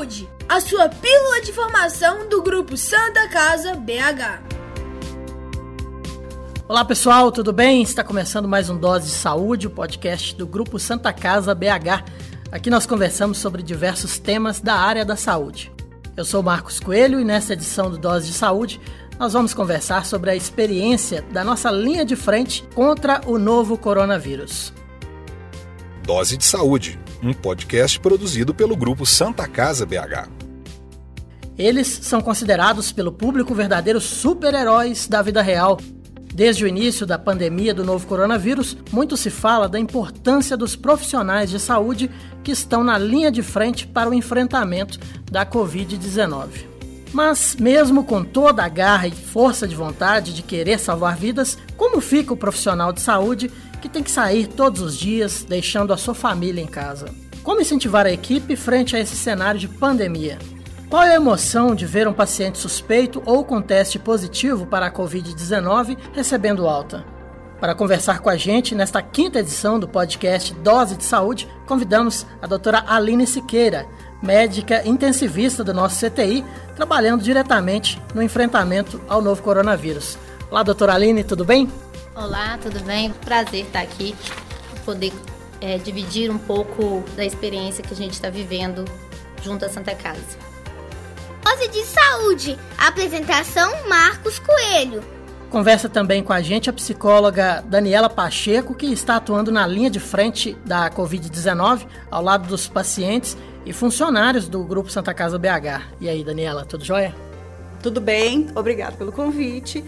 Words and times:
Saúde, 0.00 0.28
a 0.48 0.60
sua 0.62 0.88
pílula 0.88 1.42
de 1.42 1.52
formação 1.52 2.26
do 2.26 2.42
Grupo 2.42 2.74
Santa 2.74 3.28
Casa 3.28 3.74
BH. 3.74 4.40
Olá 6.66 6.86
pessoal, 6.86 7.30
tudo 7.30 7.52
bem? 7.52 7.82
Está 7.82 8.02
começando 8.02 8.48
mais 8.48 8.70
um 8.70 8.78
Dose 8.78 9.08
de 9.08 9.12
Saúde, 9.12 9.66
o 9.66 9.70
podcast 9.70 10.34
do 10.34 10.46
Grupo 10.46 10.78
Santa 10.78 11.12
Casa 11.12 11.54
BH. 11.54 12.02
Aqui 12.50 12.70
nós 12.70 12.86
conversamos 12.86 13.36
sobre 13.36 13.62
diversos 13.62 14.18
temas 14.18 14.58
da 14.58 14.74
área 14.74 15.04
da 15.04 15.16
saúde. 15.16 15.70
Eu 16.16 16.24
sou 16.24 16.42
Marcos 16.42 16.80
Coelho 16.80 17.20
e 17.20 17.24
nesta 17.24 17.52
edição 17.52 17.90
do 17.90 17.98
Dose 17.98 18.28
de 18.28 18.32
Saúde 18.32 18.80
nós 19.18 19.34
vamos 19.34 19.52
conversar 19.52 20.06
sobre 20.06 20.30
a 20.30 20.36
experiência 20.36 21.20
da 21.30 21.44
nossa 21.44 21.70
linha 21.70 22.06
de 22.06 22.16
frente 22.16 22.66
contra 22.74 23.20
o 23.26 23.38
novo 23.38 23.76
coronavírus. 23.76 24.72
Dose 26.04 26.38
de 26.38 26.44
Saúde, 26.44 26.98
um 27.22 27.32
podcast 27.32 28.00
produzido 28.00 28.54
pelo 28.54 28.76
grupo 28.76 29.04
Santa 29.04 29.46
Casa 29.46 29.84
BH. 29.84 30.28
Eles 31.58 31.86
são 31.86 32.20
considerados 32.20 32.90
pelo 32.90 33.12
público 33.12 33.54
verdadeiros 33.54 34.04
super-heróis 34.04 35.06
da 35.06 35.20
vida 35.20 35.42
real. 35.42 35.78
Desde 36.32 36.64
o 36.64 36.68
início 36.68 37.04
da 37.04 37.18
pandemia 37.18 37.74
do 37.74 37.84
novo 37.84 38.06
coronavírus, 38.06 38.76
muito 38.90 39.16
se 39.16 39.28
fala 39.28 39.68
da 39.68 39.78
importância 39.78 40.56
dos 40.56 40.74
profissionais 40.74 41.50
de 41.50 41.58
saúde 41.58 42.10
que 42.42 42.52
estão 42.52 42.82
na 42.82 42.96
linha 42.96 43.30
de 43.30 43.42
frente 43.42 43.86
para 43.86 44.08
o 44.08 44.14
enfrentamento 44.14 44.98
da 45.30 45.44
Covid-19. 45.44 46.70
Mas, 47.12 47.56
mesmo 47.58 48.04
com 48.04 48.22
toda 48.22 48.64
a 48.64 48.68
garra 48.68 49.08
e 49.08 49.10
força 49.10 49.66
de 49.66 49.74
vontade 49.74 50.32
de 50.32 50.42
querer 50.42 50.78
salvar 50.78 51.16
vidas, 51.16 51.58
como 51.76 52.00
fica 52.00 52.32
o 52.32 52.36
profissional 52.36 52.92
de 52.92 53.00
saúde 53.00 53.50
que 53.80 53.88
tem 53.88 54.02
que 54.02 54.10
sair 54.10 54.46
todos 54.46 54.80
os 54.80 54.96
dias, 54.96 55.42
deixando 55.42 55.92
a 55.92 55.96
sua 55.96 56.14
família 56.14 56.60
em 56.60 56.66
casa? 56.66 57.06
Como 57.42 57.60
incentivar 57.60 58.06
a 58.06 58.12
equipe 58.12 58.54
frente 58.54 58.94
a 58.94 59.00
esse 59.00 59.16
cenário 59.16 59.58
de 59.58 59.66
pandemia? 59.66 60.38
Qual 60.88 61.02
é 61.02 61.12
a 61.12 61.16
emoção 61.16 61.74
de 61.74 61.86
ver 61.86 62.06
um 62.06 62.12
paciente 62.12 62.58
suspeito 62.58 63.22
ou 63.24 63.44
com 63.44 63.62
teste 63.62 63.98
positivo 63.98 64.66
para 64.66 64.86
a 64.86 64.92
Covid-19 64.92 65.96
recebendo 66.12 66.68
alta? 66.68 67.04
Para 67.60 67.74
conversar 67.74 68.20
com 68.20 68.30
a 68.30 68.36
gente 68.36 68.74
nesta 68.74 69.02
quinta 69.02 69.38
edição 69.38 69.78
do 69.78 69.86
podcast 69.86 70.52
Dose 70.54 70.96
de 70.96 71.04
Saúde, 71.04 71.48
convidamos 71.66 72.26
a 72.40 72.46
doutora 72.46 72.84
Aline 72.86 73.26
Siqueira, 73.26 73.86
médica 74.22 74.86
intensivista 74.86 75.62
do 75.62 75.72
nosso 75.72 76.04
CTI, 76.04 76.44
trabalhando 76.74 77.22
diretamente 77.22 78.00
no 78.14 78.22
enfrentamento 78.22 79.00
ao 79.08 79.22
novo 79.22 79.42
coronavírus. 79.42 80.18
Olá, 80.50 80.62
doutora 80.62 80.94
Aline, 80.94 81.22
tudo 81.22 81.44
bem? 81.44 81.70
Olá, 82.20 82.58
tudo 82.60 82.84
bem? 82.84 83.10
Prazer 83.24 83.64
estar 83.64 83.80
aqui, 83.80 84.14
poder 84.84 85.10
é, 85.58 85.78
dividir 85.78 86.30
um 86.30 86.36
pouco 86.36 87.02
da 87.16 87.24
experiência 87.24 87.82
que 87.82 87.94
a 87.94 87.96
gente 87.96 88.12
está 88.12 88.28
vivendo 88.28 88.84
junto 89.42 89.64
à 89.64 89.70
Santa 89.70 89.94
Casa. 89.94 90.20
Dose 91.42 91.68
de 91.68 91.82
Saúde, 91.82 92.58
apresentação 92.76 93.88
Marcos 93.88 94.38
Coelho. 94.38 95.02
Conversa 95.48 95.88
também 95.88 96.22
com 96.22 96.34
a 96.34 96.42
gente 96.42 96.68
a 96.68 96.74
psicóloga 96.74 97.64
Daniela 97.66 98.10
Pacheco, 98.10 98.74
que 98.74 98.92
está 98.92 99.16
atuando 99.16 99.50
na 99.50 99.66
linha 99.66 99.88
de 99.88 99.98
frente 99.98 100.52
da 100.62 100.90
Covid-19, 100.90 101.86
ao 102.10 102.22
lado 102.22 102.46
dos 102.46 102.68
pacientes 102.68 103.34
e 103.64 103.72
funcionários 103.72 104.46
do 104.46 104.62
Grupo 104.62 104.90
Santa 104.90 105.14
Casa 105.14 105.38
BH. 105.38 105.96
E 105.98 106.06
aí, 106.06 106.22
Daniela, 106.22 106.66
tudo 106.66 106.84
jóia? 106.84 107.14
Tudo 107.82 107.98
bem, 107.98 108.48
obrigado 108.54 108.98
pelo 108.98 109.10
convite. 109.10 109.82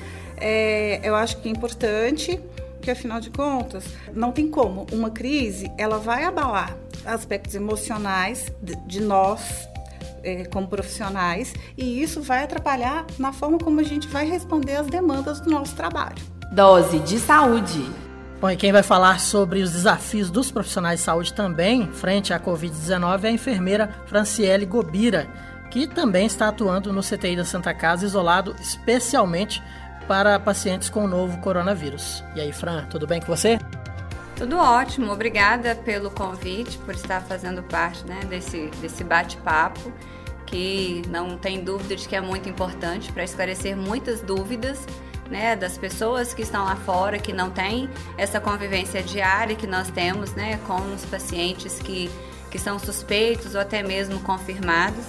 É, 0.45 1.01
eu 1.05 1.15
acho 1.15 1.37
que 1.37 1.49
é 1.49 1.53
importante, 1.53 2.41
que 2.81 2.91
afinal 2.91 3.21
de 3.21 3.31
contas, 3.31 3.85
não 4.13 4.33
tem 4.33 4.49
como. 4.49 4.89
Uma 4.91 5.09
crise, 5.09 5.71
ela 5.79 5.99
vai 5.99 6.25
abalar 6.25 6.77
aspectos 7.07 7.55
emocionais 7.55 8.53
de, 8.61 8.75
de 8.85 9.01
nós, 9.01 9.69
é, 10.25 10.45
como 10.47 10.67
profissionais, 10.67 11.55
e 11.79 12.03
isso 12.03 12.21
vai 12.21 12.43
atrapalhar 12.43 13.07
na 13.21 13.33
forma 13.33 13.57
como 13.57 13.79
a 13.79 13.85
gente 13.85 14.09
vai 14.09 14.29
responder 14.29 14.75
às 14.75 14.89
demandas 14.89 15.41
do 15.41 15.49
nosso 15.49 15.77
trabalho. 15.77 16.21
Dose 16.51 16.99
de 16.99 17.21
saúde. 17.21 17.89
Bom, 18.41 18.51
e 18.51 18.57
quem 18.57 18.73
vai 18.73 18.83
falar 18.83 19.21
sobre 19.21 19.63
os 19.63 19.71
desafios 19.71 20.29
dos 20.29 20.51
profissionais 20.51 20.99
de 20.99 21.07
saúde 21.07 21.33
também, 21.33 21.87
frente 21.93 22.35
à 22.35 22.41
Covid-19, 22.41 23.23
é 23.23 23.29
a 23.29 23.31
enfermeira 23.31 23.95
Franciele 24.07 24.67
Gobira, 24.67 25.29
que 25.71 25.87
também 25.87 26.27
está 26.27 26.49
atuando 26.49 26.93
no 26.93 27.01
CTI 27.01 27.37
da 27.37 27.45
Santa 27.45 27.73
Casa, 27.73 28.05
isolado 28.05 28.55
especialmente 28.61 29.63
para 30.13 30.39
pacientes 30.39 30.91
com 30.91 31.07
o 31.07 31.09
novo 31.09 31.39
coronavírus. 31.39 32.23
E 32.37 32.41
aí, 32.43 32.53
Fran, 32.53 32.85
tudo 32.91 33.07
bem 33.07 33.19
com 33.19 33.35
você? 33.35 33.59
Tudo 34.37 34.59
ótimo, 34.59 35.11
obrigada 35.11 35.75
pelo 35.75 36.11
convite, 36.11 36.77
por 36.85 36.95
estar 36.95 37.23
fazendo 37.23 37.63
parte 37.63 38.05
né, 38.05 38.21
desse, 38.29 38.67
desse 38.83 39.03
bate-papo, 39.03 39.91
que 40.45 41.01
não 41.09 41.39
tem 41.39 41.65
dúvida 41.65 41.97
de 41.97 42.07
que 42.07 42.15
é 42.15 42.21
muito 42.21 42.47
importante 42.47 43.11
para 43.11 43.25
esclarecer 43.25 43.75
muitas 43.75 44.21
dúvidas 44.21 44.87
né, 45.31 45.57
das 45.57 45.79
pessoas 45.79 46.35
que 46.35 46.43
estão 46.43 46.67
lá 46.67 46.77
fora, 46.77 47.19
que 47.19 47.33
não 47.33 47.49
têm 47.49 47.89
essa 48.19 48.39
convivência 48.39 49.03
diária 49.03 49.57
que 49.57 49.67
nós 49.67 49.89
temos 49.89 50.35
né, 50.35 50.61
com 50.67 50.93
os 50.93 51.07
pacientes 51.07 51.79
que, 51.79 52.11
que 52.51 52.59
são 52.59 52.79
suspeitos 52.79 53.55
ou 53.55 53.63
até 53.63 53.83
mesmo 53.83 54.21
confirmados. 54.21 55.07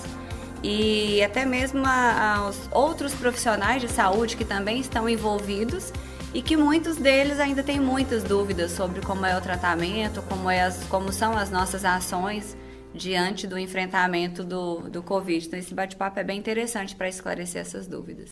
E 0.63 1.21
até 1.21 1.45
mesmo 1.45 1.85
a, 1.85 2.35
a, 2.35 2.47
os 2.47 2.69
outros 2.71 3.13
profissionais 3.13 3.81
de 3.81 3.89
saúde 3.89 4.37
que 4.37 4.45
também 4.45 4.79
estão 4.79 5.09
envolvidos 5.09 5.91
e 6.33 6.41
que 6.41 6.55
muitos 6.55 6.95
deles 6.95 7.39
ainda 7.39 7.61
têm 7.61 7.79
muitas 7.79 8.23
dúvidas 8.23 8.71
sobre 8.71 9.01
como 9.01 9.25
é 9.25 9.37
o 9.37 9.41
tratamento, 9.41 10.21
como, 10.23 10.49
é 10.49 10.63
as, 10.63 10.83
como 10.85 11.11
são 11.11 11.37
as 11.37 11.51
nossas 11.51 11.83
ações 11.83 12.55
diante 12.93 13.45
do 13.45 13.59
enfrentamento 13.59 14.43
do, 14.43 14.89
do 14.89 15.03
Covid. 15.03 15.45
Então, 15.45 15.59
esse 15.59 15.73
bate-papo 15.73 16.19
é 16.19 16.23
bem 16.23 16.39
interessante 16.39 16.95
para 16.95 17.09
esclarecer 17.09 17.61
essas 17.61 17.87
dúvidas. 17.87 18.29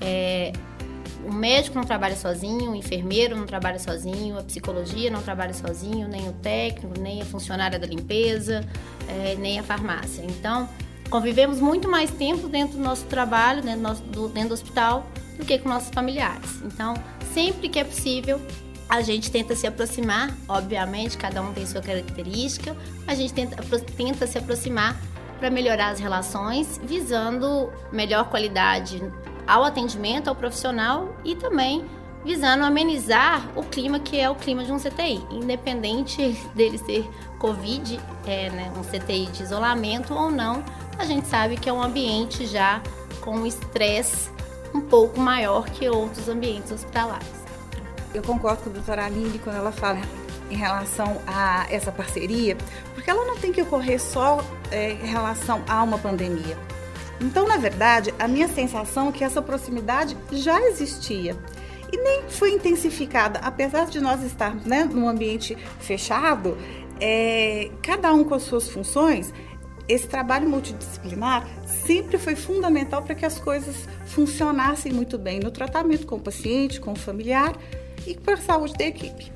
É, 0.00 0.52
o 1.24 1.32
médico 1.32 1.76
não 1.76 1.84
trabalha 1.84 2.16
sozinho, 2.16 2.72
o 2.72 2.74
enfermeiro 2.74 3.36
não 3.36 3.46
trabalha 3.46 3.78
sozinho, 3.78 4.38
a 4.38 4.42
psicologia 4.42 5.10
não 5.10 5.22
trabalha 5.22 5.52
sozinho, 5.52 6.08
nem 6.08 6.28
o 6.28 6.32
técnico, 6.32 6.98
nem 6.98 7.20
a 7.20 7.24
funcionária 7.24 7.78
da 7.78 7.86
limpeza, 7.86 8.66
é, 9.06 9.36
nem 9.36 9.58
a 9.58 9.62
farmácia. 9.62 10.22
Então, 10.24 10.68
convivemos 11.10 11.60
muito 11.60 11.88
mais 11.88 12.10
tempo 12.10 12.48
dentro 12.48 12.78
do 12.78 12.82
nosso 12.82 13.04
trabalho, 13.06 13.62
dentro 13.62 13.80
do, 13.80 13.82
nosso, 13.82 14.02
do, 14.02 14.28
dentro 14.28 14.50
do 14.50 14.54
hospital, 14.54 15.06
do 15.36 15.44
que 15.44 15.58
com 15.58 15.68
nossos 15.68 15.90
familiares. 15.90 16.62
Então, 16.64 16.94
sempre 17.34 17.68
que 17.68 17.78
é 17.78 17.84
possível, 17.84 18.40
a 18.90 19.02
gente 19.02 19.30
tenta 19.30 19.54
se 19.54 19.68
aproximar, 19.68 20.36
obviamente, 20.48 21.16
cada 21.16 21.40
um 21.40 21.52
tem 21.52 21.64
sua 21.64 21.80
característica, 21.80 22.76
a 23.06 23.14
gente 23.14 23.32
tenta, 23.32 23.62
tenta 23.96 24.26
se 24.26 24.36
aproximar 24.36 25.00
para 25.38 25.48
melhorar 25.48 25.90
as 25.90 26.00
relações, 26.00 26.80
visando 26.82 27.72
melhor 27.92 28.28
qualidade 28.28 29.00
ao 29.46 29.62
atendimento, 29.62 30.26
ao 30.26 30.34
profissional 30.34 31.14
e 31.24 31.36
também 31.36 31.84
visando 32.24 32.64
amenizar 32.64 33.48
o 33.56 33.62
clima 33.62 34.00
que 34.00 34.18
é 34.18 34.28
o 34.28 34.34
clima 34.34 34.64
de 34.64 34.72
um 34.72 34.78
CTI, 34.78 35.24
independente 35.30 36.36
dele 36.52 36.76
ser 36.76 37.08
Covid, 37.38 37.98
é, 38.26 38.50
né, 38.50 38.72
um 38.76 38.82
CTI 38.82 39.26
de 39.26 39.44
isolamento 39.44 40.12
ou 40.12 40.32
não, 40.32 40.64
a 40.98 41.04
gente 41.04 41.28
sabe 41.28 41.56
que 41.56 41.68
é 41.68 41.72
um 41.72 41.80
ambiente 41.80 42.44
já 42.44 42.82
com 43.20 43.46
estresse 43.46 44.28
um 44.74 44.80
pouco 44.80 45.20
maior 45.20 45.64
que 45.66 45.88
outros 45.88 46.28
ambientes 46.28 46.72
hospitalares. 46.72 47.39
Eu 48.12 48.22
concordo 48.22 48.62
com 48.62 48.70
a 48.70 48.72
doutora 48.72 49.06
Aline 49.06 49.38
quando 49.38 49.56
ela 49.56 49.72
fala 49.72 49.98
em 50.50 50.56
relação 50.56 51.20
a 51.26 51.66
essa 51.70 51.92
parceria, 51.92 52.56
porque 52.94 53.08
ela 53.08 53.24
não 53.24 53.36
tem 53.36 53.52
que 53.52 53.62
ocorrer 53.62 54.00
só 54.00 54.44
é, 54.70 54.92
em 54.92 55.06
relação 55.06 55.62
a 55.68 55.82
uma 55.82 55.98
pandemia. 55.98 56.58
Então, 57.20 57.46
na 57.46 57.56
verdade, 57.56 58.12
a 58.18 58.26
minha 58.26 58.48
sensação 58.48 59.10
é 59.10 59.12
que 59.12 59.22
essa 59.22 59.40
proximidade 59.40 60.16
já 60.32 60.60
existia 60.62 61.36
e 61.92 61.96
nem 61.96 62.22
foi 62.28 62.52
intensificada, 62.52 63.38
apesar 63.40 63.86
de 63.86 64.00
nós 64.00 64.22
estarmos 64.22 64.64
né, 64.64 64.84
num 64.84 65.08
ambiente 65.08 65.56
fechado. 65.78 66.56
é, 67.00 67.70
cada 67.82 68.12
um 68.12 68.24
com 68.24 68.34
as 68.34 68.42
suas 68.42 68.68
funções, 68.68 69.32
esse 69.88 70.06
trabalho 70.06 70.48
multidisciplinar 70.48 71.48
sempre 71.66 72.18
foi 72.18 72.36
fundamental 72.36 73.02
para 73.02 73.14
que 73.14 73.24
as 73.24 73.38
coisas 73.38 73.88
funcionassem 74.06 74.92
muito 74.92 75.18
bem 75.18 75.40
no 75.40 75.50
tratamento 75.50 76.06
com 76.06 76.16
o 76.16 76.20
paciente, 76.20 76.80
com 76.80 76.92
o 76.92 76.96
familiar 76.96 77.54
e 78.06 78.14
para 78.14 78.34
a 78.34 78.36
saúde 78.36 78.74
da 78.74 78.84
equipe. 78.84 79.32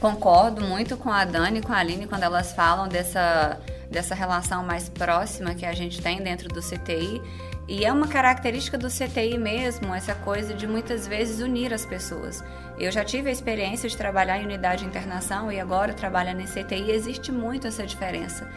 Concordo 0.00 0.62
muito 0.62 0.96
com 0.96 1.10
a 1.10 1.24
Dani 1.24 1.58
e 1.58 1.62
com 1.62 1.72
a 1.72 1.76
Aline 1.76 2.06
quando 2.06 2.22
elas 2.22 2.52
falam 2.52 2.88
dessa, 2.88 3.60
dessa 3.90 4.14
relação 4.14 4.64
mais 4.64 4.88
próxima 4.88 5.54
que 5.54 5.66
a 5.66 5.74
gente 5.74 6.00
tem 6.00 6.22
dentro 6.22 6.48
do 6.48 6.60
CTI. 6.60 7.20
E 7.68 7.84
é 7.84 7.92
uma 7.92 8.08
característica 8.08 8.76
do 8.76 8.88
CTI 8.88 9.38
mesmo, 9.38 9.94
essa 9.94 10.14
coisa 10.14 10.54
de 10.54 10.66
muitas 10.66 11.06
vezes 11.06 11.40
unir 11.40 11.72
as 11.72 11.84
pessoas. 11.84 12.42
Eu 12.78 12.90
já 12.90 13.04
tive 13.04 13.28
a 13.28 13.32
experiência 13.32 13.88
de 13.88 13.96
trabalhar 13.96 14.38
em 14.38 14.44
unidade 14.44 14.82
de 14.82 14.88
internação 14.88 15.52
e 15.52 15.60
agora 15.60 15.92
trabalhando 15.92 16.40
em 16.40 16.46
CTI, 16.46 16.90
existe 16.90 17.30
muito 17.30 17.68
essa 17.68 17.86
diferença. 17.86 18.50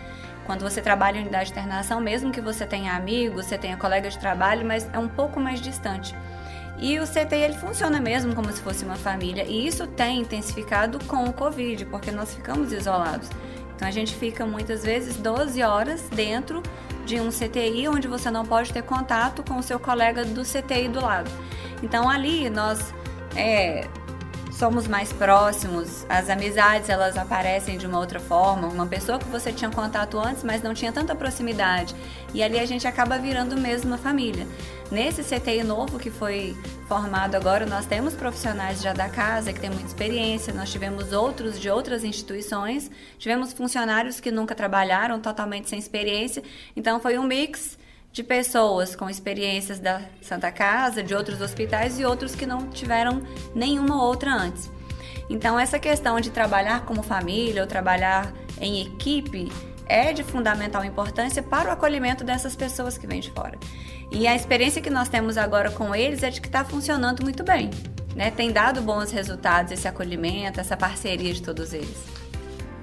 Quando 0.45 0.61
você 0.61 0.81
trabalha 0.81 1.17
em 1.17 1.21
unidade 1.21 1.45
de 1.45 1.59
internação, 1.59 2.01
mesmo 2.01 2.31
que 2.31 2.41
você 2.41 2.65
tenha 2.65 2.95
amigos, 2.95 3.45
você 3.45 3.57
tenha 3.57 3.77
colegas 3.77 4.13
de 4.13 4.19
trabalho, 4.19 4.65
mas 4.65 4.89
é 4.91 4.97
um 4.97 5.07
pouco 5.07 5.39
mais 5.39 5.61
distante. 5.61 6.15
E 6.79 6.99
o 6.99 7.05
CTI 7.05 7.43
ele 7.43 7.53
funciona 7.53 7.99
mesmo 7.99 8.35
como 8.35 8.51
se 8.51 8.61
fosse 8.61 8.83
uma 8.83 8.95
família, 8.95 9.45
e 9.47 9.67
isso 9.67 9.87
tem 9.87 10.19
intensificado 10.19 10.99
com 11.05 11.23
o 11.25 11.33
Covid, 11.33 11.85
porque 11.85 12.11
nós 12.11 12.33
ficamos 12.33 12.71
isolados. 12.71 13.29
Então 13.75 13.87
a 13.87 13.91
gente 13.91 14.15
fica 14.15 14.45
muitas 14.45 14.83
vezes 14.83 15.17
12 15.17 15.61
horas 15.63 16.03
dentro 16.09 16.61
de 17.05 17.19
um 17.19 17.29
CTI 17.29 17.87
onde 17.87 18.07
você 18.07 18.31
não 18.31 18.45
pode 18.45 18.71
ter 18.71 18.83
contato 18.83 19.43
com 19.43 19.57
o 19.57 19.63
seu 19.63 19.79
colega 19.79 20.23
do 20.23 20.43
CTI 20.43 20.87
do 20.87 21.01
lado. 21.01 21.29
Então 21.81 22.09
ali 22.09 22.49
nós 22.49 22.93
é, 23.35 23.87
somos 24.51 24.87
mais 24.87 25.11
próximos, 25.11 26.05
as 26.07 26.29
amizades 26.29 26.87
elas 26.87 27.17
aparecem 27.17 27.77
de 27.77 27.85
uma 27.85 27.99
outra 27.99 28.19
forma, 28.19 28.67
uma 28.67 28.85
pessoa 28.85 29.19
que 29.19 29.25
você 29.25 29.51
tinha 29.51 29.69
contato 29.69 30.17
antes, 30.17 30.43
mas 30.43 30.61
não 30.61 30.73
tinha 30.73 30.91
tanta 30.91 31.15
proximidade. 31.15 31.93
E 32.33 32.41
ali 32.41 32.59
a 32.59 32.65
gente 32.65 32.87
acaba 32.87 33.17
virando 33.17 33.57
mesmo 33.57 33.89
uma 33.89 33.97
família. 33.97 34.47
Nesse 34.93 35.23
CTI 35.23 35.63
novo 35.63 35.97
que 35.97 36.11
foi 36.11 36.55
formado 36.87 37.33
agora, 37.33 37.65
nós 37.65 37.83
temos 37.83 38.13
profissionais 38.13 38.79
já 38.79 38.93
da 38.93 39.09
casa 39.09 39.51
que 39.51 39.59
têm 39.59 39.71
muita 39.71 39.87
experiência, 39.87 40.53
nós 40.53 40.71
tivemos 40.71 41.11
outros 41.11 41.59
de 41.59 41.67
outras 41.67 42.03
instituições, 42.03 42.91
tivemos 43.17 43.53
funcionários 43.53 44.19
que 44.19 44.29
nunca 44.29 44.53
trabalharam, 44.53 45.19
totalmente 45.19 45.67
sem 45.67 45.79
experiência. 45.79 46.43
Então 46.75 46.99
foi 46.99 47.17
um 47.17 47.23
mix 47.23 47.75
de 48.11 48.21
pessoas 48.21 48.95
com 48.95 49.09
experiências 49.09 49.79
da 49.79 49.99
Santa 50.21 50.51
Casa, 50.51 51.01
de 51.01 51.15
outros 51.15 51.41
hospitais 51.41 51.97
e 51.97 52.05
outros 52.05 52.35
que 52.35 52.45
não 52.45 52.69
tiveram 52.69 53.23
nenhuma 53.55 53.99
outra 53.99 54.31
antes. 54.31 54.69
Então, 55.27 55.59
essa 55.59 55.79
questão 55.79 56.19
de 56.19 56.29
trabalhar 56.29 56.85
como 56.85 57.01
família 57.01 57.63
ou 57.63 57.67
trabalhar 57.67 58.31
em 58.61 58.83
equipe 58.83 59.51
é 59.87 60.13
de 60.13 60.23
fundamental 60.23 60.85
importância 60.85 61.41
para 61.41 61.69
o 61.69 61.71
acolhimento 61.71 62.23
dessas 62.23 62.55
pessoas 62.55 62.97
que 62.97 63.07
vêm 63.07 63.19
de 63.19 63.31
fora. 63.31 63.57
E 64.11 64.27
a 64.27 64.35
experiência 64.35 64.81
que 64.81 64.89
nós 64.89 65.09
temos 65.09 65.37
agora 65.37 65.71
com 65.71 65.95
eles 65.95 66.23
é 66.23 66.29
de 66.29 66.39
que 66.39 66.47
está 66.47 66.63
funcionando 66.63 67.23
muito 67.23 67.43
bem. 67.43 67.69
Né? 68.15 68.31
Tem 68.31 68.51
dado 68.51 68.81
bons 68.81 69.11
resultados 69.11 69.71
esse 69.71 69.87
acolhimento, 69.87 70.59
essa 70.59 70.77
parceria 70.77 71.33
de 71.33 71.41
todos 71.41 71.73
eles. 71.73 72.13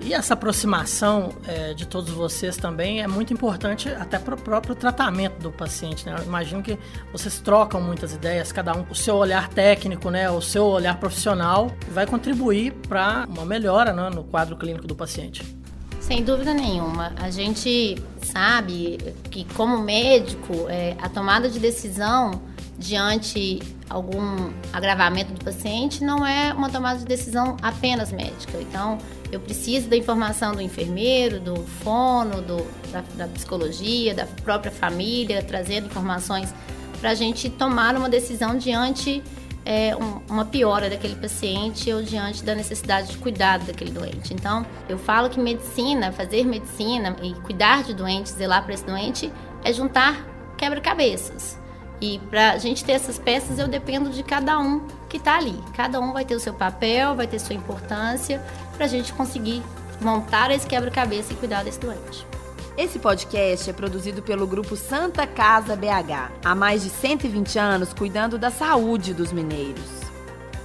E 0.02 0.14
essa 0.14 0.32
aproximação 0.32 1.31
é, 1.46 1.75
de 1.75 1.87
todos 1.87 2.11
vocês 2.11 2.56
também 2.56 3.02
é 3.02 3.06
muito 3.06 3.34
importante 3.34 3.90
até 3.90 4.19
para 4.19 4.34
o 4.34 4.40
próprio 4.40 4.75
tratamento 4.75 5.38
do 5.40 5.52
paciente. 5.52 6.06
Né? 6.06 6.17
Eu 6.19 6.25
imagino 6.25 6.62
que 6.62 6.78
vocês 7.12 7.38
trocam 7.40 7.82
muitas 7.82 8.14
ideias, 8.14 8.50
cada 8.50 8.75
um 8.75 8.87
o 8.88 8.94
seu 8.94 9.17
olhar 9.17 9.49
técnico, 9.49 10.11
né, 10.11 10.31
o 10.31 10.40
seu 10.40 10.64
olhar 10.64 10.99
profissional, 10.99 11.70
vai 11.90 12.06
contribuir 12.06 12.72
para 12.88 13.26
uma 13.28 13.44
melhora 13.44 13.93
né, 13.93 14.08
no 14.08 14.25
quadro 14.25 14.56
clínico 14.56 14.87
do 14.87 14.96
paciente. 14.96 15.60
Sem 16.00 16.25
dúvida 16.25 16.52
nenhuma. 16.52 17.12
A 17.20 17.31
gente 17.31 18.02
sabe 18.23 18.99
que, 19.31 19.44
como 19.55 19.79
médico, 19.79 20.67
é, 20.69 20.97
a 21.00 21.08
tomada 21.08 21.49
de 21.49 21.61
decisão 21.61 22.43
diante 22.76 23.61
algum 23.88 24.50
agravamento 24.73 25.32
do 25.35 25.44
paciente 25.44 26.02
não 26.02 26.26
é 26.26 26.55
uma 26.55 26.70
tomada 26.70 26.99
de 26.99 27.05
decisão 27.05 27.56
apenas 27.61 28.11
médica. 28.11 28.58
Então, 28.61 28.97
eu 29.31 29.38
preciso 29.38 29.88
da 29.88 29.97
informação 29.97 30.55
do 30.55 30.62
enfermeiro, 30.62 31.38
do 31.38 31.56
fono, 31.56 32.41
do, 32.41 32.67
da, 32.91 33.03
da 33.17 33.29
psicologia, 33.29 34.14
da 34.14 34.26
própria 34.26 34.73
família, 34.73 35.43
trazendo 35.43 35.87
informações 35.87 36.53
para 37.00 37.11
a 37.11 37.14
gente 37.14 37.50
tomar 37.50 37.94
uma 37.96 38.08
decisão 38.08 38.56
diante 38.56 39.23
é, 39.65 39.95
um, 39.97 40.21
uma 40.29 40.45
piora 40.45 40.89
daquele 40.89 41.17
paciente 41.17 41.93
ou 41.93 42.03
diante 42.03 42.43
da 42.43 42.55
necessidade 42.55 43.09
de 43.09 43.19
cuidado 43.19 43.67
daquele 43.67 43.91
doente. 43.91 44.33
Então, 44.33 44.65
eu 44.89 44.99
falo 44.99 45.29
que 45.29 45.39
medicina, 45.39 46.12
fazer 46.12 46.45
medicina 46.45 47.17
e 47.23 47.35
cuidar 47.35 47.83
de 47.83 47.95
doentes, 47.95 48.33
zelar 48.33 48.65
para 48.65 48.75
esse 48.75 48.85
doente, 48.85 49.33
é 49.65 49.73
juntar 49.73 50.27
quebra-cabeças. 50.57 51.59
E 52.01 52.19
para 52.31 52.53
a 52.53 52.59
gente 52.59 52.83
ter 52.83 52.93
essas 52.93 53.19
peças, 53.19 53.59
eu 53.59 53.69
dependo 53.69 54.09
de 54.11 54.23
cada 54.23 54.59
um 54.59 54.87
que 55.09 55.19
está 55.19 55.37
ali. 55.37 55.59
Cada 55.75 56.01
um 56.01 56.13
vai 56.13 56.25
ter 56.25 56.35
o 56.35 56.41
seu 56.41 56.55
papel, 56.55 57.15
vai 57.15 57.27
ter 57.27 57.39
sua 57.39 57.55
importância, 57.55 58.43
para 58.75 58.87
a 58.87 58.89
gente 58.89 59.13
conseguir 59.13 59.63
montar 60.01 60.51
esse 60.51 60.67
quebra-cabeça 60.67 61.35
e 61.35 61.37
cuidar 61.37 61.63
desse 61.63 61.79
doente. 61.79 62.27
Esse 62.76 62.99
podcast 62.99 63.69
é 63.69 63.72
produzido 63.72 64.22
pelo 64.22 64.46
grupo 64.46 64.76
Santa 64.76 65.26
Casa 65.26 65.76
BH, 65.76 66.31
há 66.44 66.55
mais 66.55 66.82
de 66.82 66.88
120 66.88 67.58
anos 67.58 67.93
cuidando 67.93 68.38
da 68.38 68.50
saúde 68.50 69.12
dos 69.12 69.32
mineiros. 69.32 69.84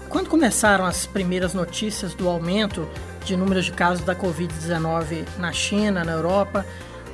Quando 0.08 0.30
começaram 0.30 0.86
as 0.86 1.06
primeiras 1.06 1.54
notícias 1.54 2.14
do 2.14 2.30
aumento 2.30 2.88
de 3.26 3.36
números 3.36 3.66
de 3.66 3.72
casos 3.72 4.06
da 4.06 4.16
Covid-19 4.16 5.26
na 5.40 5.52
China, 5.52 6.04
na 6.06 6.14
Europa, 6.14 6.66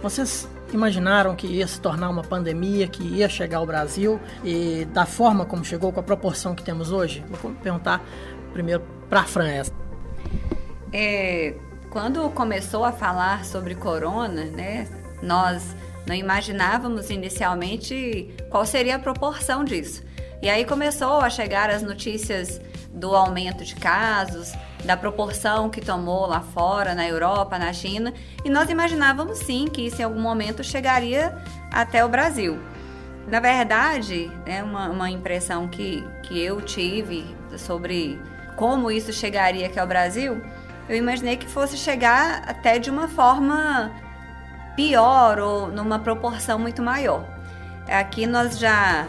vocês 0.04 0.48
imaginaram 0.74 1.36
que 1.36 1.48
ia 1.48 1.66
se 1.68 1.80
tornar 1.80 2.10
uma 2.10 2.22
pandemia, 2.22 2.88
que 2.88 3.02
ia 3.02 3.30
chegar 3.30 3.58
ao 3.60 3.66
Brasil 3.66 4.20
e 4.44 4.86
da 4.94 5.06
forma 5.06 5.46
como 5.46 5.64
chegou, 5.64 5.92
com 5.92 6.02
a 6.02 6.04
proporção 6.04 6.54
que 6.54 6.64
temos 6.64 6.92
hoje? 6.92 7.24
Vou 7.30 7.52
perguntar 7.54 8.04
primeiro 8.54 8.84
para 9.10 9.22
a 9.22 9.26
Fran 9.26 9.64
É, 10.94 11.56
quando 11.92 12.28
começou 12.30 12.86
a 12.86 12.94
falar 12.94 13.44
sobre 13.44 13.76
corona, 13.76 14.46
né, 14.46 14.88
nós 15.22 15.76
não 16.08 16.16
imaginávamos 16.16 17.10
inicialmente 17.10 18.34
qual 18.50 18.66
seria 18.66 18.96
a 18.96 19.00
proporção 19.00 19.64
disso. 19.64 20.02
E 20.42 20.50
aí 20.50 20.64
começou 20.66 21.20
a 21.20 21.30
chegar 21.30 21.70
as 21.70 21.84
notícias 21.84 22.62
do 22.94 23.14
aumento 23.14 23.66
de 23.66 23.76
casos, 23.76 24.54
da 24.86 24.96
proporção 24.96 25.70
que 25.70 25.82
tomou 25.82 26.26
lá 26.26 26.40
fora, 26.40 26.96
na 26.96 27.08
Europa, 27.08 27.60
na 27.60 27.74
China, 27.74 28.14
e 28.44 28.50
nós 28.50 28.70
imaginávamos 28.70 29.40
sim 29.40 29.66
que 29.68 29.86
isso 29.86 30.02
em 30.02 30.06
algum 30.06 30.22
momento 30.22 30.64
chegaria 30.64 31.38
até 31.70 32.04
o 32.06 32.10
Brasil. 32.10 32.58
Na 33.28 33.42
verdade, 33.42 34.32
é 34.46 34.64
uma, 34.64 34.90
uma 34.90 35.12
impressão 35.12 35.68
que, 35.68 36.04
que 36.24 36.42
eu 36.42 36.62
tive 36.62 37.36
sobre 37.58 38.18
como 38.56 38.90
isso 38.92 39.12
chegaria 39.12 39.68
aqui 39.68 39.80
ao 39.80 39.88
Brasil, 39.88 40.42
eu 40.90 40.96
imaginei 40.96 41.38
que 41.38 41.48
fosse 41.48 41.78
chegar 41.78 42.44
até 42.48 42.80
de 42.80 42.90
uma 42.90 43.08
forma 43.08 43.92
pior 44.76 45.40
ou 45.40 45.68
numa 45.68 46.00
proporção 46.00 46.58
muito 46.58 46.82
maior. 46.82 47.26
Aqui 47.88 48.26
nós 48.26 48.58
já 48.58 49.08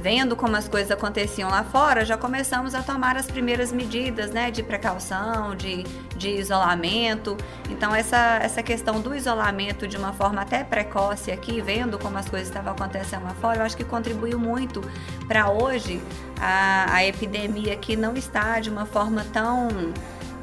vendo 0.00 0.34
como 0.34 0.56
as 0.56 0.66
coisas 0.66 0.90
aconteciam 0.90 1.50
lá 1.50 1.62
fora, 1.62 2.04
já 2.04 2.16
começamos 2.16 2.74
a 2.74 2.82
tomar 2.82 3.16
as 3.16 3.26
primeiras 3.26 3.70
medidas 3.70 4.30
né, 4.30 4.50
de 4.50 4.62
precaução, 4.62 5.54
de, 5.54 5.84
de 6.16 6.30
isolamento. 6.30 7.36
Então, 7.68 7.94
essa, 7.94 8.38
essa 8.42 8.62
questão 8.62 9.00
do 9.00 9.14
isolamento 9.14 9.86
de 9.86 9.96
uma 9.96 10.12
forma 10.12 10.40
até 10.40 10.64
precoce 10.64 11.30
aqui, 11.30 11.60
vendo 11.60 11.98
como 11.98 12.16
as 12.16 12.28
coisas 12.28 12.48
estavam 12.48 12.72
acontecendo 12.72 13.24
lá 13.24 13.34
fora, 13.34 13.58
eu 13.58 13.62
acho 13.62 13.76
que 13.76 13.84
contribuiu 13.84 14.38
muito 14.38 14.80
para 15.28 15.50
hoje 15.50 16.00
a, 16.40 16.94
a 16.94 17.04
epidemia 17.04 17.74
aqui 17.74 17.94
não 17.94 18.16
estar 18.16 18.60
de 18.60 18.70
uma 18.70 18.86
forma 18.86 19.24
tão 19.32 19.68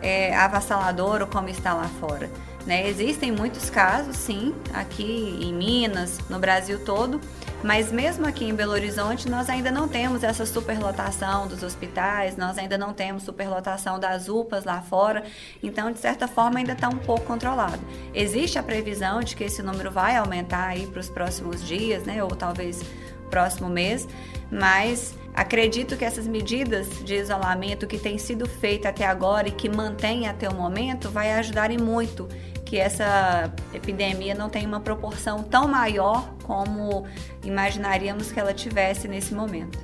é, 0.08 0.36
avassaladora 0.36 1.26
como 1.26 1.50
está 1.50 1.74
lá 1.74 1.90
fora. 2.00 2.30
Né? 2.66 2.90
Existem 2.90 3.32
muitos 3.32 3.70
casos, 3.70 4.18
sim, 4.18 4.54
aqui 4.74 5.40
em 5.42 5.54
Minas, 5.54 6.20
no 6.30 6.38
Brasil 6.38 6.84
todo, 6.84 7.22
mas 7.64 7.94
mesmo 7.94 8.28
aqui 8.28 8.44
em 8.44 8.54
Belo 8.54 8.74
Horizonte, 8.74 9.30
nós 9.30 9.50
ainda 9.50 9.72
não 9.72 9.88
temos 9.88 10.22
essa 10.22 10.46
superlotação 10.46 11.48
dos 11.48 11.64
hospitais, 11.64 12.36
nós 12.36 12.58
ainda 12.58 12.78
não 12.78 12.94
temos 12.94 13.24
superlotação 13.24 13.98
das 13.98 14.28
UPAs 14.28 14.66
lá 14.66 14.82
fora, 14.82 15.24
então, 15.64 15.92
de 15.94 16.00
certa 16.00 16.28
forma, 16.28 16.60
ainda 16.60 16.74
está 16.74 16.90
um 16.90 16.98
pouco 16.98 17.24
controlado. 17.26 17.80
Existe 18.14 18.60
a 18.60 18.64
previsão 18.64 19.22
de 19.22 19.34
que 19.34 19.46
esse 19.46 19.62
número 19.62 19.90
vai 19.90 20.18
aumentar 20.18 20.68
aí 20.68 20.88
para 20.88 21.00
os 21.00 21.10
próximos 21.10 21.66
dias, 21.66 22.04
né, 22.04 22.22
ou 22.22 22.32
talvez 22.32 22.84
próximo 23.30 23.70
mês, 23.70 24.08
mas 24.52 25.16
acredito 25.38 25.96
que 25.96 26.04
essas 26.04 26.26
medidas 26.26 26.88
de 27.06 27.14
isolamento 27.14 27.86
que 27.86 28.00
têm 28.00 28.18
sido 28.18 28.48
feitas 28.48 28.90
até 28.90 29.06
agora 29.06 29.48
e 29.48 29.52
que 29.52 29.70
mantêm 29.70 30.28
até 30.28 30.50
o 30.50 30.56
momento 30.56 31.12
vai 31.12 31.32
ajudarem 31.34 31.78
muito 31.78 32.28
que 32.66 32.76
essa 32.76 33.54
epidemia 33.72 34.34
não 34.34 34.50
tem 34.50 34.66
uma 34.66 34.80
proporção 34.80 35.44
tão 35.44 35.68
maior 35.68 36.34
como 36.44 37.06
imaginaríamos 37.44 38.32
que 38.32 38.40
ela 38.40 38.52
tivesse 38.52 39.08
nesse 39.08 39.32
momento. 39.36 39.78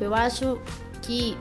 Eu 0.00 0.14
acho 0.14 0.62
que 1.02 1.36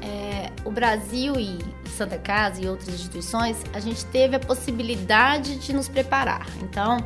é, 0.00 0.50
o 0.64 0.70
Brasil 0.70 1.34
e 1.38 1.58
Santa 1.90 2.16
Casa 2.16 2.62
e 2.62 2.66
outras 2.66 2.88
instituições, 2.88 3.58
a 3.74 3.80
gente 3.80 4.02
teve 4.06 4.34
a 4.34 4.40
possibilidade 4.40 5.56
de 5.56 5.74
nos 5.74 5.88
preparar. 5.88 6.46
Então, 6.62 6.98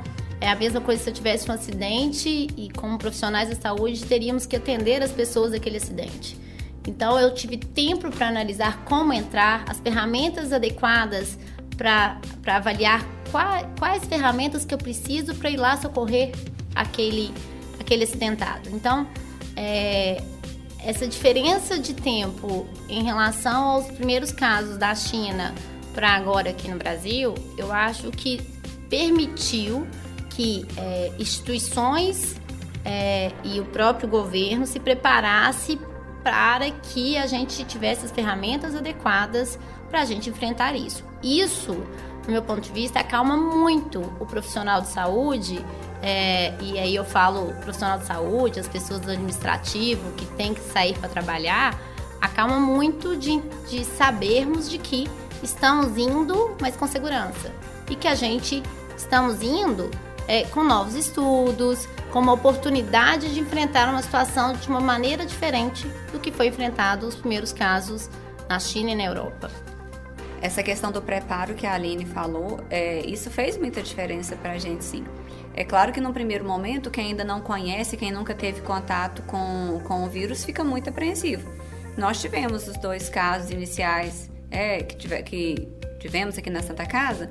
é 0.43 0.51
a 0.51 0.57
mesma 0.57 0.81
coisa 0.81 1.01
se 1.01 1.09
eu 1.09 1.15
tivesse 1.15 1.49
um 1.49 1.55
acidente 1.55 2.49
e, 2.57 2.69
como 2.71 2.99
profissionais 2.99 3.49
da 3.49 3.55
saúde, 3.55 4.05
teríamos 4.05 4.45
que 4.45 4.57
atender 4.57 5.01
as 5.01 5.13
pessoas 5.13 5.53
daquele 5.53 5.77
acidente. 5.77 6.37
Então, 6.85 7.17
eu 7.17 7.33
tive 7.33 7.57
tempo 7.57 8.11
para 8.11 8.27
analisar 8.27 8.85
como 8.85 9.13
entrar, 9.13 9.65
as 9.69 9.79
ferramentas 9.79 10.53
adequadas 10.53 11.39
para 11.77 12.19
avaliar 12.57 13.07
quais, 13.31 13.65
quais 13.79 14.05
ferramentas 14.05 14.65
que 14.65 14.75
eu 14.75 14.79
preciso 14.79 15.33
para 15.37 15.49
ir 15.49 15.57
lá 15.57 15.77
socorrer 15.77 16.33
aquele, 16.75 17.33
aquele 17.79 18.03
acidentado. 18.03 18.69
Então, 18.71 19.07
é, 19.55 20.25
essa 20.81 21.07
diferença 21.07 21.79
de 21.79 21.95
tempo 21.95 22.67
em 22.89 23.05
relação 23.05 23.63
aos 23.63 23.87
primeiros 23.87 24.33
casos 24.33 24.77
da 24.77 24.93
China 24.93 25.55
para 25.95 26.11
agora 26.11 26.51
aqui 26.51 26.69
no 26.69 26.79
Brasil, 26.79 27.33
eu 27.57 27.71
acho 27.71 28.11
que 28.11 28.41
permitiu 28.91 29.87
que 30.35 30.67
é, 30.77 31.12
instituições 31.19 32.37
é, 32.85 33.33
e 33.45 33.61
o 33.61 33.65
próprio 33.67 34.09
governo 34.09 34.67
se 34.67 34.81
preparasse 34.81 35.79
para 36.23 36.71
que 36.71 37.17
a 37.17 37.27
gente 37.27 37.65
tivesse 37.65 38.05
as 38.05 38.12
ferramentas 38.12 38.75
adequadas 38.75 39.59
para 39.91 40.01
a 40.01 40.05
gente 40.05 40.31
enfrentar 40.31 40.75
isso. 40.75 41.05
Isso, 41.23 41.75
do 42.25 42.31
meu 42.31 42.43
ponto 42.43 42.61
de 42.61 42.73
vista, 42.73 43.01
acalma 43.01 43.37
muito 43.37 44.01
o 44.21 44.27
profissional 44.27 44.81
de 44.81 44.89
saúde 44.89 45.65
é, 46.03 46.53
e 46.61 46.79
aí 46.79 46.95
eu 46.95 47.05
falo 47.05 47.53
profissional 47.61 47.99
de 47.99 48.07
saúde, 48.07 48.59
as 48.59 48.69
pessoas 48.69 49.01
do 49.01 49.11
administrativo 49.11 50.12
que 50.12 50.27
tem 50.35 50.53
que 50.53 50.61
sair 50.61 50.99
para 50.99 51.09
trabalhar, 51.09 51.79
acalma 52.21 52.59
muito 52.59 53.17
de, 53.17 53.41
de 53.69 53.85
sabermos 53.85 54.69
de 54.69 54.79
que 54.79 55.09
estamos 55.43 55.97
indo, 55.97 56.57
mas 56.61 56.77
com 56.77 56.87
segurança. 56.89 57.53
E 57.89 57.95
que 57.95 58.09
a 58.09 58.15
gente 58.15 58.62
estamos 58.97 59.43
indo 59.43 59.91
é, 60.26 60.45
com 60.45 60.62
novos 60.62 60.95
estudos, 60.95 61.88
com 62.12 62.21
uma 62.21 62.33
oportunidade 62.33 63.33
de 63.33 63.41
enfrentar 63.41 63.88
uma 63.88 64.02
situação 64.02 64.52
de 64.52 64.69
uma 64.69 64.81
maneira 64.81 65.25
diferente 65.25 65.87
do 66.12 66.21
que 66.21 66.31
foi 66.31 66.49
enfrentado 66.49 67.07
os 67.07 67.14
primeiros 67.14 67.52
casos 67.52 68.09
na 68.49 68.59
China 68.59 68.91
e 68.91 68.95
na 68.95 69.05
Europa. 69.05 69.50
Essa 70.41 70.62
questão 70.62 70.91
do 70.91 71.00
preparo 71.00 71.55
que 71.55 71.67
a 71.67 71.75
Aline 71.75 72.05
falou, 72.05 72.61
é, 72.69 73.07
isso 73.07 73.31
fez 73.31 73.57
muita 73.57 73.81
diferença 73.81 74.35
para 74.35 74.52
a 74.52 74.59
gente, 74.59 74.85
sim. 74.85 75.05
É 75.55 75.64
claro 75.64 75.93
que 75.93 76.00
no 76.00 76.12
primeiro 76.12 76.45
momento, 76.45 76.91
quem 76.91 77.09
ainda 77.09 77.25
não 77.25 77.41
conhece, 77.41 77.97
quem 77.97 78.11
nunca 78.11 78.35
teve 78.35 78.61
contato 78.61 79.23
com, 79.23 79.81
com 79.85 80.05
o 80.05 80.09
vírus, 80.09 80.45
fica 80.45 80.64
muito 80.64 80.91
apreensivo. 80.91 81.49
Nós 81.97 82.21
tivemos 82.21 82.67
os 82.67 82.76
dois 82.79 83.09
casos 83.09 83.50
iniciais 83.50 84.31
é, 84.50 84.83
que, 84.83 84.97
tive, 84.97 85.23
que 85.23 85.69
tivemos 86.00 86.37
aqui 86.38 86.50
na 86.50 86.62
Santa 86.62 86.87
Casa, 86.87 87.31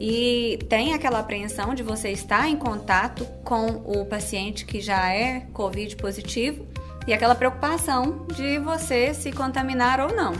e 0.00 0.58
tem 0.68 0.94
aquela 0.94 1.18
apreensão 1.18 1.74
de 1.74 1.82
você 1.82 2.10
estar 2.10 2.48
em 2.48 2.56
contato 2.56 3.24
com 3.44 3.66
o 3.84 4.04
paciente 4.06 4.64
que 4.64 4.80
já 4.80 5.12
é 5.12 5.40
Covid 5.52 5.96
positivo 5.96 6.66
e 7.06 7.12
aquela 7.12 7.34
preocupação 7.34 8.26
de 8.34 8.58
você 8.58 9.12
se 9.14 9.32
contaminar 9.32 10.00
ou 10.00 10.14
não. 10.14 10.34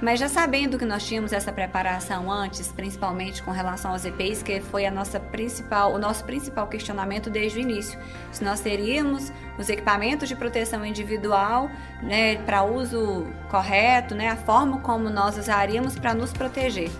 Mas 0.00 0.20
já 0.20 0.28
sabendo 0.28 0.78
que 0.78 0.84
nós 0.84 1.06
tínhamos 1.06 1.32
essa 1.32 1.50
preparação 1.50 2.30
antes, 2.30 2.70
principalmente 2.70 3.42
com 3.42 3.50
relação 3.50 3.92
aos 3.92 4.04
EPIs, 4.04 4.42
que 4.42 4.60
foi 4.60 4.84
a 4.84 4.90
nossa 4.90 5.18
principal, 5.18 5.94
o 5.94 5.98
nosso 5.98 6.22
principal 6.24 6.66
questionamento 6.66 7.30
desde 7.30 7.58
o 7.58 7.62
início, 7.62 7.98
se 8.30 8.44
nós 8.44 8.60
teríamos 8.60 9.32
os 9.58 9.70
equipamentos 9.70 10.28
de 10.28 10.36
proteção 10.36 10.84
individual, 10.84 11.70
né, 12.02 12.36
para 12.44 12.62
uso 12.62 13.26
correto, 13.48 14.14
né, 14.14 14.28
a 14.28 14.36
forma 14.36 14.80
como 14.80 15.08
nós 15.08 15.38
usaríamos 15.38 15.98
para 15.98 16.12
nos 16.12 16.30
proteger. 16.30 16.90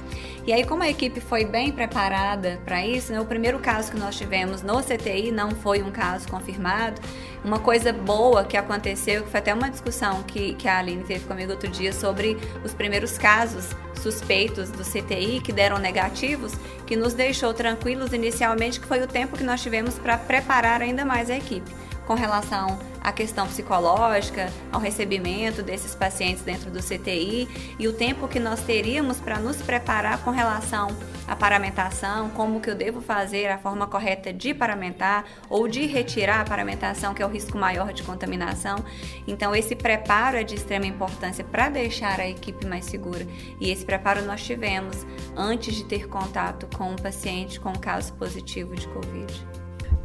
E 0.47 0.53
aí, 0.53 0.65
como 0.65 0.85
a 0.85 0.89
equipe 0.89 1.21
foi 1.21 1.45
bem 1.45 1.73
preparada 1.73 2.61
para 2.65 2.87
isso, 2.87 3.13
né, 3.13 3.21
o 3.21 3.25
primeiro 3.25 3.59
caso 3.59 3.91
que 3.91 3.99
nós 3.99 4.17
tivemos 4.17 4.63
no 4.63 4.81
CTI 4.81 5.33
não 5.33 5.51
foi 5.51 5.83
um 5.83 5.91
caso 5.91 6.29
confirmado. 6.29 7.01
Uma 7.45 7.59
coisa 7.59 7.93
boa 7.93 8.45
que 8.45 8.57
aconteceu, 8.57 9.25
que 9.25 9.31
foi 9.31 9.41
até 9.41 9.53
uma 9.53 9.69
discussão 9.69 10.23
que, 10.23 10.55
que 10.55 10.69
a 10.69 10.79
Aline 10.79 11.03
teve 11.03 11.25
comigo 11.25 11.51
outro 11.51 11.69
dia 11.69 11.93
sobre 11.93 12.39
os 12.65 12.73
primeiros 12.73 13.19
casos 13.19 13.71
suspeitos 14.01 14.71
do 14.71 14.85
CTI 14.85 15.41
que 15.41 15.53
deram 15.53 15.79
negativos, 15.79 16.53
que 16.87 16.95
nos 16.95 17.13
deixou 17.13 17.53
tranquilos 17.53 18.13
inicialmente, 18.13 18.79
que 18.79 18.87
foi 18.87 19.03
o 19.03 19.07
tempo 19.09 19.37
que 19.37 19.43
nós 19.43 19.61
tivemos 19.61 19.99
para 19.99 20.17
preparar 20.17 20.81
ainda 20.81 21.05
mais 21.05 21.29
a 21.29 21.37
equipe 21.37 21.86
com 22.07 22.15
relação 22.15 22.79
à 23.03 23.13
questão 23.13 23.47
psicológica, 23.47 24.51
ao 24.73 24.81
recebimento 24.81 25.63
desses 25.63 25.95
pacientes 25.95 26.43
dentro 26.43 26.71
do 26.71 26.81
CTI 26.81 27.49
e 27.79 27.87
o 27.89 27.93
tempo 27.93 28.29
que 28.29 28.39
nós 28.39 28.61
teríamos 28.63 29.21
para 29.21 29.39
nos 29.39 29.61
preparar 29.61 30.19
com 30.23 30.31
relação 30.31 30.89
à 31.27 31.35
paramentação, 31.35 32.31
como 32.31 32.61
que 32.61 32.71
eu 32.71 32.75
devo 32.75 33.01
fazer 33.01 33.49
a 33.49 33.59
forma 33.59 33.87
correta 33.87 34.33
de 34.33 34.55
paramentar 34.55 35.25
ou 35.51 35.67
de 35.67 35.87
retirar 35.87 36.41
a 36.41 36.45
paramentação, 36.45 37.13
que 37.13 37.23
é 37.23 37.27
o 37.27 37.29
risco 37.29 37.59
maior 37.59 37.93
de 37.93 38.03
contaminação. 38.03 38.85
Então 39.27 39.55
esse 39.55 39.75
preparo 39.75 40.37
é 40.37 40.45
de 40.45 40.55
extrema 40.55 40.87
importância 40.87 41.45
para 41.45 41.69
deixar 41.69 42.21
a 42.21 42.29
equipe 42.29 42.67
mais 42.67 42.85
segura. 42.85 43.27
E 43.61 43.71
esse 43.71 43.85
preparo 43.85 44.23
nós 44.23 44.43
tivemos 44.43 45.05
antes 45.37 45.75
de 45.75 45.85
ter 45.85 46.09
contato 46.09 46.69
com 46.77 46.93
um 46.93 46.97
paciente 46.97 47.59
com 47.59 47.71
um 47.71 47.75
caso 47.75 48.13
positivo 48.15 48.75
de 48.75 48.87
COVID. 48.89 49.56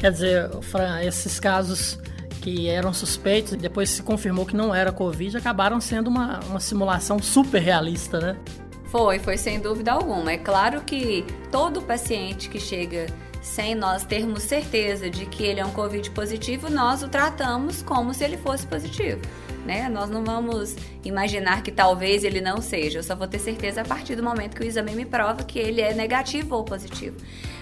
Quer 0.01 0.11
dizer, 0.11 0.49
Fran, 0.63 0.99
esses 1.03 1.39
casos 1.39 1.99
que 2.41 2.67
eram 2.67 2.91
suspeitos 2.91 3.53
e 3.53 3.55
depois 3.55 3.87
se 3.87 4.01
confirmou 4.01 4.47
que 4.47 4.55
não 4.55 4.73
era 4.73 4.91
Covid, 4.91 5.37
acabaram 5.37 5.79
sendo 5.79 6.07
uma, 6.07 6.39
uma 6.49 6.59
simulação 6.59 7.21
super 7.21 7.61
realista, 7.61 8.19
né? 8.19 8.35
Foi, 8.85 9.19
foi 9.19 9.37
sem 9.37 9.59
dúvida 9.59 9.91
alguma. 9.91 10.31
É 10.31 10.39
claro 10.39 10.81
que 10.81 11.23
todo 11.51 11.83
paciente 11.83 12.49
que 12.49 12.59
chega 12.59 13.05
sem 13.43 13.75
nós 13.75 14.03
termos 14.03 14.41
certeza 14.41 15.07
de 15.07 15.27
que 15.27 15.43
ele 15.43 15.59
é 15.59 15.65
um 15.65 15.69
Covid 15.69 16.09
positivo, 16.09 16.67
nós 16.67 17.03
o 17.03 17.07
tratamos 17.07 17.83
como 17.83 18.11
se 18.11 18.23
ele 18.23 18.37
fosse 18.37 18.65
positivo. 18.65 19.21
Né? 19.67 19.87
Nós 19.87 20.09
não 20.09 20.23
vamos 20.23 20.75
imaginar 21.05 21.61
que 21.61 21.71
talvez 21.71 22.23
ele 22.23 22.41
não 22.41 22.59
seja. 22.59 22.97
Eu 22.97 23.03
só 23.03 23.15
vou 23.15 23.27
ter 23.27 23.37
certeza 23.37 23.81
a 23.81 23.85
partir 23.85 24.15
do 24.15 24.23
momento 24.23 24.55
que 24.55 24.63
o 24.63 24.65
exame 24.65 24.95
me 24.95 25.05
prova 25.05 25.43
que 25.43 25.59
ele 25.59 25.79
é 25.79 25.93
negativo 25.93 26.55
ou 26.55 26.63
positivo. 26.63 27.17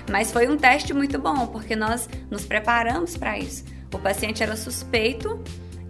Mas 0.09 0.31
foi 0.31 0.47
um 0.47 0.57
teste 0.57 0.93
muito 0.93 1.19
bom, 1.19 1.47
porque 1.47 1.75
nós 1.75 2.09
nos 2.29 2.45
preparamos 2.45 3.15
para 3.15 3.37
isso. 3.37 3.63
O 3.93 3.99
paciente 3.99 4.43
era 4.43 4.55
suspeito 4.55 5.41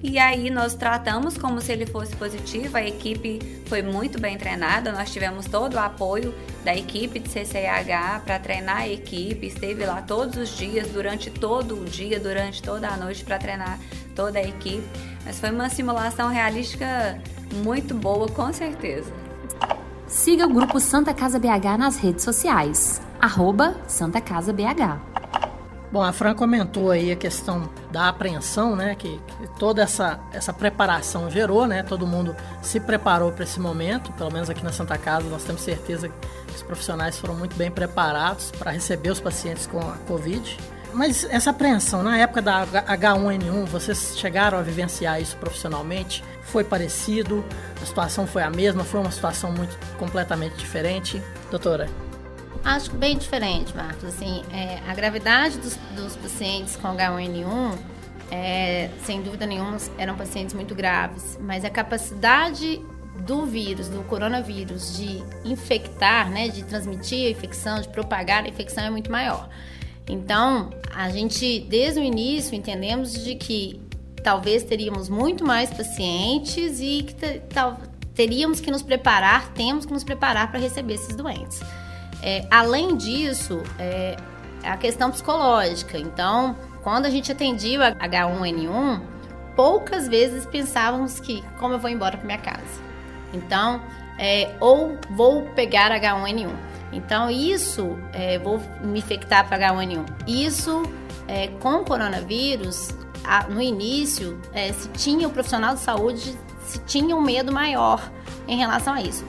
e 0.02 0.18
aí 0.18 0.50
nós 0.50 0.76
tratamos 0.76 1.38
como 1.38 1.60
se 1.60 1.72
ele 1.72 1.86
fosse 1.86 2.16
positivo. 2.16 2.78
A 2.78 2.84
equipe 2.84 3.40
foi 3.66 3.82
muito 3.82 4.20
bem 4.20 4.38
treinada, 4.38 4.92
nós 4.92 5.12
tivemos 5.12 5.46
todo 5.46 5.74
o 5.74 5.80
apoio 5.80 6.34
da 6.64 6.76
equipe 6.76 7.20
de 7.20 7.30
CCIH 7.30 8.22
para 8.26 8.40
treinar 8.40 8.78
a 8.78 8.88
equipe, 8.88 9.48
esteve 9.48 9.86
lá 9.86 10.02
todos 10.02 10.38
os 10.38 10.58
dias, 10.58 10.88
durante 10.90 11.30
todo 11.30 11.82
o 11.82 11.86
dia, 11.86 12.20
durante 12.20 12.62
toda 12.62 12.88
a 12.88 12.96
noite 12.96 13.26
para 13.26 13.38
treinar 13.38 13.78
toda 14.16 14.40
a 14.40 14.44
equipe. 14.44 14.88
Mas 15.26 15.40
foi 15.40 15.52
uma 15.52 15.70
simulação 15.70 16.30
realística 16.30 17.22
muito 17.64 17.94
boa, 17.94 18.28
com 18.30 18.52
certeza. 18.54 19.12
Siga 20.08 20.48
o 20.48 20.54
grupo 20.54 20.80
Santa 20.80 21.14
Casa 21.14 21.38
BH 21.38 21.78
nas 21.78 21.98
redes 21.98 22.24
sociais, 22.24 23.02
arroba 23.20 23.76
Santa 23.88 24.22
Casa 24.22 24.54
BH. 24.54 25.10
Bom, 25.92 26.04
a 26.04 26.14
Fran 26.14 26.36
comentou 26.36 26.92
aí 26.92 27.12
a 27.12 27.16
questão 27.16 27.68
da 27.92 28.10
apreensão, 28.10 28.76
né? 28.76 28.94
Que, 28.94 29.18
que, 29.18 29.48
toda 29.58 29.82
essa, 29.82 30.20
essa 30.32 30.54
preparação 30.54 31.32
gerou, 31.32 31.66
né? 31.66 31.82
Todo 31.82 32.06
mundo 32.06 32.36
se 32.62 32.80
preparou 32.80 33.32
para 33.32 33.44
esse 33.44 33.60
momento, 33.60 34.12
pelo 34.14 34.32
menos 34.32 34.52
aqui 34.52 34.64
na 34.64 34.72
Santa 34.72 34.98
Casa 35.00 35.28
nós 35.30 35.44
temos 35.44 35.62
certeza 35.62 36.08
que 36.08 36.56
os 36.56 36.62
profissionais 36.62 37.18
foram 37.18 37.34
muito 37.34 37.56
bem 37.56 37.72
preparados 37.72 38.52
para 38.52 38.70
receber 38.70 39.10
os 39.10 39.20
pacientes 39.20 39.66
com 39.66 39.80
a 39.80 39.98
Covid. 40.08 40.58
Mas 40.94 41.24
essa 41.26 41.50
apreensão, 41.50 42.04
na 42.04 42.18
época 42.18 42.42
da 42.42 42.66
H1N1, 42.66 43.66
vocês 43.66 44.16
chegaram 44.18 44.58
a 44.60 44.62
vivenciar 44.62 45.20
isso 45.20 45.36
profissionalmente? 45.38 46.24
Foi 46.44 46.64
parecido? 46.64 47.44
A 47.82 47.86
situação 47.86 48.28
foi 48.28 48.44
a 48.44 48.50
mesma? 48.50 48.84
Foi 48.84 49.00
uma 49.00 49.12
situação 49.12 49.52
muito 49.52 49.78
completamente 49.98 50.56
diferente? 50.56 51.22
Doutora? 51.50 51.88
Acho 52.64 52.92
bem 52.92 53.18
diferente, 53.18 53.76
Marcos. 53.76 54.04
Assim, 54.04 54.44
é, 54.52 54.80
a 54.88 54.94
gravidade 54.94 55.58
dos, 55.58 55.76
dos, 55.96 56.16
pacientes 56.16 56.76
com 56.76 56.90
H1N1, 56.90 57.78
é, 58.32 58.90
sem 59.04 59.22
dúvida 59.22 59.46
nenhuma, 59.46 59.78
eram 59.98 60.16
pacientes 60.16 60.54
muito 60.54 60.76
graves, 60.76 61.38
mas 61.42 61.64
a 61.64 61.70
capacidade 61.70 62.82
do 63.26 63.46
vírus, 63.46 63.90
do 63.90 64.04
coronavírus, 64.04 64.98
de 64.98 65.24
infectar, 65.44 66.30
né, 66.30 66.48
de 66.48 66.64
transmitir 66.64 67.28
a 67.28 67.32
infecção, 67.32 67.82
de 67.82 67.88
propagar 67.90 68.44
a 68.44 68.48
infecção 68.48 68.84
é 68.84 68.90
muito 68.90 69.12
maior. 69.12 69.50
Então, 70.08 70.72
a 70.94 71.10
gente, 71.10 71.60
desde 71.70 72.00
o 72.00 72.04
início, 72.04 72.56
entendemos 72.56 73.14
de 73.14 73.36
que 73.36 73.80
talvez 74.24 74.64
teríamos 74.64 75.08
muito 75.08 75.46
mais 75.46 75.70
pacientes 75.70 76.80
e 76.80 77.04
que 77.04 77.16
teríamos 78.14 78.60
que 78.60 78.72
nos 78.72 78.82
preparar, 78.82 79.54
temos 79.54 79.86
que 79.86 79.94
nos 79.94 80.04
preparar 80.04 80.50
para 80.50 80.60
receber 80.60 80.96
esses 80.96 81.16
doentes. 81.16 81.62
É, 82.22 82.46
além 82.52 82.98
disso, 82.98 83.64
é, 83.78 84.18
a 84.64 84.78
questão 84.78 85.12
psicológica. 85.12 85.98
Então, 85.98 86.56
quando 86.84 87.06
a 87.06 87.10
gente 87.10 87.32
atendia 87.32 87.80
o 87.80 87.84
H1N1, 87.84 89.02
poucas 89.56 90.08
vezes 90.08 90.46
pensávamos 90.46 91.20
que 91.20 91.44
como 91.60 91.74
eu 91.74 91.80
vou 91.80 91.90
embora 91.90 92.18
para 92.18 92.26
minha 92.26 92.38
casa. 92.38 92.90
Então, 93.34 93.82
é, 94.18 94.56
ou 94.60 94.98
vou 95.12 95.44
pegar 95.56 95.92
H1N1. 95.92 96.52
Então, 96.92 97.30
isso, 97.30 97.98
é, 98.12 98.40
vou 98.40 98.60
me 98.82 99.00
infectar 99.00 99.48
para 99.48 99.72
H1N1. 99.72 100.06
Isso, 100.28 100.84
é, 101.28 101.48
com 101.60 101.84
coronavírus, 101.84 102.90
a, 103.24 103.48
no 103.48 103.62
início, 103.62 104.40
é, 104.54 104.74
se 104.74 104.90
tinha 104.90 105.28
o 105.28 105.32
profissional 105.32 105.76
de 105.76 105.82
saúde, 105.82 106.38
se 106.66 106.80
tinha 106.80 107.16
um 107.16 107.22
medo 107.22 107.52
maior 107.52 108.02
em 108.48 108.58
relação 108.58 108.94
a 108.94 109.02
isso. 109.02 109.26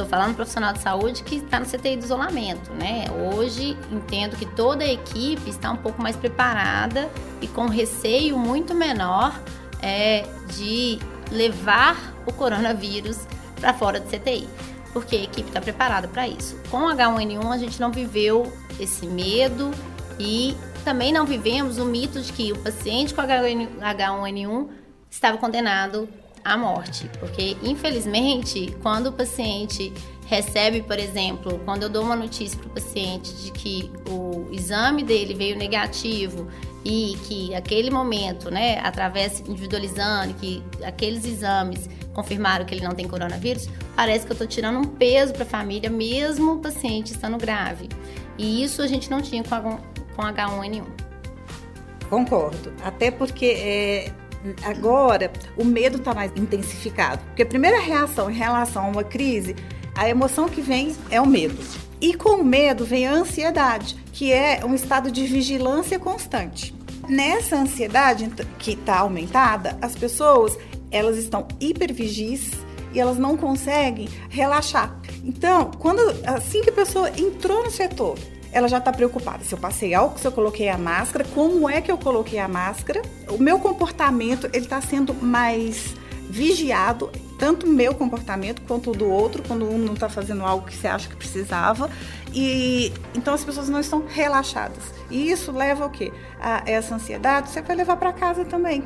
Estou 0.00 0.08
falando 0.08 0.34
profissional 0.34 0.72
de 0.72 0.78
saúde 0.78 1.22
que 1.22 1.36
está 1.36 1.60
no 1.60 1.66
CTI 1.66 1.94
de 1.94 2.04
isolamento, 2.06 2.72
né? 2.72 3.04
Hoje 3.34 3.76
entendo 3.92 4.34
que 4.34 4.46
toda 4.46 4.82
a 4.82 4.90
equipe 4.90 5.50
está 5.50 5.70
um 5.70 5.76
pouco 5.76 6.00
mais 6.00 6.16
preparada 6.16 7.06
e 7.42 7.46
com 7.46 7.66
receio 7.66 8.38
muito 8.38 8.74
menor 8.74 9.38
é, 9.82 10.24
de 10.56 10.98
levar 11.30 12.14
o 12.26 12.32
coronavírus 12.32 13.26
para 13.60 13.74
fora 13.74 14.00
do 14.00 14.06
CTI, 14.06 14.48
porque 14.94 15.16
a 15.16 15.22
equipe 15.22 15.48
está 15.48 15.60
preparada 15.60 16.08
para 16.08 16.26
isso. 16.26 16.58
Com 16.70 16.78
H1N1 16.88 17.52
a 17.52 17.58
gente 17.58 17.78
não 17.78 17.92
viveu 17.92 18.50
esse 18.78 19.06
medo 19.06 19.70
e 20.18 20.56
também 20.82 21.12
não 21.12 21.26
vivemos 21.26 21.76
o 21.76 21.84
mito 21.84 22.22
de 22.22 22.32
que 22.32 22.52
o 22.52 22.58
paciente 22.58 23.12
com 23.12 23.20
H1N1 23.20 24.66
estava 25.10 25.36
condenado 25.36 26.08
à 26.44 26.56
morte, 26.56 27.10
porque 27.18 27.56
infelizmente, 27.62 28.74
quando 28.82 29.08
o 29.08 29.12
paciente 29.12 29.92
recebe, 30.26 30.82
por 30.82 30.98
exemplo, 30.98 31.60
quando 31.64 31.82
eu 31.82 31.88
dou 31.88 32.04
uma 32.04 32.14
notícia 32.14 32.56
para 32.58 32.68
o 32.68 32.70
paciente 32.70 33.32
de 33.34 33.50
que 33.50 33.90
o 34.08 34.48
exame 34.52 35.02
dele 35.02 35.34
veio 35.34 35.56
negativo 35.56 36.46
e 36.84 37.18
que 37.24 37.54
aquele 37.54 37.90
momento, 37.90 38.50
né, 38.50 38.78
através 38.80 39.40
individualizando, 39.40 40.34
que 40.34 40.62
aqueles 40.84 41.24
exames 41.24 41.88
confirmaram 42.14 42.64
que 42.64 42.74
ele 42.74 42.84
não 42.84 42.94
tem 42.94 43.06
coronavírus, 43.08 43.68
parece 43.96 44.24
que 44.24 44.32
eu 44.32 44.34
estou 44.34 44.46
tirando 44.46 44.78
um 44.78 44.84
peso 44.84 45.32
para 45.32 45.42
a 45.42 45.46
família, 45.46 45.90
mesmo 45.90 46.54
o 46.54 46.58
paciente 46.58 47.12
estando 47.12 47.36
grave. 47.36 47.88
E 48.38 48.62
isso 48.62 48.82
a 48.82 48.86
gente 48.86 49.10
não 49.10 49.20
tinha 49.20 49.42
com, 49.42 49.54
a, 49.54 49.60
com 49.60 50.22
H1N1. 50.22 50.84
Concordo. 52.08 52.72
Até 52.82 53.10
porque 53.10 53.46
é, 53.46 54.12
agora 54.64 55.32
o 55.56 55.64
medo 55.64 55.98
está 55.98 56.14
mais 56.14 56.32
intensificado. 56.36 57.22
Porque 57.26 57.42
a 57.42 57.46
primeira 57.46 57.80
reação 57.80 58.30
em 58.30 58.34
relação 58.34 58.84
a 58.84 58.88
uma 58.88 59.04
crise, 59.04 59.54
a 59.96 60.08
emoção 60.08 60.48
que 60.48 60.60
vem 60.60 60.94
é 61.10 61.20
o 61.20 61.26
medo. 61.26 61.58
E 62.00 62.14
com 62.14 62.40
o 62.40 62.44
medo 62.44 62.84
vem 62.84 63.06
a 63.06 63.12
ansiedade, 63.12 63.96
que 64.12 64.32
é 64.32 64.64
um 64.64 64.74
estado 64.74 65.10
de 65.10 65.26
vigilância 65.26 65.98
constante. 65.98 66.74
Nessa 67.08 67.56
ansiedade 67.56 68.30
que 68.58 68.72
está 68.72 69.00
aumentada, 69.00 69.76
as 69.82 69.94
pessoas 69.94 70.56
elas 70.90 71.16
estão 71.16 71.46
hipervigis 71.60 72.52
e 72.92 72.98
elas 73.00 73.18
não 73.18 73.36
conseguem 73.36 74.08
relaxar. 74.28 74.98
Então, 75.24 75.70
quando 75.78 76.00
assim 76.26 76.62
que 76.62 76.70
a 76.70 76.72
pessoa 76.72 77.10
entrou 77.10 77.64
no 77.64 77.70
setor, 77.70 78.18
ela 78.52 78.68
já 78.68 78.78
está 78.78 78.92
preocupada. 78.92 79.44
Se 79.44 79.54
eu 79.54 79.58
passei 79.58 79.94
álcool, 79.94 80.18
se 80.18 80.26
eu 80.26 80.32
coloquei 80.32 80.68
a 80.68 80.78
máscara, 80.78 81.24
como 81.34 81.68
é 81.68 81.80
que 81.80 81.90
eu 81.90 81.98
coloquei 81.98 82.38
a 82.38 82.48
máscara? 82.48 83.02
O 83.28 83.38
meu 83.38 83.58
comportamento 83.58 84.46
ele 84.52 84.64
está 84.64 84.80
sendo 84.80 85.14
mais 85.14 85.94
vigiado, 86.28 87.10
tanto 87.38 87.66
o 87.66 87.68
meu 87.68 87.94
comportamento 87.94 88.62
quanto 88.62 88.90
o 88.90 88.94
do 88.94 89.10
outro, 89.10 89.42
quando 89.46 89.68
um 89.68 89.78
não 89.78 89.94
está 89.94 90.08
fazendo 90.08 90.44
algo 90.44 90.66
que 90.66 90.76
você 90.76 90.86
acha 90.86 91.08
que 91.08 91.16
precisava. 91.16 91.90
E 92.32 92.92
então 93.14 93.34
as 93.34 93.44
pessoas 93.44 93.68
não 93.68 93.80
estão 93.80 94.04
relaxadas. 94.06 94.82
E 95.10 95.30
isso 95.30 95.50
leva 95.52 95.84
ao 95.84 95.90
quê? 95.90 96.12
A 96.40 96.62
essa 96.66 96.94
ansiedade, 96.94 97.50
você 97.50 97.60
vai 97.62 97.76
levar 97.76 97.96
para 97.96 98.12
casa 98.12 98.44
também. 98.44 98.84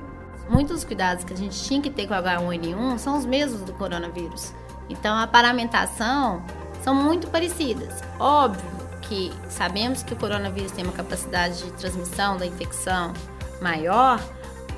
Muitos 0.48 0.76
dos 0.76 0.84
cuidados 0.84 1.24
que 1.24 1.32
a 1.32 1.36
gente 1.36 1.62
tinha 1.62 1.80
que 1.80 1.90
ter 1.90 2.06
com 2.06 2.14
o 2.14 2.16
H1N1 2.16 2.98
são 2.98 3.16
os 3.16 3.24
mesmos 3.24 3.62
do 3.62 3.72
coronavírus. 3.72 4.52
Então 4.88 5.16
a 5.16 5.26
paramentação 5.26 6.42
são 6.82 6.94
muito 6.94 7.28
parecidas. 7.28 8.02
Óbvio 8.18 8.73
que 9.08 9.32
sabemos 9.48 10.02
que 10.02 10.12
o 10.12 10.16
coronavírus 10.16 10.72
tem 10.72 10.84
uma 10.84 10.92
capacidade 10.92 11.62
de 11.62 11.72
transmissão 11.72 12.36
da 12.36 12.46
infecção 12.46 13.12
maior, 13.60 14.22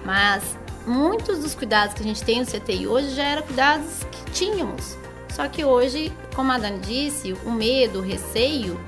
mas 0.05 0.57
muitos 0.87 1.39
dos 1.39 1.55
cuidados 1.55 1.95
que 1.95 2.03
a 2.03 2.05
gente 2.05 2.23
tem 2.23 2.41
no 2.41 2.47
CTI 2.47 2.87
hoje 2.87 3.11
já 3.11 3.25
eram 3.25 3.43
cuidados 3.43 4.05
que 4.11 4.31
tínhamos. 4.33 4.97
Só 5.31 5.49
que 5.49 5.65
hoje, 5.65 6.12
como 6.35 6.51
a 6.53 6.59
Dani 6.59 6.79
disse, 6.81 7.35
o 7.45 7.51
medo, 7.51 7.99
o 7.99 8.03
receio 8.03 8.81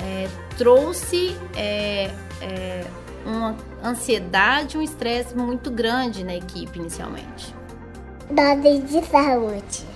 é, 0.00 0.28
trouxe 0.58 1.34
é, 1.54 2.10
é, 2.42 2.84
uma 3.24 3.56
ansiedade, 3.82 4.76
um 4.76 4.82
estresse 4.82 5.34
muito 5.34 5.70
grande 5.70 6.22
na 6.22 6.34
equipe 6.34 6.78
inicialmente. 6.78 7.54
Dose 8.30 8.80
de 8.82 9.06
saúde. 9.06 9.95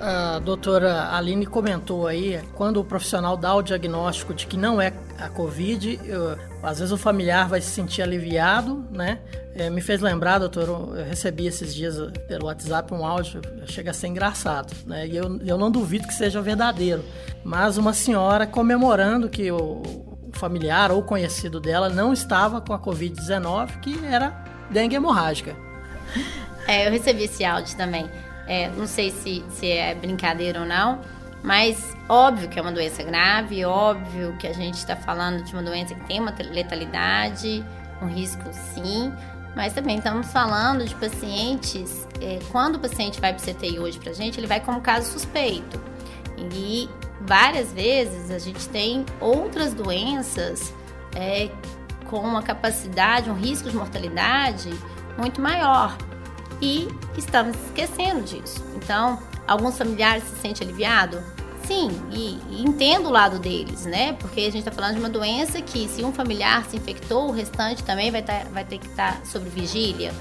A 0.00 0.38
doutora 0.38 1.12
Aline 1.12 1.44
comentou 1.44 2.06
aí, 2.06 2.40
quando 2.54 2.78
o 2.78 2.84
profissional 2.84 3.36
dá 3.36 3.54
o 3.54 3.62
diagnóstico 3.62 4.32
de 4.32 4.46
que 4.46 4.56
não 4.56 4.80
é 4.80 4.92
a 5.18 5.28
Covid, 5.28 5.98
eu, 6.04 6.38
às 6.62 6.78
vezes 6.78 6.92
o 6.92 6.96
familiar 6.96 7.48
vai 7.48 7.60
se 7.60 7.70
sentir 7.70 8.02
aliviado, 8.02 8.86
né? 8.92 9.18
É, 9.56 9.68
me 9.68 9.80
fez 9.80 10.00
lembrar, 10.00 10.38
doutor, 10.38 10.68
eu 10.96 11.04
recebi 11.04 11.48
esses 11.48 11.74
dias 11.74 11.96
pelo 12.28 12.46
WhatsApp 12.46 12.94
um 12.94 13.04
áudio, 13.04 13.42
chega 13.66 13.90
a 13.90 13.94
ser 13.94 14.06
engraçado, 14.06 14.72
né? 14.86 15.04
E 15.04 15.16
eu, 15.16 15.36
eu 15.44 15.58
não 15.58 15.68
duvido 15.68 16.06
que 16.06 16.14
seja 16.14 16.40
verdadeiro. 16.40 17.04
Mas 17.42 17.76
uma 17.76 17.92
senhora 17.92 18.46
comemorando 18.46 19.28
que 19.28 19.50
o, 19.50 19.56
o 19.58 20.30
familiar 20.32 20.92
ou 20.92 21.02
conhecido 21.02 21.58
dela 21.58 21.88
não 21.88 22.12
estava 22.12 22.60
com 22.60 22.72
a 22.72 22.78
Covid-19, 22.78 23.80
que 23.80 23.98
era 24.06 24.44
dengue 24.70 24.94
hemorrágica. 24.94 25.56
É, 26.68 26.86
eu 26.86 26.92
recebi 26.92 27.24
esse 27.24 27.44
áudio 27.44 27.76
também. 27.76 28.08
É, 28.48 28.68
não 28.70 28.86
sei 28.86 29.10
se, 29.10 29.44
se 29.50 29.70
é 29.70 29.94
brincadeira 29.94 30.60
ou 30.60 30.66
não, 30.66 31.00
mas 31.42 31.94
óbvio 32.08 32.48
que 32.48 32.58
é 32.58 32.62
uma 32.62 32.72
doença 32.72 33.02
grave, 33.02 33.62
óbvio 33.64 34.34
que 34.38 34.46
a 34.46 34.54
gente 34.54 34.74
está 34.74 34.96
falando 34.96 35.44
de 35.44 35.52
uma 35.52 35.62
doença 35.62 35.94
que 35.94 36.04
tem 36.06 36.18
uma 36.18 36.34
letalidade, 36.50 37.62
um 38.00 38.06
risco 38.06 38.48
sim, 38.52 39.12
mas 39.54 39.74
também 39.74 39.98
estamos 39.98 40.32
falando 40.32 40.84
de 40.84 40.94
pacientes. 40.94 42.08
É, 42.22 42.38
quando 42.50 42.76
o 42.76 42.78
paciente 42.78 43.20
vai 43.20 43.34
para 43.34 43.42
o 43.42 43.54
CTI 43.54 43.78
hoje 43.78 43.98
para 43.98 44.10
a 44.10 44.14
gente, 44.14 44.40
ele 44.40 44.46
vai 44.46 44.60
como 44.60 44.80
caso 44.80 45.12
suspeito. 45.12 45.78
E 46.54 46.88
várias 47.20 47.72
vezes 47.72 48.30
a 48.30 48.38
gente 48.38 48.66
tem 48.68 49.04
outras 49.20 49.74
doenças 49.74 50.72
é, 51.14 51.50
com 52.06 52.20
uma 52.20 52.42
capacidade, 52.42 53.28
um 53.28 53.34
risco 53.34 53.68
de 53.68 53.76
mortalidade 53.76 54.70
muito 55.18 55.40
maior 55.40 55.96
e 56.60 56.88
estamos 57.16 57.56
esquecendo 57.66 58.22
disso. 58.22 58.64
Então, 58.76 59.18
alguns 59.46 59.76
familiares 59.76 60.24
se 60.24 60.36
sentem 60.36 60.66
aliviados? 60.66 61.20
Sim, 61.64 61.90
e, 62.12 62.38
e, 62.50 62.62
entendo 62.62 63.08
o 63.08 63.10
lado 63.10 63.38
deles, 63.38 63.84
né? 63.84 64.14
Porque 64.14 64.40
a 64.40 64.44
gente 64.44 64.60
está 64.60 64.70
falando 64.70 64.94
de 64.94 65.00
uma 65.00 65.08
doença 65.08 65.60
que, 65.60 65.86
se 65.86 66.02
um 66.02 66.12
familiar 66.12 66.64
se 66.64 66.76
infectou, 66.76 67.28
o 67.28 67.30
restante 67.30 67.84
também 67.84 68.10
vai, 68.10 68.22
tá, 68.22 68.44
vai 68.50 68.64
ter 68.64 68.78
que 68.78 68.86
estar 68.86 69.18
tá 69.18 69.24
sob 69.26 69.48
vigília. 69.50 70.12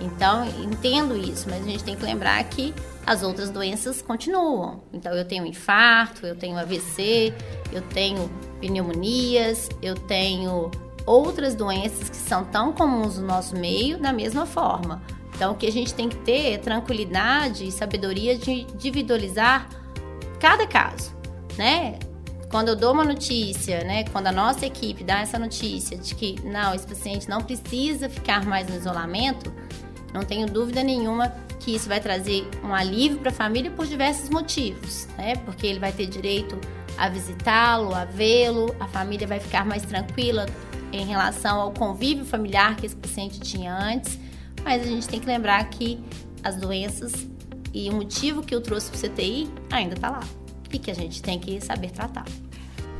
Então, 0.00 0.44
entendo 0.62 1.16
isso, 1.16 1.48
mas 1.48 1.62
a 1.62 1.68
gente 1.68 1.82
tem 1.82 1.96
que 1.96 2.04
lembrar 2.04 2.42
que 2.44 2.74
as 3.04 3.22
outras 3.22 3.50
doenças 3.50 4.00
continuam. 4.00 4.82
Então, 4.92 5.12
eu 5.12 5.24
tenho 5.24 5.44
infarto, 5.44 6.24
eu 6.24 6.36
tenho 6.36 6.56
AVC, 6.56 7.34
eu 7.72 7.82
tenho 7.82 8.30
pneumonias, 8.60 9.68
eu 9.82 9.94
tenho 9.94 10.70
outras 11.04 11.54
doenças 11.54 12.08
que 12.08 12.16
são 12.16 12.44
tão 12.44 12.72
comuns 12.72 13.18
no 13.18 13.26
nosso 13.26 13.56
meio 13.56 13.98
da 13.98 14.12
mesma 14.12 14.46
forma. 14.46 15.02
Então, 15.34 15.52
o 15.52 15.56
que 15.56 15.66
a 15.66 15.72
gente 15.72 15.94
tem 15.94 16.08
que 16.08 16.16
ter 16.16 16.52
é 16.52 16.58
tranquilidade 16.58 17.66
e 17.66 17.72
sabedoria 17.72 18.36
de 18.36 18.50
individualizar 18.50 19.68
cada 20.38 20.66
caso, 20.66 21.14
né? 21.56 21.98
Quando 22.50 22.68
eu 22.68 22.76
dou 22.76 22.92
uma 22.92 23.04
notícia, 23.04 23.82
né, 23.82 24.04
quando 24.04 24.26
a 24.26 24.32
nossa 24.32 24.66
equipe 24.66 25.02
dá 25.02 25.20
essa 25.20 25.38
notícia 25.38 25.96
de 25.96 26.14
que 26.14 26.36
não, 26.44 26.74
esse 26.74 26.86
paciente 26.86 27.26
não 27.26 27.40
precisa 27.40 28.10
ficar 28.10 28.44
mais 28.44 28.68
no 28.68 28.76
isolamento, 28.76 29.50
não 30.12 30.22
tenho 30.22 30.46
dúvida 30.46 30.82
nenhuma 30.82 31.34
que 31.58 31.74
isso 31.74 31.88
vai 31.88 31.98
trazer 31.98 32.46
um 32.62 32.74
alívio 32.74 33.18
para 33.18 33.30
a 33.30 33.34
família 33.34 33.70
por 33.70 33.86
diversos 33.86 34.28
motivos, 34.28 35.08
né? 35.16 35.36
Porque 35.36 35.66
ele 35.66 35.78
vai 35.78 35.92
ter 35.92 36.06
direito 36.06 36.58
a 36.98 37.08
visitá-lo, 37.08 37.94
a 37.94 38.04
vê-lo, 38.04 38.74
a 38.78 38.86
família 38.86 39.26
vai 39.26 39.40
ficar 39.40 39.64
mais 39.64 39.82
tranquila 39.82 40.44
em 40.92 41.06
relação 41.06 41.58
ao 41.58 41.72
convívio 41.72 42.24
familiar 42.24 42.76
que 42.76 42.84
esse 42.84 42.96
paciente 42.96 43.40
tinha 43.40 43.74
antes 43.74 44.18
mas 44.64 44.82
a 44.82 44.86
gente 44.86 45.08
tem 45.08 45.20
que 45.20 45.26
lembrar 45.26 45.64
que 45.70 45.98
as 46.42 46.56
doenças 46.56 47.12
e 47.72 47.88
o 47.88 47.94
motivo 47.94 48.42
que 48.42 48.54
eu 48.54 48.60
trouxe 48.60 48.90
para 48.90 48.98
o 48.98 49.10
CTI 49.10 49.48
ainda 49.70 49.94
está 49.94 50.10
lá 50.10 50.20
e 50.72 50.78
que 50.78 50.90
a 50.90 50.94
gente 50.94 51.22
tem 51.22 51.38
que 51.38 51.60
saber 51.60 51.90
tratar. 51.90 52.24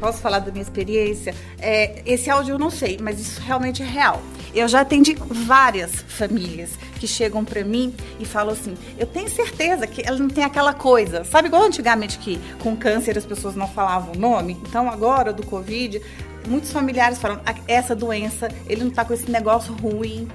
Posso 0.02 0.20
falar 0.20 0.40
da 0.40 0.50
minha 0.50 0.62
experiência? 0.62 1.32
É, 1.60 2.02
esse 2.04 2.28
áudio 2.28 2.54
eu 2.54 2.58
não 2.58 2.70
sei, 2.70 2.98
mas 3.00 3.20
isso 3.20 3.40
realmente 3.40 3.82
é 3.82 3.86
real. 3.86 4.20
Eu 4.52 4.66
já 4.66 4.80
atendi 4.80 5.14
várias 5.14 5.92
famílias 5.92 6.70
que 6.98 7.06
chegam 7.06 7.44
para 7.44 7.62
mim 7.62 7.94
e 8.18 8.24
falam 8.24 8.52
assim: 8.52 8.76
eu 8.98 9.06
tenho 9.06 9.30
certeza 9.30 9.86
que 9.86 10.02
ela 10.04 10.18
não 10.18 10.28
tem 10.28 10.42
aquela 10.42 10.74
coisa. 10.74 11.22
Sabe, 11.22 11.46
igual 11.46 11.62
antigamente 11.62 12.18
que 12.18 12.40
com 12.60 12.76
câncer 12.76 13.16
as 13.16 13.24
pessoas 13.24 13.54
não 13.54 13.68
falavam 13.68 14.14
o 14.14 14.18
nome? 14.18 14.58
Então, 14.68 14.90
agora 14.90 15.32
do 15.32 15.46
Covid, 15.46 16.02
muitos 16.48 16.72
familiares 16.72 17.20
falam: 17.20 17.40
ah, 17.46 17.54
essa 17.68 17.94
doença, 17.94 18.48
ele 18.68 18.82
não 18.82 18.90
tá 18.90 19.04
com 19.04 19.14
esse 19.14 19.30
negócio 19.30 19.72
ruim. 19.72 20.28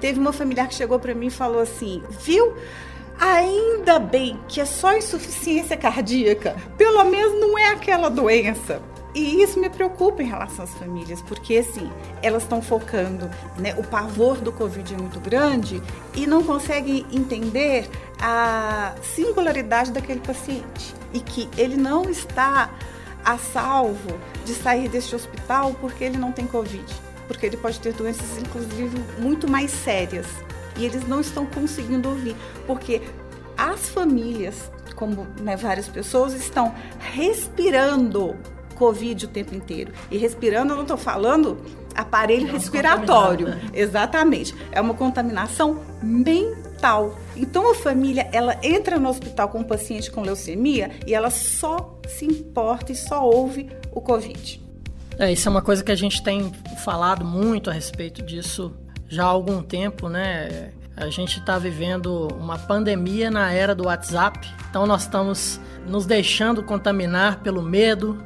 Teve 0.00 0.18
uma 0.18 0.32
familiar 0.32 0.68
que 0.68 0.74
chegou 0.74 0.98
para 0.98 1.14
mim 1.14 1.26
e 1.26 1.30
falou 1.30 1.60
assim: 1.60 2.02
viu? 2.10 2.54
Ainda 3.18 3.98
bem 3.98 4.40
que 4.48 4.62
é 4.62 4.64
só 4.64 4.96
insuficiência 4.96 5.76
cardíaca, 5.76 6.56
pelo 6.78 7.04
menos 7.04 7.38
não 7.38 7.58
é 7.58 7.68
aquela 7.68 8.08
doença. 8.08 8.80
E 9.14 9.42
isso 9.42 9.58
me 9.58 9.68
preocupa 9.68 10.22
em 10.22 10.26
relação 10.26 10.64
às 10.64 10.72
famílias, 10.74 11.20
porque 11.20 11.58
assim, 11.58 11.90
elas 12.22 12.44
estão 12.44 12.62
focando, 12.62 13.28
né, 13.58 13.74
o 13.76 13.82
pavor 13.82 14.36
do 14.36 14.52
Covid 14.52 14.94
é 14.94 14.96
muito 14.96 15.18
grande 15.18 15.82
e 16.14 16.26
não 16.26 16.44
conseguem 16.44 17.04
entender 17.12 17.90
a 18.20 18.94
singularidade 19.02 19.90
daquele 19.90 20.20
paciente 20.20 20.94
e 21.12 21.18
que 21.18 21.48
ele 21.58 21.76
não 21.76 22.08
está 22.08 22.70
a 23.24 23.36
salvo 23.36 24.18
de 24.44 24.54
sair 24.54 24.88
deste 24.88 25.14
hospital 25.14 25.74
porque 25.80 26.04
ele 26.04 26.16
não 26.16 26.30
tem 26.30 26.46
Covid, 26.46 26.84
porque 27.30 27.46
ele 27.46 27.56
pode 27.56 27.78
ter 27.78 27.92
doenças, 27.92 28.38
inclusive, 28.38 28.98
muito 29.20 29.48
mais 29.48 29.70
sérias. 29.70 30.26
E 30.76 30.84
eles 30.84 31.06
não 31.06 31.20
estão 31.20 31.46
conseguindo 31.46 32.08
ouvir, 32.08 32.34
porque 32.66 33.00
as 33.56 33.88
famílias, 33.88 34.68
como 34.96 35.28
né, 35.40 35.56
várias 35.56 35.86
pessoas, 35.86 36.34
estão 36.34 36.74
respirando 36.98 38.36
Covid 38.74 39.26
o 39.26 39.28
tempo 39.28 39.54
inteiro. 39.54 39.92
E 40.10 40.18
respirando, 40.18 40.72
eu 40.72 40.76
não 40.76 40.82
estou 40.82 40.96
falando 40.96 41.58
aparelho 41.94 42.48
respiratório. 42.50 43.46
Né? 43.50 43.60
Exatamente. 43.74 44.52
É 44.72 44.80
uma 44.80 44.94
contaminação 44.94 45.80
mental. 46.02 47.16
Então 47.36 47.70
a 47.70 47.76
família, 47.76 48.28
ela 48.32 48.58
entra 48.60 48.98
no 48.98 49.08
hospital 49.08 49.50
com 49.50 49.60
um 49.60 49.64
paciente 49.64 50.10
com 50.10 50.22
leucemia 50.22 50.90
e 51.06 51.14
ela 51.14 51.30
só 51.30 51.96
se 52.08 52.24
importa 52.24 52.90
e 52.90 52.96
só 52.96 53.24
ouve 53.24 53.70
o 53.92 54.00
Covid. 54.00 54.69
É, 55.20 55.30
isso 55.30 55.46
é 55.46 55.50
uma 55.50 55.60
coisa 55.60 55.84
que 55.84 55.92
a 55.92 55.96
gente 55.96 56.22
tem 56.22 56.50
falado 56.82 57.26
muito 57.26 57.68
a 57.68 57.74
respeito 57.74 58.22
disso 58.22 58.74
já 59.06 59.24
há 59.24 59.26
algum 59.26 59.62
tempo, 59.62 60.08
né? 60.08 60.70
A 60.96 61.10
gente 61.10 61.40
está 61.40 61.58
vivendo 61.58 62.26
uma 62.40 62.58
pandemia 62.58 63.30
na 63.30 63.52
era 63.52 63.74
do 63.74 63.84
WhatsApp, 63.84 64.48
então 64.70 64.86
nós 64.86 65.02
estamos 65.02 65.60
nos 65.86 66.06
deixando 66.06 66.62
contaminar 66.62 67.40
pelo 67.40 67.60
medo, 67.60 68.16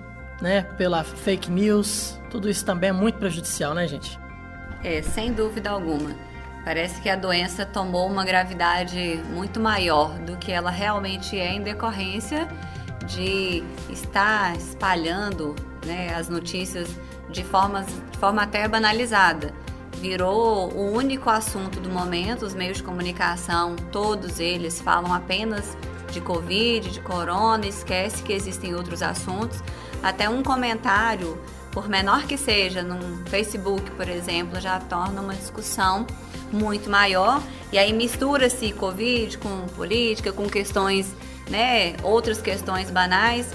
né, 0.40 0.62
pela 0.78 1.02
fake 1.02 1.50
news. 1.50 2.16
Tudo 2.30 2.48
isso 2.48 2.64
também 2.64 2.90
é 2.90 2.92
muito 2.92 3.18
prejudicial, 3.18 3.74
né, 3.74 3.88
gente? 3.88 4.16
É, 4.85 5.02
sem 5.02 5.33
dúvida 5.33 5.70
alguma. 5.70 6.14
Parece 6.64 7.00
que 7.00 7.09
a 7.09 7.16
doença 7.16 7.66
tomou 7.66 8.07
uma 8.07 8.24
gravidade 8.24 9.20
muito 9.33 9.59
maior 9.59 10.16
do 10.20 10.37
que 10.37 10.52
ela 10.52 10.70
realmente 10.70 11.37
é 11.37 11.54
em 11.54 11.61
decorrência 11.61 12.46
de 13.04 13.64
estar 13.90 14.57
espalhando 14.57 15.57
né, 15.84 16.14
as 16.14 16.28
notícias 16.28 16.88
de, 17.30 17.44
formas, 17.44 17.86
de 18.10 18.18
forma 18.18 18.42
até 18.42 18.66
banalizada. 18.66 19.52
Virou 20.00 20.72
o 20.72 20.92
único 20.92 21.30
assunto 21.30 21.80
do 21.80 21.88
momento, 21.88 22.44
os 22.44 22.54
meios 22.54 22.78
de 22.78 22.82
comunicação, 22.82 23.76
todos 23.90 24.40
eles 24.40 24.80
falam 24.80 25.14
apenas 25.14 25.76
de 26.10 26.20
Covid, 26.20 26.90
de 26.90 27.00
corona, 27.00 27.66
esquece 27.66 28.22
que 28.22 28.32
existem 28.32 28.74
outros 28.74 29.02
assuntos. 29.02 29.62
Até 30.02 30.28
um 30.28 30.42
comentário, 30.42 31.38
por 31.72 31.88
menor 31.88 32.24
que 32.24 32.36
seja, 32.36 32.82
num 32.82 33.24
Facebook, 33.26 33.90
por 33.92 34.08
exemplo, 34.08 34.60
já 34.60 34.78
torna 34.78 35.20
uma 35.20 35.34
discussão 35.34 36.06
muito 36.52 36.88
maior. 36.88 37.42
E 37.72 37.78
aí 37.78 37.92
mistura-se 37.92 38.72
Covid 38.72 39.38
com 39.38 39.66
política, 39.74 40.32
com 40.32 40.48
questões, 40.48 41.12
né, 41.50 41.96
outras 42.02 42.40
questões 42.40 42.90
banais. 42.90 43.48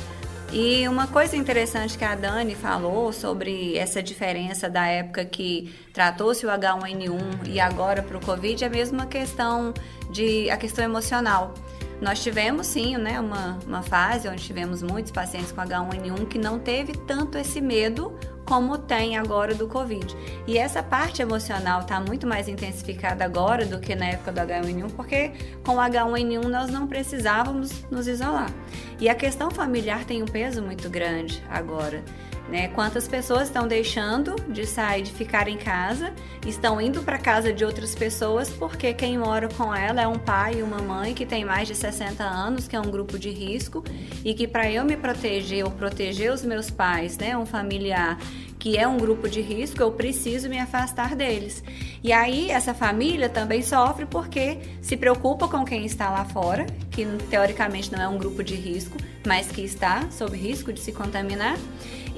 E 0.52 0.88
uma 0.88 1.06
coisa 1.06 1.38
interessante 1.38 1.96
que 1.96 2.04
a 2.04 2.16
Dani 2.16 2.56
falou 2.56 3.14
sobre 3.14 3.78
essa 3.78 4.02
diferença 4.02 4.68
da 4.68 4.88
época 4.88 5.24
que 5.24 5.72
tratou-se 5.94 6.44
o 6.44 6.50
H1N1 6.50 7.48
e 7.48 7.60
agora 7.60 8.02
para 8.02 8.18
o 8.18 8.26
Covid 8.26 8.64
é 8.64 8.68
a 8.68 8.70
mesma 8.70 9.06
questão 9.06 9.72
de 10.12 10.50
a 10.50 10.58
questão 10.58 10.84
emocional. 10.84 11.54
Nós 12.02 12.24
tivemos 12.24 12.66
sim, 12.66 12.98
né, 12.98 13.20
uma, 13.20 13.60
uma 13.68 13.84
fase 13.84 14.28
onde 14.28 14.42
tivemos 14.42 14.82
muitos 14.82 15.12
pacientes 15.12 15.52
com 15.52 15.62
H1N1 15.62 16.28
que 16.28 16.40
não 16.40 16.58
teve 16.58 16.94
tanto 16.94 17.38
esse 17.38 17.62
medo 17.62 18.18
como 18.50 18.80
tem 18.80 19.16
agora 19.16 19.54
do 19.54 19.68
Covid. 19.68 20.18
E 20.48 20.58
essa 20.58 20.82
parte 20.82 21.22
emocional 21.22 21.82
está 21.82 22.00
muito 22.00 22.26
mais 22.26 22.48
intensificada 22.48 23.24
agora 23.24 23.64
do 23.64 23.80
que 23.80 23.94
na 23.94 24.08
época 24.08 24.32
do 24.32 24.42
H1N1, 24.42 24.92
porque 24.96 25.32
com 25.64 25.74
o 25.74 25.78
H1N1 25.78 26.46
nós 26.46 26.72
não 26.72 26.88
precisávamos 26.88 27.86
nos 27.92 28.08
isolar. 28.08 28.52
E 29.00 29.08
a 29.08 29.14
questão 29.14 29.52
familiar 29.52 30.04
tem 30.04 30.24
um 30.24 30.26
peso 30.26 30.64
muito 30.64 30.90
grande 30.90 31.44
agora. 31.48 32.04
Né? 32.50 32.68
Quantas 32.70 33.08
pessoas 33.08 33.44
estão 33.44 33.68
deixando 33.68 34.36
de 34.48 34.66
sair, 34.66 35.04
de 35.04 35.12
ficar 35.12 35.48
em 35.48 35.58
casa, 35.58 36.12
estão 36.48 36.82
indo 36.82 37.04
para 37.04 37.20
casa 37.20 37.54
de 37.54 37.64
outras 37.64 37.94
pessoas 37.94 38.50
porque 38.50 38.92
quem 38.92 39.20
mora 39.20 39.48
com 39.50 39.74
ela 39.74 40.02
é 40.02 40.08
um 40.08 40.18
pai 40.18 40.56
e 40.56 40.64
uma 40.64 40.80
mãe 40.80 41.14
que 41.14 41.28
tem 41.28 41.46
mais 41.46 41.68
de 41.68 41.76
60 41.76 42.24
anos, 42.24 42.68
que 42.68 42.76
é 42.76 42.80
um 42.80 42.90
grupo 42.90 43.20
de 43.20 43.30
risco, 43.30 43.84
e 44.26 44.34
que 44.34 44.48
para 44.48 44.70
eu 44.72 44.84
me 44.84 44.98
proteger 44.98 45.64
ou 45.64 45.70
proteger 45.70 46.34
os 46.34 46.44
meus 46.44 46.72
pais, 46.72 47.18
né, 47.20 47.38
um 47.38 47.46
familiar 47.46 48.18
que 48.60 48.78
é 48.78 48.86
um 48.86 48.98
grupo 48.98 49.30
de 49.30 49.40
risco, 49.40 49.82
eu 49.82 49.90
preciso 49.90 50.50
me 50.50 50.60
afastar 50.60 51.16
deles. 51.16 51.64
E 52.04 52.12
aí 52.12 52.52
essa 52.52 52.74
família 52.74 53.30
também 53.30 53.62
sofre 53.62 54.06
porque 54.06 54.60
se 54.82 54.98
preocupa 54.98 55.48
com 55.48 55.64
quem 55.64 55.86
está 55.86 56.10
lá 56.10 56.26
fora, 56.26 56.66
que 56.92 57.06
teoricamente 57.30 57.90
não 57.90 58.02
é 58.02 58.08
um 58.08 58.18
grupo 58.18 58.44
de 58.44 58.56
risco, 58.56 58.98
mas 59.26 59.48
que 59.48 59.62
está 59.62 60.12
sob 60.12 60.36
risco 60.36 60.74
de 60.74 60.82
se 60.82 60.92
contaminar 60.92 61.58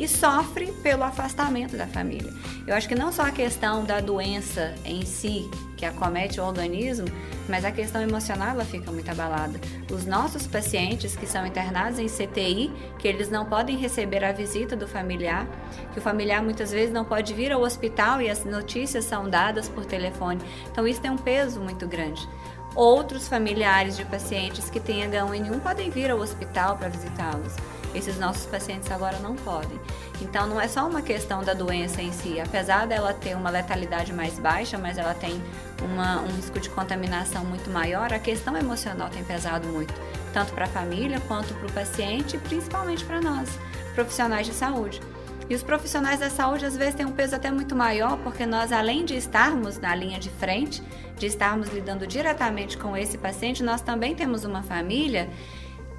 e 0.02 0.08
sofre 0.08 0.72
pelo 0.82 1.04
afastamento 1.04 1.78
da 1.78 1.86
família. 1.86 2.34
Eu 2.66 2.74
acho 2.74 2.90
que 2.90 2.96
não 2.96 3.12
só 3.12 3.22
a 3.22 3.32
questão 3.32 3.84
da 3.84 4.00
doença 4.00 4.74
em 4.84 5.06
si, 5.06 5.48
que 5.78 5.86
acomete 5.86 6.42
o 6.42 6.44
organismo, 6.44 7.08
mas 7.48 7.64
a 7.64 7.72
questão 7.72 8.02
emocional 8.02 8.50
ela 8.50 8.66
fica 8.66 8.92
muito 8.92 9.12
abalada. 9.12 9.62
Os 9.92 10.08
nossos 10.08 10.48
pacientes 10.48 11.16
que 11.16 11.28
são 11.28 11.46
internados 11.46 12.00
em 12.00 12.08
CTI, 12.08 12.72
que 12.98 13.08
eles 13.08 13.30
não 13.30 13.46
podem 13.46 13.78
receber 13.78 14.24
a 14.24 14.32
visita 14.32 14.76
do 14.76 14.88
familiar, 14.88 15.48
que 15.94 16.00
o 16.00 16.02
familiar 16.02 16.42
muitas 16.42 16.72
vezes 16.72 16.92
não 16.92 17.06
pode 17.06 17.32
vir 17.36 17.52
ao 17.52 17.62
hospital 17.62 18.24
e 18.24 18.30
as 18.30 18.44
notícias 18.44 19.06
são 19.06 19.30
dadas 19.30 19.70
por 19.70 19.86
telefone. 19.86 20.42
Então 20.72 20.88
isso 20.88 21.00
tem 21.00 21.12
um 21.12 21.18
peso 21.18 21.60
muito 21.60 21.88
grande. 21.88 22.28
Outros 22.74 23.28
familiares 23.28 23.96
de 23.96 24.06
pacientes 24.06 24.68
que 24.68 24.80
têm 24.80 25.08
H1N1 25.08 25.60
podem 25.62 25.92
vir 25.92 26.10
ao 26.10 26.18
hospital 26.18 26.76
para 26.78 26.90
visitá-los. 26.90 27.54
Esses 27.94 28.18
nossos 28.18 28.46
pacientes 28.46 28.90
agora 28.92 29.20
não 29.20 29.36
podem. 29.36 29.80
Então 30.22 30.48
não 30.48 30.60
é 30.60 30.68
só 30.68 30.88
uma 30.88 31.02
questão 31.02 31.44
da 31.44 31.54
doença 31.54 32.02
em 32.02 32.12
si, 32.12 32.40
apesar 32.40 32.88
dela 32.88 33.14
ter 33.14 33.36
uma 33.36 33.50
letalidade 33.50 34.14
mais 34.14 34.40
baixa, 34.40 34.78
mas 34.78 34.98
ela 34.98 35.14
tem 35.14 35.42
uma, 35.82 36.22
um 36.22 36.28
risco 36.36 36.60
de 36.60 36.70
contaminação 36.70 37.44
muito 37.44 37.70
maior, 37.70 38.14
a 38.14 38.20
questão 38.20 38.56
emocional 38.56 39.10
tem 39.10 39.24
pesado 39.24 39.68
muito, 39.68 39.94
tanto 40.34 40.54
para 40.54 40.66
a 40.66 40.70
família 40.70 41.20
quanto 41.28 41.54
para 41.56 41.68
o 41.68 41.72
paciente 41.72 42.36
e 42.36 42.40
principalmente 42.40 43.04
para 43.04 43.20
nós, 43.20 43.50
profissionais 43.94 44.46
de 44.48 44.54
saúde. 44.54 45.02
E 45.50 45.56
os 45.56 45.64
profissionais 45.64 46.20
da 46.22 46.30
saúde 46.30 46.66
às 46.66 46.78
vezes 46.78 46.96
têm 46.96 47.06
um 47.06 47.12
peso 47.12 47.36
até 47.36 47.52
muito 47.52 47.76
maior, 47.76 48.18
porque 48.20 48.46
nós, 48.46 48.72
além 48.72 49.04
de 49.04 49.16
estarmos 49.18 49.78
na 49.78 49.94
linha 49.94 50.18
de 50.18 50.30
frente, 50.30 50.82
de 51.18 51.26
estarmos 51.26 51.68
lidando 51.74 52.08
diretamente 52.08 52.78
com 52.78 52.96
esse 52.96 53.18
paciente, 53.18 53.62
nós 53.62 53.82
também 53.82 54.16
temos 54.16 54.46
uma 54.46 54.64
família 54.64 55.30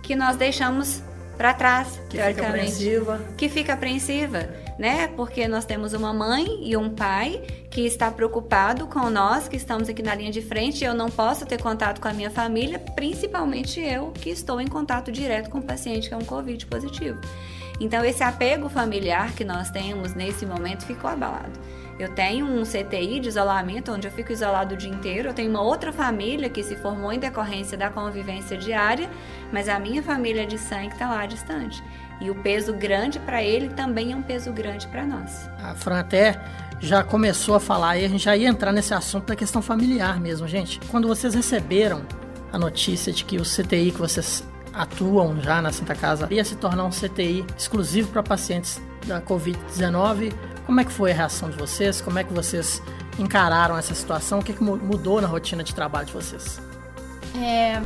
que 0.03 0.17
nós 0.17 0.37
deixamos 0.37 1.03
para 1.37 1.55
trás, 1.55 2.01
que 2.09 2.23
fica 2.23 2.49
apreensiva. 2.49 3.21
Que 3.37 3.49
fica 3.49 3.73
apreensiva, 3.73 4.49
né? 4.79 5.09
Porque 5.09 5.49
nós 5.49 5.64
temos 5.64 5.92
uma 5.92 6.12
mãe 6.12 6.47
e 6.62 6.77
um 6.77 6.90
pai 6.90 7.42
que 7.71 7.87
está 7.87 8.11
preocupado 8.11 8.87
com 8.87 9.09
nós, 9.11 9.49
que 9.49 9.57
estamos 9.57 9.88
aqui 9.88 10.03
na 10.03 10.14
linha 10.14 10.31
de 10.31 10.42
frente, 10.42 10.83
e 10.83 10.85
eu 10.87 10.95
não 10.95 11.11
posso 11.11 11.47
ter 11.47 11.61
contato 11.61 12.01
com 12.01 12.09
a 12.09 12.12
minha 12.12 12.31
família, 12.31 12.79
principalmente 12.79 13.81
eu, 13.81 14.11
que 14.11 14.31
estou 14.31 14.61
em 14.61 14.66
contato 14.66 15.11
direto 15.11 15.51
com 15.51 15.59
o 15.59 15.62
paciente 15.62 16.09
que 16.09 16.14
é 16.14 16.16
um 16.16 16.25
COVID 16.25 16.66
positivo. 16.66 17.18
Então, 17.81 18.05
esse 18.05 18.23
apego 18.23 18.68
familiar 18.68 19.33
que 19.33 19.45
nós 19.45 19.71
temos 19.71 20.14
nesse 20.14 20.47
momento 20.47 20.85
ficou 20.85 21.11
abalado. 21.11 21.59
Eu 21.99 22.09
tenho 22.09 22.47
um 22.47 22.63
CTI 22.63 23.21
de 23.21 23.29
isolamento, 23.29 23.93
onde 23.93 24.07
eu 24.07 24.13
fico 24.13 24.33
isolado 24.33 24.75
o 24.75 24.77
dia 24.77 24.91
inteiro. 24.91 25.29
Eu 25.29 25.35
tenho 25.35 25.51
uma 25.51 25.63
outra 25.63 25.93
família 25.93 26.49
que 26.49 26.63
se 26.63 26.75
formou 26.77 27.13
em 27.13 27.19
decorrência 27.19 27.77
da 27.77 27.91
convivência 27.91 28.57
diária, 28.57 29.09
mas 29.53 29.69
a 29.69 29.79
minha 29.79 30.03
família 30.03 30.47
de 30.47 30.59
sangue 30.59 30.93
está 30.95 31.09
lá 31.09 31.27
distante. 31.27 31.83
E 32.21 32.31
o 32.31 32.35
peso 32.35 32.73
grande 32.73 33.19
para 33.19 33.43
ele 33.43 33.69
também 33.71 34.13
é 34.13 34.17
um 34.17 34.23
peso 34.23 34.53
grande 34.53 34.87
para 34.89 35.05
nós. 35.05 35.49
A 35.59 35.75
Fran 35.75 36.01
até 36.01 36.41
já 36.81 37.03
começou 37.03 37.55
a 37.55 37.61
falar 37.61 37.99
e 37.99 38.05
a 38.05 38.09
gente 38.09 38.25
já 38.25 38.37
ia 38.37 38.49
entrar 38.49 38.73
nesse 38.73 38.95
assunto 38.95 39.27
da 39.27 39.37
questão 39.37 39.61
familiar 39.61 40.21
mesmo, 40.21 40.49
gente. 40.49 40.81
Quando 40.89 41.07
vocês 41.07 41.35
receberam 41.35 42.03
a 42.53 42.59
notícia 42.59 43.13
de 43.13 43.25
que 43.25 43.37
o 43.39 43.43
CTI 43.43 43.93
que 43.93 43.99
vocês 43.99 44.45
atuam 44.73 45.41
já 45.41 45.61
na 45.61 45.71
Santa 45.71 45.95
Casa 45.95 46.27
ia 46.31 46.45
se 46.45 46.57
tornar 46.57 46.85
um 46.85 46.91
CTI 46.91 47.45
exclusivo 47.57 48.11
para 48.11 48.23
pacientes 48.23 48.81
da 49.07 49.21
Covid-19, 49.21 50.33
como 50.67 50.81
é 50.81 50.85
que 50.85 50.93
foi 50.93 51.12
a 51.12 51.15
reação 51.15 51.51
de 51.51 51.57
vocês? 51.57 52.01
Como 52.01 52.19
é 52.19 52.25
que 52.25 52.33
vocês 52.33 52.83
encararam 53.19 53.77
essa 53.77 53.95
situação? 53.95 54.38
O 54.38 54.43
que, 54.43 54.53
que 54.53 54.62
mudou 54.62 55.21
na 55.21 55.29
rotina 55.29 55.62
de 55.62 55.75
trabalho 55.75 56.07
de 56.07 56.12
vocês? 56.12 56.61
É, 57.37 57.83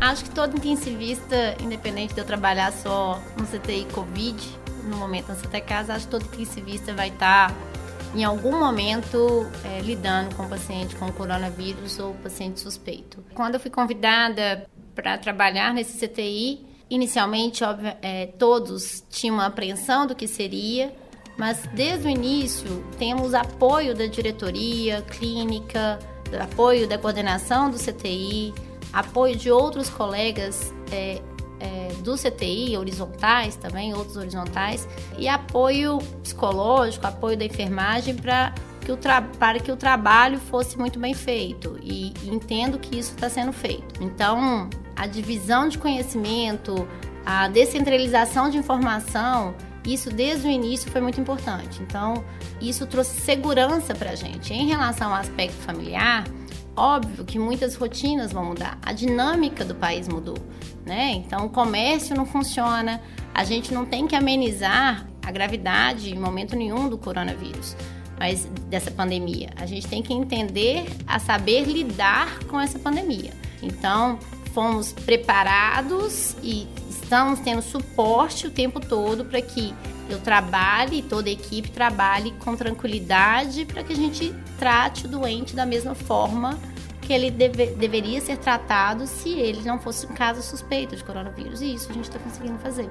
acho 0.00 0.24
que 0.24 0.30
todo 0.30 0.56
intensivista, 0.56 1.56
independente 1.60 2.14
de 2.14 2.20
eu 2.20 2.24
trabalhar 2.24 2.72
só 2.72 3.20
no 3.36 3.46
CTI 3.46 3.86
Covid, 3.92 4.58
no 4.84 4.96
momento 4.96 5.28
na 5.28 5.34
Santa 5.34 5.60
Casa, 5.60 5.94
acho 5.94 6.06
que 6.06 6.10
todo 6.10 6.24
intensivista 6.24 6.92
vai 6.94 7.08
estar 7.08 7.52
em 8.14 8.24
algum 8.24 8.58
momento 8.58 9.46
é, 9.64 9.80
lidando 9.80 10.34
com 10.36 10.44
o 10.44 10.48
paciente 10.48 10.96
com 10.96 11.10
coronavírus 11.12 11.98
ou 11.98 12.14
paciente 12.14 12.60
suspeito. 12.60 13.22
Quando 13.34 13.54
eu 13.54 13.60
fui 13.60 13.70
convidada 13.70 14.66
para 14.94 15.18
trabalhar 15.18 15.74
nesse 15.74 15.98
CTI, 15.98 16.64
inicialmente, 16.88 17.64
óbvio, 17.64 17.92
é, 18.02 18.26
todos 18.38 19.04
tinham 19.10 19.36
uma 19.36 19.46
apreensão 19.46 20.06
do 20.06 20.14
que 20.14 20.26
seria, 20.26 20.94
mas 21.36 21.66
desde 21.74 22.06
o 22.06 22.10
início 22.10 22.84
temos 22.98 23.34
apoio 23.34 23.94
da 23.94 24.06
diretoria 24.06 25.02
clínica, 25.02 25.98
apoio 26.40 26.88
da 26.88 26.96
coordenação 26.96 27.70
do 27.70 27.78
CTI, 27.78 28.54
apoio 28.92 29.36
de 29.36 29.50
outros 29.50 29.90
colegas 29.90 30.72
é, 30.90 31.20
é, 31.60 31.88
do 32.02 32.14
CTI, 32.16 32.76
horizontais 32.76 33.56
também, 33.56 33.94
outros 33.94 34.16
horizontais, 34.16 34.88
e 35.18 35.28
apoio 35.28 35.98
psicológico, 36.22 37.06
apoio 37.06 37.36
da 37.36 37.44
enfermagem 37.44 38.14
para 38.14 38.54
que 38.80 38.92
o 38.92 38.98
para 39.38 39.58
que 39.58 39.72
o 39.72 39.76
trabalho 39.76 40.38
fosse 40.38 40.78
muito 40.78 40.98
bem 40.98 41.12
feito 41.12 41.76
e, 41.82 42.14
e 42.22 42.30
entendo 42.30 42.78
que 42.78 42.98
isso 42.98 43.12
está 43.14 43.28
sendo 43.28 43.52
feito. 43.52 44.02
Então, 44.02 44.70
a 44.96 45.06
divisão 45.06 45.68
de 45.68 45.78
conhecimento, 45.78 46.88
a 47.24 47.48
descentralização 47.48 48.48
de 48.48 48.56
informação, 48.56 49.54
isso 49.86 50.10
desde 50.10 50.48
o 50.48 50.50
início 50.50 50.90
foi 50.90 51.00
muito 51.00 51.20
importante. 51.20 51.80
Então, 51.82 52.24
isso 52.60 52.86
trouxe 52.86 53.20
segurança 53.20 53.94
para 53.94 54.10
a 54.10 54.14
gente. 54.14 54.52
Em 54.52 54.66
relação 54.66 55.10
ao 55.10 55.20
aspecto 55.20 55.56
familiar, 55.62 56.24
óbvio 56.74 57.24
que 57.24 57.38
muitas 57.38 57.76
rotinas 57.76 58.32
vão 58.32 58.44
mudar. 58.44 58.78
A 58.82 58.92
dinâmica 58.92 59.64
do 59.64 59.74
país 59.74 60.08
mudou, 60.08 60.38
né? 60.84 61.12
Então, 61.12 61.46
o 61.46 61.50
comércio 61.50 62.16
não 62.16 62.26
funciona. 62.26 63.00
A 63.32 63.44
gente 63.44 63.72
não 63.72 63.84
tem 63.84 64.06
que 64.06 64.16
amenizar 64.16 65.06
a 65.24 65.30
gravidade 65.30 66.10
em 66.12 66.18
momento 66.18 66.56
nenhum 66.56 66.88
do 66.88 66.98
coronavírus, 66.98 67.76
mas 68.18 68.46
dessa 68.68 68.90
pandemia. 68.90 69.50
A 69.56 69.66
gente 69.66 69.86
tem 69.86 70.02
que 70.02 70.12
entender 70.12 70.86
a 71.06 71.18
saber 71.18 71.64
lidar 71.64 72.40
com 72.44 72.60
essa 72.60 72.78
pandemia. 72.78 73.32
Então, 73.62 74.18
fomos 74.56 74.90
preparados 74.90 76.34
e 76.42 76.66
estamos 76.88 77.40
tendo 77.40 77.60
suporte 77.60 78.46
o 78.46 78.50
tempo 78.50 78.80
todo 78.80 79.22
para 79.22 79.42
que 79.42 79.74
eu 80.08 80.18
trabalhe, 80.18 81.02
toda 81.02 81.28
a 81.28 81.32
equipe 81.32 81.70
trabalhe 81.70 82.32
com 82.42 82.56
tranquilidade 82.56 83.66
para 83.66 83.84
que 83.84 83.92
a 83.92 83.96
gente 83.96 84.34
trate 84.58 85.04
o 85.04 85.08
doente 85.10 85.54
da 85.54 85.66
mesma 85.66 85.94
forma 85.94 86.58
que 87.02 87.12
ele 87.12 87.30
deve, 87.30 87.66
deveria 87.66 88.18
ser 88.18 88.38
tratado 88.38 89.06
se 89.06 89.28
ele 89.28 89.60
não 89.62 89.78
fosse 89.78 90.06
um 90.06 90.14
caso 90.14 90.40
suspeito 90.40 90.96
de 90.96 91.04
coronavírus. 91.04 91.60
E 91.60 91.74
isso 91.74 91.90
a 91.90 91.92
gente 91.92 92.04
está 92.04 92.18
conseguindo 92.18 92.58
fazer. 92.58 92.88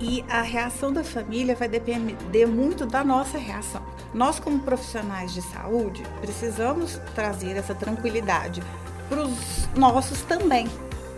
E 0.00 0.24
a 0.28 0.42
reação 0.42 0.92
da 0.92 1.04
família 1.04 1.54
vai 1.54 1.68
depender 1.68 2.46
muito 2.46 2.86
da 2.86 3.04
nossa 3.04 3.38
reação. 3.38 3.82
Nós, 4.12 4.40
como 4.40 4.58
profissionais 4.58 5.32
de 5.32 5.42
saúde, 5.42 6.02
precisamos 6.20 7.00
trazer 7.14 7.56
essa 7.56 7.74
tranquilidade 7.74 8.62
para 9.10 9.22
os 9.22 9.68
nossos 9.76 10.22
também. 10.22 10.66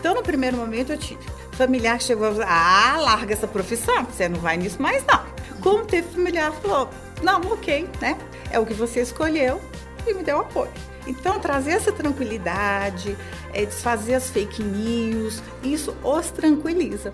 Então, 0.01 0.15
no 0.15 0.23
primeiro 0.23 0.57
momento, 0.57 0.91
eu 0.91 0.99
tive 0.99 1.21
familiar 1.53 1.99
que 1.99 2.05
chegou 2.05 2.27
a 2.27 2.31
dizer, 2.31 2.47
ah, 2.49 2.97
larga 2.99 3.35
essa 3.35 3.47
profissão, 3.47 4.05
você 4.05 4.29
não 4.29 4.41
vai 4.41 4.57
nisso 4.57 4.83
mais 4.83 5.05
não. 5.07 5.23
Como 5.61 5.85
teve 5.85 6.09
familiar 6.09 6.51
que 6.51 6.63
falou, 6.63 6.91
não, 7.23 7.41
ok, 7.53 7.89
né? 8.01 8.19
É 8.51 8.59
o 8.59 8.67
que 8.67 8.75
você 8.75 9.01
escolheu 9.01 9.61
e 10.07 10.13
me 10.15 10.25
deu 10.25 10.41
apoio. 10.41 10.73
Então, 11.07 11.39
trazer 11.39 11.73
essa 11.73 11.93
tranquilidade, 11.93 13.17
é, 13.53 13.65
desfazer 13.65 14.15
as 14.15 14.31
fake 14.31 14.63
news, 14.63 15.43
isso 15.63 15.97
os 16.03 16.31
tranquiliza. 16.31 17.13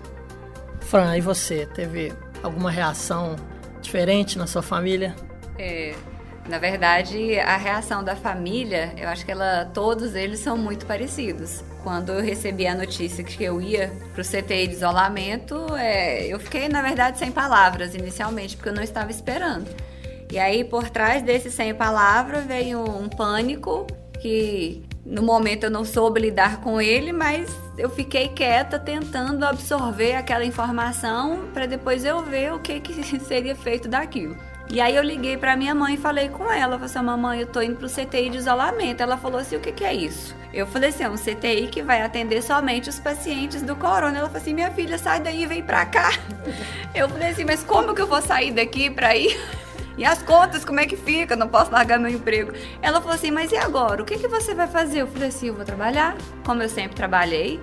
Fran, 0.81 1.17
e 1.17 1.21
você? 1.21 1.67
Teve 1.67 2.13
alguma 2.41 2.71
reação 2.71 3.35
diferente 3.81 4.37
na 4.37 4.47
sua 4.47 4.61
família? 4.61 5.15
É, 5.57 5.93
na 6.49 6.57
verdade, 6.57 7.39
a 7.39 7.55
reação 7.57 8.03
da 8.03 8.15
família, 8.15 8.91
eu 8.97 9.07
acho 9.07 9.23
que 9.23 9.31
ela, 9.31 9.65
todos 9.65 10.15
eles 10.15 10.39
são 10.39 10.57
muito 10.57 10.85
parecidos. 10.85 11.63
Quando 11.83 12.11
eu 12.11 12.21
recebi 12.21 12.65
a 12.65 12.73
notícia 12.73 13.23
que 13.23 13.43
eu 13.43 13.61
ia 13.61 13.93
para 14.13 14.21
o 14.21 14.25
CTI 14.25 14.67
de 14.67 14.73
isolamento, 14.73 15.55
é, 15.75 16.25
eu 16.25 16.39
fiquei, 16.39 16.67
na 16.67 16.81
verdade, 16.81 17.19
sem 17.19 17.31
palavras 17.31 17.93
inicialmente, 17.93 18.57
porque 18.57 18.69
eu 18.69 18.73
não 18.73 18.81
estava 18.81 19.11
esperando. 19.11 19.69
E 20.31 20.39
aí, 20.39 20.63
por 20.63 20.89
trás 20.89 21.21
desse 21.21 21.51
sem 21.51 21.73
palavras, 21.73 22.45
veio 22.45 22.83
um 22.83 23.07
pânico 23.07 23.85
que 24.19 24.83
no 25.05 25.21
momento 25.21 25.65
eu 25.65 25.71
não 25.71 25.85
soube 25.85 26.19
lidar 26.19 26.61
com 26.61 26.81
ele, 26.81 27.11
mas 27.11 27.49
eu 27.77 27.89
fiquei 27.89 28.27
quieta 28.29 28.77
tentando 28.79 29.45
absorver 29.45 30.15
aquela 30.15 30.43
informação 30.43 31.49
para 31.53 31.65
depois 31.65 32.03
eu 32.03 32.23
ver 32.23 32.53
o 32.53 32.59
que, 32.59 32.79
que 32.79 33.19
seria 33.21 33.55
feito 33.55 33.87
daquilo. 33.87 34.35
E 34.71 34.79
aí 34.79 34.95
eu 34.95 35.01
liguei 35.01 35.35
para 35.35 35.55
minha 35.55 35.73
mãe 35.73 35.95
e 35.95 35.97
falei 35.97 36.29
com 36.29 36.51
ela, 36.51 36.73
falei 36.73 36.85
assim, 36.85 36.99
mamãe, 36.99 37.39
eu 37.39 37.47
tô 37.47 37.59
indo 37.59 37.75
pro 37.75 37.89
CTI 37.89 38.29
de 38.29 38.37
isolamento. 38.37 39.01
Ela 39.01 39.17
falou 39.17 39.39
assim, 39.39 39.55
o 39.55 39.59
que 39.59 39.71
que 39.71 39.83
é 39.83 39.95
isso? 39.95 40.35
Eu 40.53 40.67
falei 40.67 40.89
assim, 40.89 41.03
é 41.03 41.09
um 41.09 41.15
CTI 41.15 41.67
que 41.71 41.81
vai 41.81 42.03
atender 42.03 42.43
somente 42.43 42.87
os 42.87 42.99
pacientes 42.99 43.63
do 43.63 43.75
corona. 43.75 44.19
Ela 44.19 44.27
falou 44.27 44.41
assim, 44.41 44.53
minha 44.53 44.69
filha, 44.69 44.99
sai 44.99 45.21
daí 45.21 45.41
e 45.41 45.47
vem 45.47 45.63
pra 45.63 45.87
cá. 45.87 46.11
Eu 46.93 47.09
falei 47.09 47.29
assim, 47.29 47.45
mas 47.45 47.63
como 47.63 47.93
que 47.93 48.01
eu 48.01 48.07
vou 48.07 48.21
sair 48.21 48.51
daqui 48.51 48.89
pra 48.89 49.15
ir? 49.15 49.39
E 49.97 50.05
as 50.05 50.23
contas, 50.23 50.63
como 50.63 50.79
é 50.79 50.85
que 50.85 50.95
fica? 50.95 51.35
Não 51.35 51.49
posso 51.49 51.71
largar 51.71 51.99
meu 51.99 52.09
emprego. 52.09 52.53
Ela 52.81 53.01
falou 53.01 53.15
assim, 53.15 53.31
mas 53.31 53.51
e 53.51 53.57
agora? 53.57 54.01
O 54.01 54.05
que, 54.05 54.17
que 54.17 54.29
você 54.29 54.53
vai 54.53 54.65
fazer? 54.65 55.01
Eu 55.01 55.07
falei 55.07 55.27
assim, 55.27 55.47
eu 55.47 55.53
vou 55.53 55.65
trabalhar, 55.65 56.15
como 56.45 56.63
eu 56.63 56.69
sempre 56.69 56.95
trabalhei. 56.95 57.59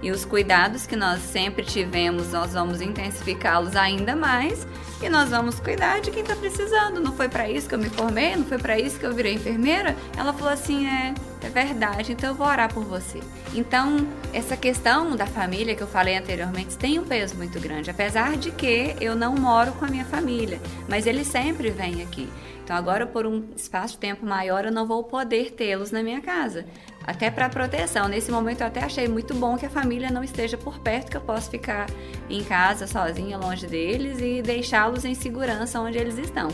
E 0.00 0.10
os 0.12 0.24
cuidados 0.24 0.86
que 0.86 0.94
nós 0.94 1.20
sempre 1.20 1.64
tivemos, 1.64 2.32
nós 2.32 2.52
vamos 2.52 2.80
intensificá-los 2.80 3.74
ainda 3.74 4.14
mais 4.14 4.66
e 5.02 5.08
nós 5.08 5.30
vamos 5.30 5.58
cuidar 5.58 6.00
de 6.00 6.10
quem 6.12 6.22
está 6.22 6.36
precisando. 6.36 7.00
Não 7.00 7.12
foi 7.12 7.28
para 7.28 7.48
isso 7.48 7.68
que 7.68 7.74
eu 7.74 7.78
me 7.78 7.90
formei, 7.90 8.36
não 8.36 8.44
foi 8.44 8.58
para 8.58 8.78
isso 8.78 8.98
que 8.98 9.04
eu 9.04 9.12
virei 9.12 9.34
enfermeira. 9.34 9.96
Ela 10.16 10.32
falou 10.32 10.52
assim: 10.52 10.86
é, 10.86 11.14
é 11.42 11.48
verdade, 11.48 12.12
então 12.12 12.30
eu 12.30 12.34
vou 12.34 12.46
orar 12.46 12.72
por 12.72 12.84
você. 12.84 13.20
Então, 13.52 14.06
essa 14.32 14.56
questão 14.56 15.16
da 15.16 15.26
família 15.26 15.74
que 15.74 15.82
eu 15.82 15.88
falei 15.88 16.16
anteriormente 16.16 16.78
tem 16.78 16.98
um 16.98 17.04
peso 17.04 17.34
muito 17.34 17.58
grande, 17.58 17.90
apesar 17.90 18.36
de 18.36 18.52
que 18.52 18.94
eu 19.00 19.16
não 19.16 19.34
moro 19.34 19.72
com 19.72 19.84
a 19.84 19.88
minha 19.88 20.04
família, 20.04 20.60
mas 20.88 21.06
eles 21.06 21.26
sempre 21.26 21.70
vêm 21.70 22.02
aqui. 22.02 22.28
Então, 22.62 22.76
agora, 22.76 23.06
por 23.06 23.26
um 23.26 23.44
espaço 23.56 23.94
de 23.94 23.98
tempo 23.98 24.26
maior, 24.26 24.64
eu 24.64 24.70
não 24.70 24.86
vou 24.86 25.02
poder 25.02 25.52
tê-los 25.52 25.90
na 25.90 26.02
minha 26.02 26.20
casa 26.20 26.66
até 27.08 27.30
para 27.30 27.48
proteção. 27.48 28.06
Nesse 28.06 28.30
momento 28.30 28.60
eu 28.60 28.66
até 28.66 28.84
achei 28.84 29.08
muito 29.08 29.32
bom 29.32 29.56
que 29.56 29.64
a 29.64 29.70
família 29.70 30.10
não 30.10 30.22
esteja 30.22 30.58
por 30.58 30.78
perto, 30.78 31.10
que 31.10 31.16
eu 31.16 31.22
possa 31.22 31.50
ficar 31.50 31.86
em 32.28 32.44
casa 32.44 32.86
sozinha, 32.86 33.38
longe 33.38 33.66
deles 33.66 34.18
e 34.20 34.42
deixá-los 34.42 35.06
em 35.06 35.14
segurança 35.14 35.80
onde 35.80 35.96
eles 35.96 36.18
estão. 36.18 36.48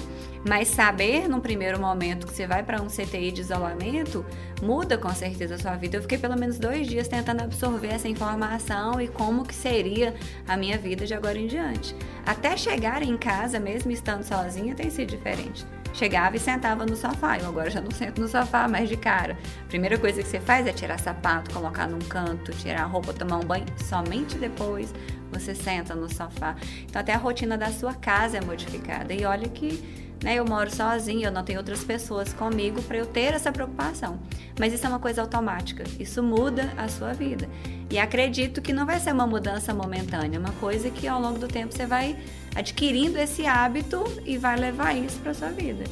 Mas 0.49 0.69
saber 0.69 1.29
num 1.29 1.41
primeiro 1.41 1.81
momento 1.81 2.29
que 2.29 2.33
você 2.33 2.47
vai 2.47 2.63
para 2.63 2.81
um 2.81 2.87
CTI 2.87 3.33
de 3.33 3.41
isolamento 3.41 4.25
muda 4.63 4.97
com 4.97 5.13
certeza 5.13 5.57
a 5.57 5.59
sua 5.59 5.75
vida. 5.75 5.97
Eu 5.97 6.03
fiquei 6.03 6.19
pelo 6.19 6.39
menos 6.39 6.57
dois 6.57 6.87
dias 6.87 7.09
tentando 7.09 7.43
absorver 7.43 7.89
essa 7.89 8.07
informação 8.07 9.01
e 9.01 9.09
como 9.09 9.45
que 9.45 9.55
seria 9.55 10.15
a 10.47 10.57
minha 10.57 10.79
vida 10.79 11.05
de 11.05 11.15
agora 11.15 11.37
em 11.37 11.49
diante. 11.49 11.97
Até 12.25 12.57
chegar 12.57 13.03
em 13.03 13.17
casa, 13.17 13.59
mesmo 13.59 13.91
estando 13.91 14.23
sozinha, 14.23 14.73
tem 14.73 14.89
sido 14.89 15.11
diferente. 15.11 15.67
Chegava 15.95 16.37
e 16.37 16.41
sentava 16.41 16.85
no 16.85 16.97
sofá. 16.97 17.39
Eu 17.39 17.49
agora 17.49 17.71
já 17.71 17.81
não 17.81 17.91
sento 17.91 18.21
no 18.21 18.27
sofá 18.27 18.67
mais 18.67 18.89
de 18.89 18.97
cara. 18.97 19.39
Primeira 19.69 19.97
coisa 19.97 20.23
que 20.23 20.29
você 20.29 20.41
faz 20.41 20.67
é 20.67 20.73
tirar 20.73 20.99
sapato, 20.99 21.55
colocar 21.55 21.87
num 21.87 22.01
canto, 22.01 22.51
tirar 22.53 22.83
a 22.83 22.87
roupa, 22.87 23.13
tomar 23.13 23.37
um 23.37 23.45
banho. 23.45 23.65
Somente 23.79 24.37
depois 24.37 24.93
você 25.31 25.55
senta 25.55 25.95
no 25.95 26.13
sofá. 26.13 26.57
Então 26.83 27.01
até 27.01 27.15
a 27.15 27.17
rotina 27.17 27.57
da 27.57 27.71
sua 27.71 27.95
casa 27.95 28.39
é 28.39 28.41
modificada. 28.41 29.15
E 29.15 29.25
olha 29.25 29.49
que 29.49 30.04
né, 30.25 30.37
eu 30.37 30.45
moro 30.47 30.75
sozinha, 30.75 31.29
eu 31.29 31.33
não 31.33 31.45
tenho 31.45 31.59
outras 31.59 31.85
pessoas 31.85 32.33
comigo 32.33 32.81
para 32.83 32.97
eu 32.97 33.05
ter 33.05 33.35
essa 33.35 33.53
preocupação. 33.53 34.19
Mas 34.59 34.73
isso 34.73 34.87
é 34.87 34.89
uma 34.89 34.99
coisa 34.99 35.21
automática. 35.21 35.85
Isso 36.01 36.23
muda 36.23 36.73
a 36.79 36.89
sua 36.89 37.13
vida. 37.13 37.47
E 37.91 37.99
acredito 37.99 38.63
que 38.63 38.73
não 38.73 38.87
vai 38.87 38.99
ser 38.99 39.13
uma 39.13 39.27
mudança 39.27 39.75
momentânea, 39.75 40.39
é 40.39 40.41
uma 40.41 40.53
coisa 40.53 40.89
que 40.89 41.07
ao 41.07 41.21
longo 41.21 41.39
do 41.39 41.47
tempo 41.47 41.75
você 41.75 41.85
vai 41.85 42.17
adquirindo 42.55 43.19
esse 43.19 43.45
hábito 43.47 44.03
e 44.25 44.39
vai 44.39 44.57
levar 44.57 44.97
isso 44.97 45.19
para 45.19 45.35
sua 45.35 45.51
vida. 45.51 45.85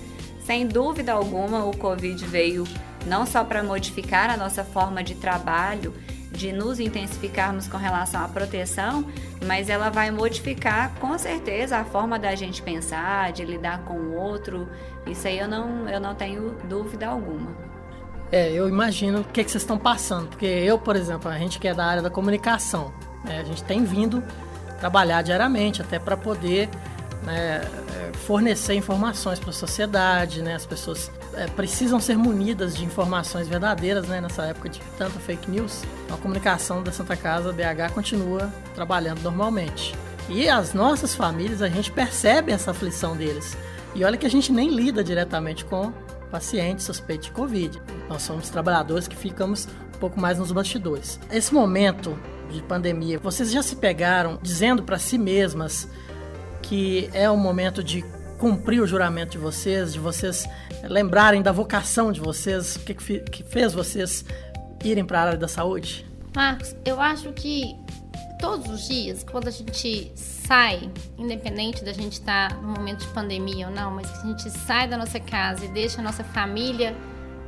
Sem 0.46 0.66
dúvida 0.66 1.12
alguma, 1.12 1.66
o 1.66 1.76
Covid 1.76 2.24
veio 2.24 2.64
não 3.06 3.26
só 3.26 3.44
para 3.44 3.62
modificar 3.62 4.30
a 4.30 4.36
nossa 4.36 4.64
forma 4.64 5.04
de 5.04 5.14
trabalho, 5.14 5.92
de 6.32 6.52
nos 6.52 6.80
intensificarmos 6.80 7.68
com 7.68 7.76
relação 7.76 8.24
à 8.24 8.28
proteção, 8.28 9.04
mas 9.46 9.68
ela 9.68 9.90
vai 9.90 10.10
modificar 10.10 10.92
com 10.98 11.16
certeza 11.18 11.78
a 11.78 11.84
forma 11.84 12.18
da 12.18 12.34
gente 12.34 12.62
pensar, 12.62 13.32
de 13.32 13.44
lidar 13.44 13.84
com 13.84 13.94
o 13.94 14.14
outro. 14.16 14.68
Isso 15.06 15.28
aí 15.28 15.38
eu 15.38 15.48
não, 15.48 15.88
eu 15.88 16.00
não 16.00 16.14
tenho 16.14 16.56
dúvida 16.68 17.06
alguma. 17.06 17.54
É, 18.30 18.50
eu 18.50 18.66
imagino 18.66 19.20
o 19.20 19.24
que, 19.24 19.42
é 19.42 19.44
que 19.44 19.50
vocês 19.50 19.62
estão 19.62 19.76
passando, 19.76 20.28
porque 20.28 20.46
eu, 20.46 20.78
por 20.78 20.96
exemplo, 20.96 21.30
a 21.30 21.36
gente 21.36 21.58
que 21.58 21.68
é 21.68 21.74
da 21.74 21.84
área 21.84 22.02
da 22.02 22.08
comunicação, 22.08 22.92
né, 23.22 23.40
a 23.40 23.44
gente 23.44 23.62
tem 23.62 23.84
vindo 23.84 24.22
trabalhar 24.80 25.20
diariamente 25.20 25.82
até 25.82 25.98
para 25.98 26.16
poder 26.16 26.68
né, 27.24 27.62
é, 27.96 28.16
fornecer 28.18 28.74
informações 28.74 29.38
para 29.38 29.50
a 29.50 29.52
sociedade, 29.52 30.42
né? 30.42 30.54
As 30.54 30.66
pessoas 30.66 31.10
é, 31.34 31.46
precisam 31.46 32.00
ser 32.00 32.16
munidas 32.16 32.76
de 32.76 32.84
informações 32.84 33.48
verdadeiras, 33.48 34.08
né? 34.08 34.20
Nessa 34.20 34.44
época 34.44 34.68
de 34.68 34.80
tanta 34.98 35.18
fake 35.20 35.50
news, 35.50 35.82
a 36.12 36.16
comunicação 36.16 36.82
da 36.82 36.90
Santa 36.92 37.16
Casa 37.16 37.52
BH 37.52 37.92
continua 37.94 38.52
trabalhando 38.74 39.22
normalmente. 39.22 39.94
E 40.28 40.48
as 40.48 40.72
nossas 40.72 41.14
famílias, 41.14 41.62
a 41.62 41.68
gente 41.68 41.90
percebe 41.90 42.52
essa 42.52 42.70
aflição 42.70 43.16
deles. 43.16 43.56
E 43.94 44.04
olha 44.04 44.16
que 44.16 44.26
a 44.26 44.30
gente 44.30 44.52
nem 44.52 44.70
lida 44.70 45.04
diretamente 45.04 45.64
com 45.64 45.92
pacientes 46.30 46.86
suspeitos 46.86 47.26
de 47.26 47.32
Covid. 47.32 47.80
Nós 48.08 48.22
somos 48.22 48.48
trabalhadores 48.48 49.06
que 49.06 49.16
ficamos 49.16 49.68
um 49.94 49.98
pouco 49.98 50.18
mais 50.18 50.38
nos 50.38 50.50
bastidores. 50.50 51.20
Esse 51.30 51.52
momento 51.52 52.18
de 52.50 52.62
pandemia, 52.62 53.18
vocês 53.18 53.50
já 53.50 53.62
se 53.62 53.76
pegaram 53.76 54.38
dizendo 54.42 54.82
para 54.82 54.98
si 54.98 55.18
mesmas 55.18 55.88
que 56.72 57.10
é 57.12 57.28
o 57.28 57.36
momento 57.36 57.84
de 57.84 58.02
cumprir 58.38 58.80
o 58.80 58.86
juramento 58.86 59.32
de 59.32 59.36
vocês, 59.36 59.92
de 59.92 59.98
vocês 59.98 60.48
lembrarem 60.84 61.42
da 61.42 61.52
vocação 61.52 62.10
de 62.10 62.18
vocês, 62.18 62.76
o 62.76 62.80
que, 62.80 62.94
que 62.94 63.42
fez 63.42 63.74
vocês 63.74 64.24
irem 64.82 65.04
para 65.04 65.20
a 65.20 65.22
área 65.24 65.38
da 65.38 65.46
saúde? 65.46 66.06
Marcos, 66.34 66.74
eu 66.82 66.98
acho 66.98 67.30
que 67.34 67.76
todos 68.40 68.70
os 68.70 68.88
dias, 68.88 69.22
quando 69.22 69.48
a 69.48 69.50
gente 69.50 70.12
sai, 70.16 70.90
independente 71.18 71.84
da 71.84 71.92
gente 71.92 72.14
estar 72.14 72.48
tá 72.48 72.56
no 72.56 72.68
momento 72.68 73.00
de 73.00 73.08
pandemia 73.08 73.68
ou 73.68 73.74
não, 73.74 73.90
mas 73.90 74.10
que 74.10 74.26
a 74.26 74.30
gente 74.30 74.50
sai 74.50 74.88
da 74.88 74.96
nossa 74.96 75.20
casa 75.20 75.66
e 75.66 75.68
deixa 75.68 76.00
a 76.00 76.02
nossa 76.02 76.24
família 76.24 76.96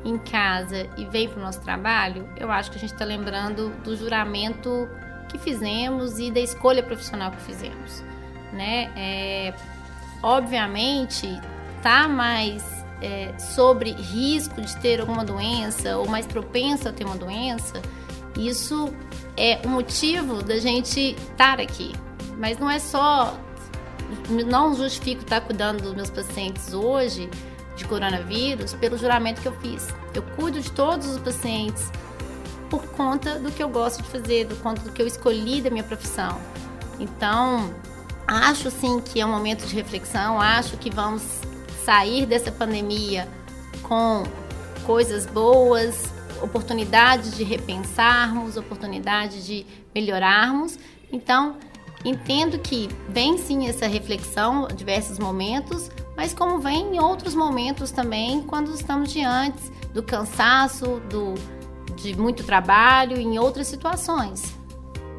em 0.05 0.19
casa 0.19 0.87
e 0.99 1.07
vem 1.07 1.31
para 1.31 1.39
o 1.39 1.43
nosso 1.43 1.63
trabalho, 1.63 2.29
eu 2.39 2.51
acho 2.51 2.71
que 2.71 2.77
a 2.77 2.81
gente 2.81 2.93
está 2.93 3.07
lembrando 3.07 3.71
do 3.83 3.97
juramento 3.97 4.87
que 5.31 5.39
fizemos 5.39 6.19
e 6.19 6.31
da 6.31 6.41
escolha 6.41 6.83
profissional 6.83 7.31
que 7.31 7.41
fizemos, 7.41 8.05
né? 8.55 8.91
É, 8.97 9.55
obviamente, 10.23 11.41
tá 11.83 12.09
mais 12.09 12.65
é, 13.03 13.37
sobre 13.39 13.93
risco 13.93 14.61
de 14.61 14.75
ter 14.79 15.01
alguma 15.01 15.25
doença 15.25 15.99
ou 15.99 16.09
mais 16.09 16.27
propenso 16.27 16.89
a 16.89 16.93
ter 16.93 17.05
uma 17.05 17.17
doença, 17.17 17.83
isso 18.39 18.93
é 19.37 19.61
o 19.65 19.69
motivo 19.69 20.43
da 20.43 20.59
gente 20.59 21.17
estar 21.31 21.61
aqui. 21.61 21.93
Mas 22.39 22.59
não 22.59 22.71
é 22.71 22.79
só. 22.79 23.39
Não 24.29 24.75
justifico 24.75 25.23
estar 25.23 25.41
cuidando 25.41 25.83
dos 25.83 25.95
meus 25.95 26.11
pacientes 26.11 26.73
hoje 26.73 27.29
de 27.77 27.85
coronavírus 27.85 28.75
pelo 28.75 28.97
juramento 28.97 29.41
que 29.41 29.49
eu 29.49 29.57
fiz. 29.61 29.89
Eu 30.15 30.23
cuido 30.37 30.61
de 30.61 30.71
todos 30.71 31.07
os 31.09 31.19
pacientes 31.19 31.91
por 32.71 32.87
conta 32.89 33.39
do 33.39 33.51
que 33.51 33.63
eu 33.63 33.69
gosto 33.69 34.03
de 34.03 34.09
fazer, 34.09 34.47
do 34.47 34.57
conta 34.57 34.83
do 34.83 34.93
que 34.93 35.03
eu 35.03 35.07
escolhi 35.07 35.61
da 35.61 35.71
minha 35.71 35.85
profissão. 35.85 36.41
Então, 37.01 37.75
acho 38.27 38.71
sim 38.71 39.01
que 39.01 39.21
é 39.21 39.27
um 39.27 39.31
momento 39.31 39.67
de 39.67 39.75
reflexão, 39.75 40.41
acho 40.41 40.77
que 40.77 40.91
vamos 40.91 41.23
sair 41.85 42.27
dessa 42.27 42.51
pandemia 42.51 43.29
com 43.83 44.25
coisas 44.85 45.27
boas, 45.27 46.13
oportunidades 46.43 47.37
de 47.37 47.45
repensarmos, 47.45 48.57
oportunidades 48.57 49.45
de 49.45 49.67
melhorarmos. 49.95 50.79
Então, 51.13 51.57
entendo 52.05 52.59
que 52.59 52.89
vem 53.09 53.39
sim 53.39 53.69
essa 53.69 53.87
reflexão 53.87 54.69
em 54.71 54.75
diversos 54.75 55.19
momentos, 55.19 55.91
mas 56.17 56.33
como 56.33 56.59
vem 56.59 56.97
em 56.97 57.01
outros 57.01 57.35
momentos 57.35 57.91
também, 57.91 58.43
quando 58.43 58.73
estamos 58.75 59.13
diante 59.13 59.71
do 59.93 60.03
cansaço, 60.03 61.01
do, 61.09 61.35
de 61.97 62.17
muito 62.17 62.45
trabalho, 62.45 63.17
em 63.17 63.39
outras 63.39 63.67
situações. 63.67 64.55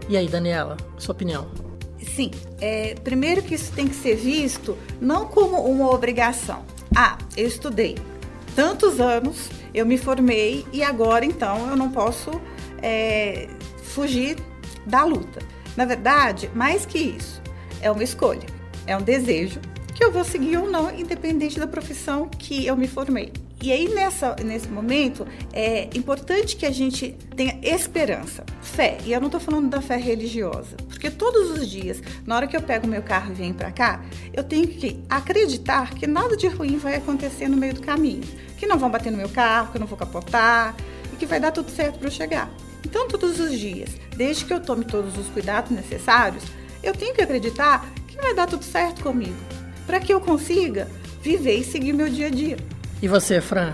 E 0.08 0.16
aí, 0.16 0.28
Daniela, 0.28 0.78
sua 0.98 1.14
opinião? 1.14 1.75
Sim, 2.16 2.32
é, 2.62 2.96
primeiro 3.04 3.42
que 3.42 3.56
isso 3.56 3.74
tem 3.74 3.90
que 3.90 3.96
ser 3.96 4.16
visto 4.16 4.78
não 5.02 5.28
como 5.28 5.58
uma 5.70 5.94
obrigação. 5.94 6.64
Ah, 6.96 7.18
eu 7.36 7.46
estudei 7.46 7.98
tantos 8.56 9.02
anos, 9.02 9.50
eu 9.74 9.86
me 9.86 9.98
formei 9.98 10.66
e 10.72 10.82
agora 10.82 11.26
então 11.26 11.70
eu 11.70 11.76
não 11.76 11.92
posso 11.92 12.32
é, 12.82 13.50
fugir 13.84 14.38
da 14.86 15.04
luta. 15.04 15.42
Na 15.76 15.84
verdade, 15.84 16.50
mais 16.56 16.86
que 16.86 16.98
isso, 16.98 17.42
é 17.82 17.92
uma 17.92 18.04
escolha, 18.04 18.48
é 18.88 18.96
um 18.96 19.02
desejo 19.02 19.60
que 19.94 20.02
eu 20.02 20.10
vou 20.10 20.24
seguir 20.24 20.56
ou 20.56 20.72
não, 20.72 20.98
independente 20.98 21.60
da 21.60 21.68
profissão 21.68 22.30
que 22.30 22.66
eu 22.66 22.78
me 22.78 22.88
formei. 22.88 23.34
E 23.62 23.72
aí, 23.72 23.88
nessa, 23.94 24.36
nesse 24.44 24.68
momento, 24.68 25.26
é 25.54 25.90
importante 25.96 26.56
que 26.56 26.66
a 26.66 26.72
gente 26.72 27.16
tenha 27.36 27.58
esperança, 27.64 28.46
fé. 28.62 28.98
E 29.06 29.14
eu 29.14 29.20
não 29.20 29.28
estou 29.28 29.40
falando 29.40 29.70
da 29.70 29.82
fé 29.82 29.96
religiosa, 29.96 30.76
porque 30.88 31.10
todos 31.10 31.52
os 31.52 31.68
dias, 31.68 32.02
na 32.26 32.36
hora 32.36 32.48
que 32.48 32.56
eu 32.56 32.62
pego 32.62 32.88
meu 32.88 33.02
carro 33.02 33.32
e 33.32 33.36
venho 33.36 33.54
para 33.54 33.72
cá, 33.72 34.04
eu 34.34 34.44
tenho 34.44 34.68
que 34.68 35.00
acreditar 35.10 35.94
que 35.96 36.06
nada 36.06 36.36
de 36.36 36.48
ruim 36.48 36.78
vai 36.78 36.96
acontecer 36.96 37.48
no 37.48 37.58
meio 37.58 37.74
do 37.74 37.82
caminho. 37.82 38.24
Que 38.58 38.68
não 38.68 38.78
vão 38.78 38.90
bater 38.90 39.12
no 39.12 39.18
meu 39.18 39.30
carro, 39.30 39.72
que 39.72 39.78
eu 39.78 39.82
não 39.82 39.88
vou 39.88 39.98
capotar 39.98 40.76
e 41.12 41.16
que 41.16 41.26
vai 41.26 41.40
dar 41.40 41.52
tudo 41.52 41.72
certo 41.72 41.98
para 41.98 42.08
eu 42.08 42.12
chegar. 42.12 42.52
Então, 42.86 43.08
todos 43.08 43.40
os 43.40 43.58
dias, 43.58 43.90
desde 44.16 44.46
que 44.46 44.54
eu 44.54 44.60
tome 44.60 44.86
todos 44.86 45.18
os 45.18 45.28
cuidados 45.28 45.72
necessários, 45.72 46.44
eu 46.84 46.94
tenho 46.94 47.16
que 47.16 47.22
acreditar 47.22 47.92
que 48.08 48.16
vai 48.18 48.36
dar 48.36 48.48
tudo 48.48 48.64
certo 48.64 49.02
comigo, 49.02 49.36
para 49.88 50.00
que 50.00 50.14
eu 50.14 50.22
consiga 50.22 50.88
viver 51.22 51.58
e 51.58 51.64
seguir 51.64 51.94
meu 51.94 52.08
dia 52.08 52.28
a 52.28 52.30
dia. 52.30 52.58
E 53.02 53.08
você, 53.08 53.42
Fran? 53.42 53.74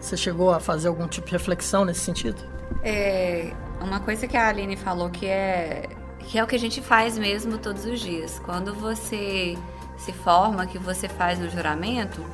Você 0.00 0.16
chegou 0.16 0.50
a 0.50 0.60
fazer 0.60 0.88
algum 0.88 1.06
tipo 1.06 1.26
de 1.26 1.32
reflexão 1.32 1.84
nesse 1.84 2.00
sentido? 2.00 2.42
É 2.82 3.52
uma 3.80 4.00
coisa 4.00 4.26
que 4.26 4.36
a 4.36 4.48
Aline 4.48 4.76
falou 4.76 5.10
que 5.10 5.26
é 5.26 5.88
que 6.20 6.38
é 6.38 6.44
o 6.44 6.46
que 6.46 6.56
a 6.56 6.58
gente 6.58 6.80
faz 6.80 7.18
mesmo 7.18 7.58
todos 7.58 7.84
os 7.84 8.00
dias. 8.00 8.40
Quando 8.44 8.74
você 8.74 9.56
se 9.96 10.12
forma, 10.12 10.66
que 10.66 10.78
você 10.78 11.08
faz 11.08 11.40
o 11.40 11.48
juramento, 11.48 12.24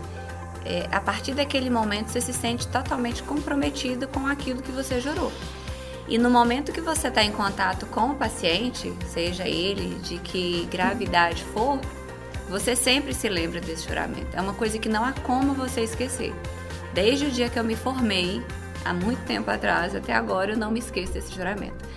é, 0.64 0.86
a 0.92 1.00
partir 1.00 1.34
daquele 1.34 1.68
momento 1.68 2.08
você 2.08 2.20
se 2.20 2.32
sente 2.32 2.68
totalmente 2.68 3.22
comprometido 3.22 4.06
com 4.06 4.26
aquilo 4.26 4.62
que 4.62 4.70
você 4.70 5.00
jurou. 5.00 5.32
E 6.08 6.18
no 6.18 6.30
momento 6.30 6.72
que 6.72 6.80
você 6.80 7.08
está 7.08 7.22
em 7.22 7.30
contato 7.30 7.86
com 7.86 8.10
o 8.10 8.14
paciente, 8.14 8.92
seja 9.06 9.46
ele 9.46 9.94
de 10.00 10.18
que 10.18 10.66
gravidade 10.70 11.44
for, 11.44 11.78
você 12.50 12.74
sempre 12.74 13.14
se 13.14 13.28
lembra 13.28 13.60
desse 13.60 13.88
juramento. 13.88 14.36
É 14.36 14.40
uma 14.40 14.52
coisa 14.52 14.76
que 14.76 14.88
não 14.88 15.04
há 15.04 15.12
como 15.12 15.54
você 15.54 15.82
esquecer. 15.82 16.34
Desde 16.92 17.26
o 17.26 17.30
dia 17.30 17.48
que 17.48 17.56
eu 17.56 17.62
me 17.62 17.76
formei, 17.76 18.42
há 18.84 18.92
muito 18.92 19.24
tempo 19.24 19.48
atrás, 19.48 19.94
até 19.94 20.12
agora, 20.12 20.52
eu 20.52 20.58
não 20.58 20.72
me 20.72 20.80
esqueço 20.80 21.12
desse 21.12 21.32
juramento. 21.32 21.88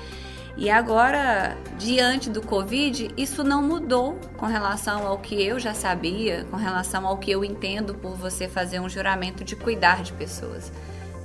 E 0.56 0.70
agora, 0.70 1.58
diante 1.80 2.30
do 2.30 2.40
Covid, 2.40 3.10
isso 3.18 3.44
não 3.44 3.64
mudou 3.64 4.20
com 4.38 4.46
relação 4.46 5.08
ao 5.08 5.18
que 5.18 5.42
eu 5.44 5.60
já 5.60 5.74
sabia, 5.74 6.46
com 6.52 6.58
relação 6.58 7.08
ao 7.08 7.18
que 7.18 7.32
eu 7.32 7.44
entendo 7.44 7.96
por 7.96 8.16
você 8.16 8.48
fazer 8.48 8.80
um 8.80 8.88
juramento 8.88 9.44
de 9.44 9.56
cuidar 9.56 10.04
de 10.04 10.14
pessoas. 10.14 10.72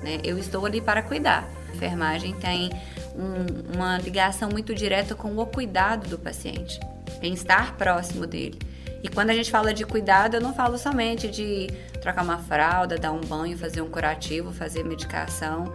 Né? 0.03 0.19
Eu 0.25 0.39
estou 0.39 0.65
ali 0.65 0.81
para 0.81 1.03
cuidar. 1.03 1.47
A 1.69 1.75
enfermagem 1.77 2.33
tem 2.37 2.71
um, 3.15 3.77
uma 3.77 3.99
ligação 3.99 4.49
muito 4.49 4.75
direta 4.75 5.15
com 5.15 5.37
o 5.37 5.45
cuidado 5.45 6.09
do 6.09 6.19
paciente, 6.19 6.81
em 7.21 7.35
estar 7.35 7.77
próximo 7.77 8.27
dele. 8.27 8.59
E 9.03 9.09
quando 9.09 9.31
a 9.31 9.35
gente 9.35 9.51
fala 9.51 9.73
de 9.73 9.85
cuidado, 9.85 10.35
eu 10.35 10.41
não 10.41 10.55
falo 10.55 10.77
somente 10.77 11.29
de 11.29 11.69
trocar 12.01 12.23
uma 12.23 12.39
fralda, 12.39 12.97
dar 12.97 13.13
um 13.13 13.21
banho, 13.21 13.57
fazer 13.57 13.81
um 13.81 13.89
curativo, 13.89 14.53
fazer 14.53 14.85
medicação. 14.85 15.73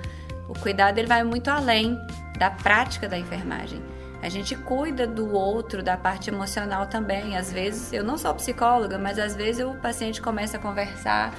O 0.48 0.54
cuidado 0.60 0.98
ele 0.98 1.08
vai 1.08 1.24
muito 1.24 1.50
além 1.50 1.98
da 2.38 2.52
prática 2.52 3.08
da 3.08 3.18
enfermagem. 3.18 3.82
A 4.22 4.30
gente 4.30 4.56
cuida 4.56 5.06
do 5.06 5.34
outro, 5.34 5.84
da 5.84 5.98
parte 5.98 6.30
emocional 6.30 6.88
também. 6.88 7.36
Às 7.36 7.52
vezes, 7.52 7.92
eu 7.92 8.04
não 8.04 8.18
sou 8.18 8.34
psicóloga, 8.34 8.98
mas 8.98 9.20
às 9.20 9.36
vezes 9.36 9.66
o 9.66 9.74
paciente 9.76 10.22
começa 10.22 10.58
a 10.58 10.60
conversar 10.60 11.34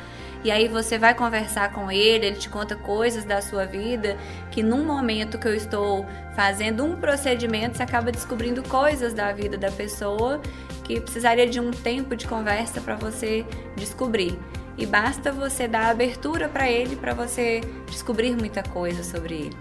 e 0.44 0.50
aí 0.50 0.68
você 0.68 0.98
vai 0.98 1.14
conversar 1.14 1.72
com 1.72 1.90
ele, 1.90 2.26
ele 2.26 2.36
te 2.36 2.50
conta 2.50 2.76
coisas 2.76 3.24
da 3.24 3.40
sua 3.40 3.64
vida 3.64 4.14
que 4.50 4.62
num 4.62 4.84
momento 4.84 5.38
que 5.38 5.48
eu 5.48 5.54
estou 5.54 6.06
fazendo 6.36 6.84
um 6.84 6.96
procedimento, 6.96 7.78
você 7.78 7.82
acaba 7.82 8.12
descobrindo 8.12 8.62
coisas 8.62 9.14
da 9.14 9.32
vida 9.32 9.56
da 9.56 9.70
pessoa 9.70 10.42
que 10.84 11.00
precisaria 11.00 11.48
de 11.48 11.58
um 11.58 11.70
tempo 11.70 12.14
de 12.14 12.26
conversa 12.26 12.80
para 12.80 12.94
você 12.94 13.44
descobrir. 13.74 14.38
E 14.76 14.86
basta 14.86 15.32
você 15.32 15.66
dar 15.66 15.90
abertura 15.90 16.48
para 16.48 16.70
ele 16.70 16.96
para 16.96 17.14
você 17.14 17.60
descobrir 17.86 18.36
muita 18.36 18.62
coisa 18.62 19.02
sobre 19.02 19.34
ele. 19.34 19.56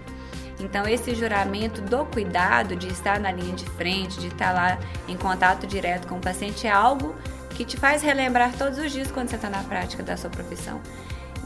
Então, 0.60 0.86
esse 0.86 1.14
juramento 1.14 1.80
do 1.80 2.04
cuidado, 2.06 2.76
de 2.76 2.88
estar 2.88 3.18
na 3.18 3.32
linha 3.32 3.54
de 3.54 3.64
frente, 3.70 4.20
de 4.20 4.28
estar 4.28 4.52
lá 4.52 4.78
em 5.08 5.16
contato 5.16 5.66
direto 5.66 6.06
com 6.06 6.16
o 6.16 6.20
paciente, 6.20 6.66
é 6.66 6.70
algo 6.70 7.14
que 7.50 7.64
te 7.64 7.76
faz 7.76 8.02
relembrar 8.02 8.52
todos 8.56 8.78
os 8.78 8.92
dias 8.92 9.10
quando 9.10 9.28
você 9.28 9.36
está 9.36 9.50
na 9.50 9.62
prática 9.62 10.02
da 10.02 10.16
sua 10.16 10.30
profissão. 10.30 10.80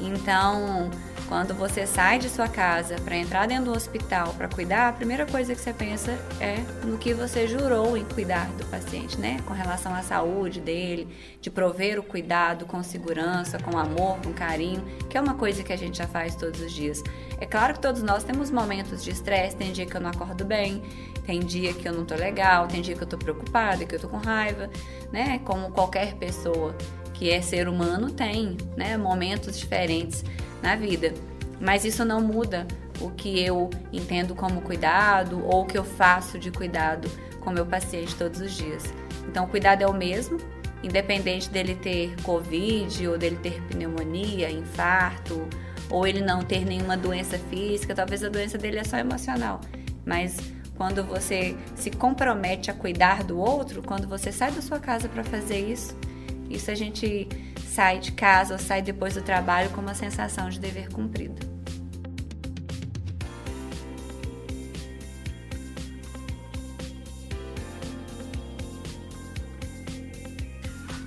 Então, 0.01 0.91
quando 1.29 1.53
você 1.55 1.87
sai 1.87 2.19
de 2.19 2.31
sua 2.31 2.49
casa 2.49 2.97
para 3.05 3.15
entrar 3.15 3.47
dentro 3.47 3.67
do 3.67 3.73
hospital 3.73 4.33
para 4.35 4.49
cuidar, 4.49 4.89
a 4.89 4.93
primeira 4.93 5.27
coisa 5.27 5.55
que 5.55 5.61
você 5.61 5.75
pensa 5.75 6.13
é 6.41 6.57
no 6.85 6.97
que 6.97 7.13
você 7.13 7.47
jurou 7.47 7.97
em 7.97 8.05
cuidar 8.05 8.49
do 8.53 8.65
paciente, 8.67 9.19
né? 9.21 9.39
Com 9.47 9.53
relação 9.53 9.95
à 9.95 10.03
saúde 10.03 10.59
dele, 10.59 11.07
de 11.41 11.51
prover 11.51 11.99
o 11.99 12.03
cuidado 12.03 12.65
com 12.65 12.83
segurança, 12.83 13.59
com 13.59 13.77
amor, 13.77 14.17
com 14.25 14.33
carinho, 14.33 14.83
que 15.11 15.19
é 15.19 15.21
uma 15.21 15.35
coisa 15.35 15.63
que 15.63 15.73
a 15.73 15.77
gente 15.77 15.99
já 15.99 16.07
faz 16.07 16.35
todos 16.35 16.61
os 16.61 16.73
dias. 16.73 17.03
É 17.39 17.45
claro 17.45 17.75
que 17.75 17.81
todos 17.81 18.03
nós 18.03 18.25
temos 18.25 18.51
momentos 18.51 19.05
de 19.05 19.11
estresse, 19.11 19.55
tem 19.55 19.71
dia 19.71 19.85
que 19.85 19.97
eu 19.97 20.01
não 20.01 20.11
acordo 20.11 20.47
bem, 20.47 20.83
tem 21.27 21.41
dia 21.41 21.75
que 21.75 21.87
eu 21.87 21.93
não 21.93 22.07
tô 22.07 22.15
legal, 22.15 22.67
tem 22.67 22.81
dia 22.81 22.97
que 22.97 23.03
eu 23.03 23.07
tô 23.07 23.19
preocupada, 23.19 23.85
que 23.85 23.95
eu 23.95 24.01
tô 24.01 24.09
com 24.09 24.17
raiva, 24.17 24.71
né? 25.13 25.41
Como 25.45 25.71
qualquer 25.73 26.15
pessoa 26.15 26.75
que 27.19 27.31
é 27.31 27.43
ser 27.43 27.69
humano 27.69 28.13
tem, 28.13 28.57
né? 28.77 28.97
Momentos 28.97 29.59
diferentes 29.59 30.25
na 30.63 30.77
vida. 30.77 31.13
Mas 31.61 31.85
isso 31.85 32.05
não 32.05 32.21
muda 32.21 32.65
o 33.01 33.11
que 33.11 33.41
eu 33.41 33.69
entendo 33.93 34.37
como 34.37 34.61
cuidado 34.61 35.45
ou 35.45 35.63
o 35.63 35.67
que 35.67 35.77
eu 35.77 35.85
faço 35.85 36.39
de 36.39 36.53
cuidado 36.53 37.11
com 37.41 37.51
meu 37.51 37.67
paciente 37.67 38.15
todos 38.15 38.41
os 38.41 38.53
dias. 38.53 38.95
Então, 39.29 39.45
o 39.45 39.49
cuidado 39.49 39.83
é 39.83 39.87
o 39.87 39.93
mesmo, 39.93 40.39
independente 40.83 41.51
dele 41.51 41.75
ter 41.75 42.15
Covid 42.23 43.09
ou 43.09 43.19
dele 43.19 43.37
ter 43.43 43.61
pneumonia, 43.65 44.49
infarto, 44.51 45.49
ou 45.91 46.07
ele 46.07 46.21
não 46.21 46.43
ter 46.43 46.65
nenhuma 46.65 46.97
doença 46.97 47.37
física, 47.37 47.95
talvez 47.95 48.23
a 48.23 48.29
doença 48.29 48.57
dele 48.57 48.79
é 48.79 48.85
só 48.85 48.97
emocional. 48.97 49.61
Mas 50.07 50.39
quando 50.77 51.03
você 51.03 51.57
se 51.75 51.91
compromete 51.91 52.71
a 52.71 52.75
cuidar 52.75 53.25
do 53.25 53.39
outro, 53.39 53.83
quando 53.83 54.07
você 54.07 54.31
sai 54.31 54.53
da 54.53 54.63
sua 54.63 54.79
casa 54.79 55.09
para 55.09 55.25
fazer 55.25 55.59
isso, 55.59 55.97
isso 56.51 56.71
a 56.71 56.75
gente 56.75 57.29
sai 57.67 57.99
de 57.99 58.13
casa 58.13 58.55
ou 58.55 58.59
sai 58.59 58.83
depois 58.83 59.15
do 59.15 59.23
trabalho 59.23 59.71
com 59.71 59.81
uma 59.81 59.95
sensação 59.95 60.49
de 60.49 60.59
dever 60.59 60.89
cumprido. 60.89 61.59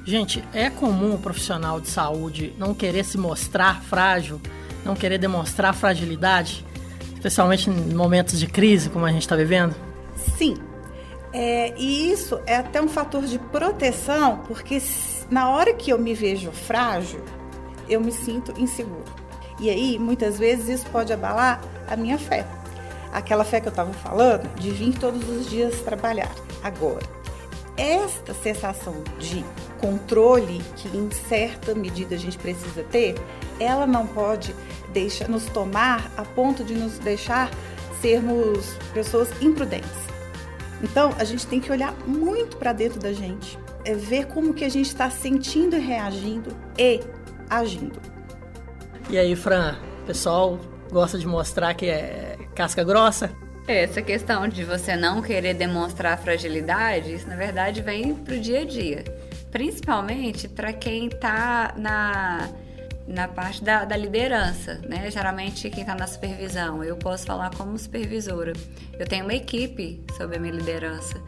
Gente, 0.06 0.44
é 0.54 0.70
comum 0.70 1.16
o 1.16 1.18
profissional 1.18 1.80
de 1.80 1.88
saúde 1.88 2.54
não 2.58 2.74
querer 2.74 3.06
se 3.06 3.18
mostrar 3.18 3.82
frágil, 3.82 4.42
não 4.84 4.96
querer 4.96 5.18
demonstrar 5.18 5.74
fragilidade, 5.74 6.66
especialmente 7.14 7.70
em 7.70 7.94
momentos 7.94 8.40
de 8.40 8.48
crise 8.48 8.90
como 8.90 9.06
a 9.06 9.12
gente 9.12 9.22
está 9.22 9.36
vivendo? 9.36 9.76
Sim. 10.38 10.58
É, 11.32 11.74
e 11.78 12.12
isso 12.12 12.42
é 12.46 12.58
até 12.58 12.82
um 12.82 12.90
fator 12.90 13.24
de 13.24 13.40
proteção, 13.40 14.40
porque 14.48 14.82
na 15.32 15.50
hora 15.50 15.74
que 15.74 15.90
eu 15.90 15.98
me 15.98 16.14
vejo 16.14 16.52
frágil, 16.52 17.22
eu 17.88 18.02
me 18.02 18.12
sinto 18.12 18.54
inseguro. 18.62 19.06
E 19.60 19.70
aí, 19.70 19.98
muitas 19.98 20.38
vezes, 20.38 20.68
isso 20.68 20.90
pode 20.92 21.14
abalar 21.14 21.62
a 21.88 21.96
minha 21.96 22.18
fé. 22.18 22.46
Aquela 23.14 23.46
fé 23.46 23.62
que 23.62 23.68
eu 23.68 23.72
estava 23.72 23.94
falando, 23.94 24.54
de 24.56 24.70
vir 24.72 24.98
todos 25.00 25.28
os 25.30 25.50
dias 25.50 25.82
trabalhar. 25.82 26.32
Agora, 26.62 27.06
esta 27.78 28.34
sensação 28.34 28.94
de 29.20 29.46
controle 29.80 30.62
que 30.76 30.90
em 30.96 31.10
certa 31.12 31.74
medida 31.74 32.16
a 32.16 32.18
gente 32.18 32.38
precisa 32.38 32.84
ter, 32.84 33.16
ela 33.60 33.88
não 33.88 34.06
pode 34.06 34.54
deixar 34.92 35.30
nos 35.30 35.46
tomar 35.46 36.12
a 36.18 36.24
ponto 36.24 36.64
de 36.64 36.74
nos 36.74 37.00
deixar 37.00 37.50
sermos 38.02 38.76
pessoas 38.94 39.30
imprudentes. 39.42 39.90
Então, 40.84 41.14
a 41.18 41.24
gente 41.24 41.48
tem 41.48 41.62
que 41.62 41.72
olhar 41.72 41.94
muito 42.06 42.58
para 42.58 42.74
dentro 42.74 43.00
da 43.00 43.14
gente, 43.14 43.58
é 43.86 43.94
ver 43.94 44.28
como 44.28 44.54
que 44.54 44.64
a 44.64 44.70
gente 44.70 44.88
está 44.88 45.10
sentindo 45.10 45.76
e 45.76 45.80
reagindo 45.80 46.56
e 46.78 47.00
agindo. 47.50 48.00
E 49.10 49.18
aí, 49.18 49.36
Fran, 49.36 49.76
o 50.04 50.06
pessoal 50.06 50.60
gosta 50.92 51.18
de 51.18 51.28
mostrar 51.28 51.74
que 51.74 51.88
é 51.88 52.38
casca 52.56 52.84
grossa? 52.84 53.32
Essa 53.68 54.02
questão 54.02 54.48
de 54.48 54.64
você 54.64 54.96
não 54.96 55.22
querer 55.22 55.54
demonstrar 55.54 56.18
fragilidade, 56.18 57.14
isso 57.14 57.28
na 57.28 57.36
verdade 57.36 57.82
vem 57.82 58.14
pro 58.16 58.40
dia 58.40 58.62
a 58.62 58.66
dia. 58.66 59.04
Principalmente 59.52 60.48
para 60.48 60.74
quem 60.74 61.08
está 61.08 61.74
na, 61.78 62.50
na 63.08 63.28
parte 63.28 63.64
da, 63.64 63.86
da, 63.86 63.96
liderança, 63.96 64.80
né? 64.88 65.12
Geralmente 65.12 65.70
quem 65.70 65.82
está 65.82 65.94
na 65.96 66.08
supervisão. 66.08 66.84
Eu 66.84 66.96
posso 66.96 67.26
falar 67.26 67.52
como 67.56 67.78
supervisora. 67.78 68.54
Eu 68.98 69.06
tenho 69.06 69.26
uma 69.26 69.34
equipe 69.34 70.04
sob 70.18 70.36
a 70.36 70.40
minha 70.40 70.54
liderança. 70.54 71.22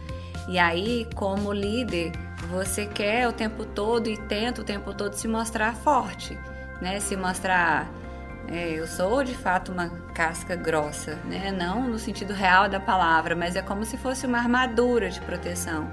E 0.48 0.60
aí, 0.60 1.08
como 1.16 1.54
líder, 1.54 2.12
você 2.50 2.86
quer 2.86 3.28
o 3.28 3.34
tempo 3.34 3.66
todo 3.66 4.10
e 4.10 4.18
tenta 4.18 4.62
o 4.62 4.64
tempo 4.64 4.94
todo 4.94 5.14
se 5.14 5.28
mostrar 5.28 5.76
forte, 5.76 6.38
né? 6.82 7.00
Se 7.00 7.16
mostrar 7.16 7.89
é, 8.48 8.72
eu 8.72 8.86
sou 8.86 9.24
de 9.24 9.36
fato 9.36 9.72
uma 9.72 9.89
casca 10.14 10.56
grossa, 10.56 11.16
né? 11.26 11.52
Não 11.52 11.88
no 11.88 11.98
sentido 11.98 12.34
real 12.34 12.68
da 12.68 12.80
palavra, 12.80 13.36
mas 13.36 13.56
é 13.56 13.62
como 13.62 13.86
se 13.86 13.98
fosse 13.98 14.26
uma 14.26 14.38
armadura 14.38 15.10
de 15.10 15.22
proteção. 15.22 15.89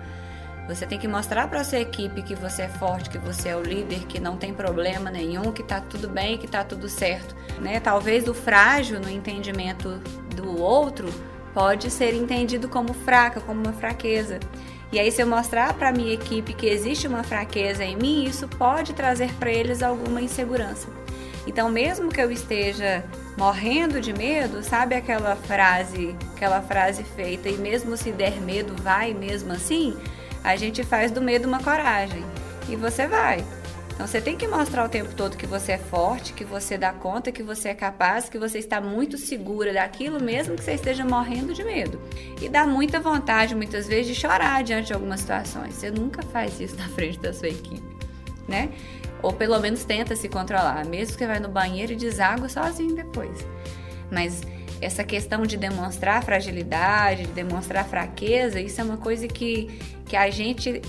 Você 0.69 0.87
tem 0.87 0.99
que 0.99 1.09
mostrar 1.09 1.49
para 1.49 1.65
sua 1.65 1.79
equipe 1.79 2.23
que 2.23 2.35
você 2.35 2.63
é 2.63 2.69
forte, 2.69 3.11
que 3.11 3.19
você 3.19 3.49
é 3.49 3.57
o 3.57 3.63
líder, 3.63 4.07
que 4.07 4.21
não 4.21 4.37
tem 4.37 4.53
problema 4.53 5.11
nenhum, 5.11 5.53
que 5.53 5.63
tá 5.63 5.81
tudo 5.81 6.09
bem, 6.09 6.39
que 6.39 6.47
tá 6.47 6.63
tudo 6.63 6.89
certo, 6.89 7.35
né? 7.61 7.81
Talvez 7.81 8.29
o 8.29 8.35
frágil 8.35 9.01
no 9.01 9.09
entendimento 9.09 10.01
do 10.35 10.61
outro 10.61 11.09
pode 11.53 11.91
ser 11.91 12.15
entendido 12.15 12.69
como 12.69 12.93
fraca, 12.93 13.41
como 13.41 13.61
uma 13.61 13.73
fraqueza. 13.73 14.41
E 14.93 14.99
aí, 14.99 15.11
se 15.13 15.23
eu 15.23 15.27
mostrar 15.27 15.73
para 15.75 15.93
minha 15.93 16.13
equipe 16.13 16.53
que 16.53 16.67
existe 16.67 17.07
uma 17.07 17.23
fraqueza 17.23 17.85
em 17.85 17.97
mim, 17.97 18.25
isso 18.25 18.49
pode 18.49 18.93
trazer 18.93 19.33
para 19.35 19.51
eles 19.51 19.83
alguma 19.83 20.21
insegurança. 20.21 20.89
Então, 21.47 21.71
mesmo 21.71 22.11
que 22.11 22.21
eu 22.21 22.31
esteja 22.31 23.05
morrendo 23.37 24.01
de 24.01 24.13
medo, 24.13 24.63
sabe 24.63 24.95
aquela 24.95 25.37
frase, 25.37 26.15
aquela 26.35 26.61
frase 26.61 27.05
feita, 27.05 27.49
e 27.49 27.57
mesmo 27.57 27.97
se 27.97 28.11
der 28.11 28.41
medo, 28.41 28.75
vai 28.83 29.15
mesmo 29.15 29.53
assim? 29.53 29.97
A 30.43 30.57
gente 30.57 30.83
faz 30.83 31.11
do 31.11 31.21
medo 31.21 31.47
uma 31.47 31.63
coragem. 31.63 32.25
E 32.69 32.77
você 32.77 33.07
vai. 33.07 33.45
Então 34.01 34.09
você 34.09 34.19
tem 34.19 34.35
que 34.35 34.49
mostrar 34.49 34.87
o 34.87 34.89
tempo 34.89 35.15
todo 35.15 35.37
que 35.37 35.47
você 35.47 35.73
é 35.73 35.79
forte, 35.79 36.33
que 36.33 36.43
você 36.43 36.79
dá 36.79 36.91
conta, 36.91 37.31
que 37.31 37.43
você 37.43 37.69
é 37.69 37.75
capaz, 37.75 38.31
que 38.31 38.39
você 38.39 38.59
está 38.59 38.81
muito 38.81 39.19
segura 39.19 39.75
daquilo, 39.75 40.19
mesmo 40.19 40.57
que 40.57 40.65
você 40.65 40.73
esteja 40.73 41.05
morrendo 41.05 41.53
de 41.53 41.63
medo. 41.63 42.01
E 42.41 42.49
dá 42.49 42.67
muita 42.67 42.99
vontade, 42.99 43.55
muitas 43.55 43.87
vezes, 43.87 44.07
de 44.07 44.15
chorar 44.15 44.65
diante 44.65 44.87
de 44.87 44.95
algumas 44.95 45.21
situações. 45.21 45.75
Você 45.75 45.91
nunca 45.91 46.23
faz 46.23 46.59
isso 46.59 46.77
na 46.81 46.89
frente 46.89 47.19
da 47.19 47.35
sua 47.35 47.49
equipe, 47.49 47.95
né? 48.49 48.71
Ou 49.23 49.35
pelo 49.35 49.61
menos 49.61 49.85
tenta 49.85 50.17
se 50.17 50.31
controlar, 50.31 50.83
mesmo 50.87 51.19
que 51.19 51.27
vai 51.27 51.39
no 51.39 51.51
banheiro 51.51 51.93
e 51.93 51.97
deságua 51.97 52.49
sozinho 52.49 52.95
depois. 52.95 53.47
Mas 54.11 54.41
essa 54.81 55.05
questão 55.05 55.43
de 55.43 55.59
demonstrar 55.59 56.25
fragilidade, 56.25 57.27
de 57.27 57.33
demonstrar 57.33 57.85
fraqueza, 57.85 58.63
isso 58.63 58.81
é 58.81 58.85
uma 58.85 58.97
coisa 58.97 59.29
que, 59.29 59.79
que 60.07 60.17
a 60.17 60.31
gente 60.31 60.81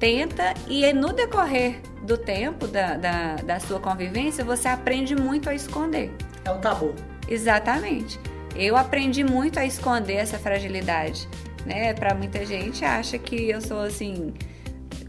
tenta 0.00 0.54
e 0.66 0.90
no 0.94 1.12
decorrer 1.12 1.80
do 2.02 2.16
tempo 2.16 2.66
da, 2.66 2.96
da, 2.96 3.36
da 3.36 3.60
sua 3.60 3.78
convivência, 3.78 4.42
você 4.42 4.66
aprende 4.66 5.14
muito 5.14 5.48
a 5.50 5.54
esconder. 5.54 6.10
É 6.44 6.50
um 6.50 6.58
tabu. 6.58 6.94
Exatamente. 7.28 8.18
Eu 8.56 8.76
aprendi 8.76 9.22
muito 9.22 9.60
a 9.60 9.64
esconder 9.64 10.14
essa 10.14 10.38
fragilidade, 10.38 11.28
né? 11.64 11.92
Para 11.92 12.14
muita 12.14 12.44
gente 12.44 12.84
acha 12.84 13.18
que 13.18 13.50
eu 13.50 13.60
sou 13.60 13.80
assim, 13.80 14.32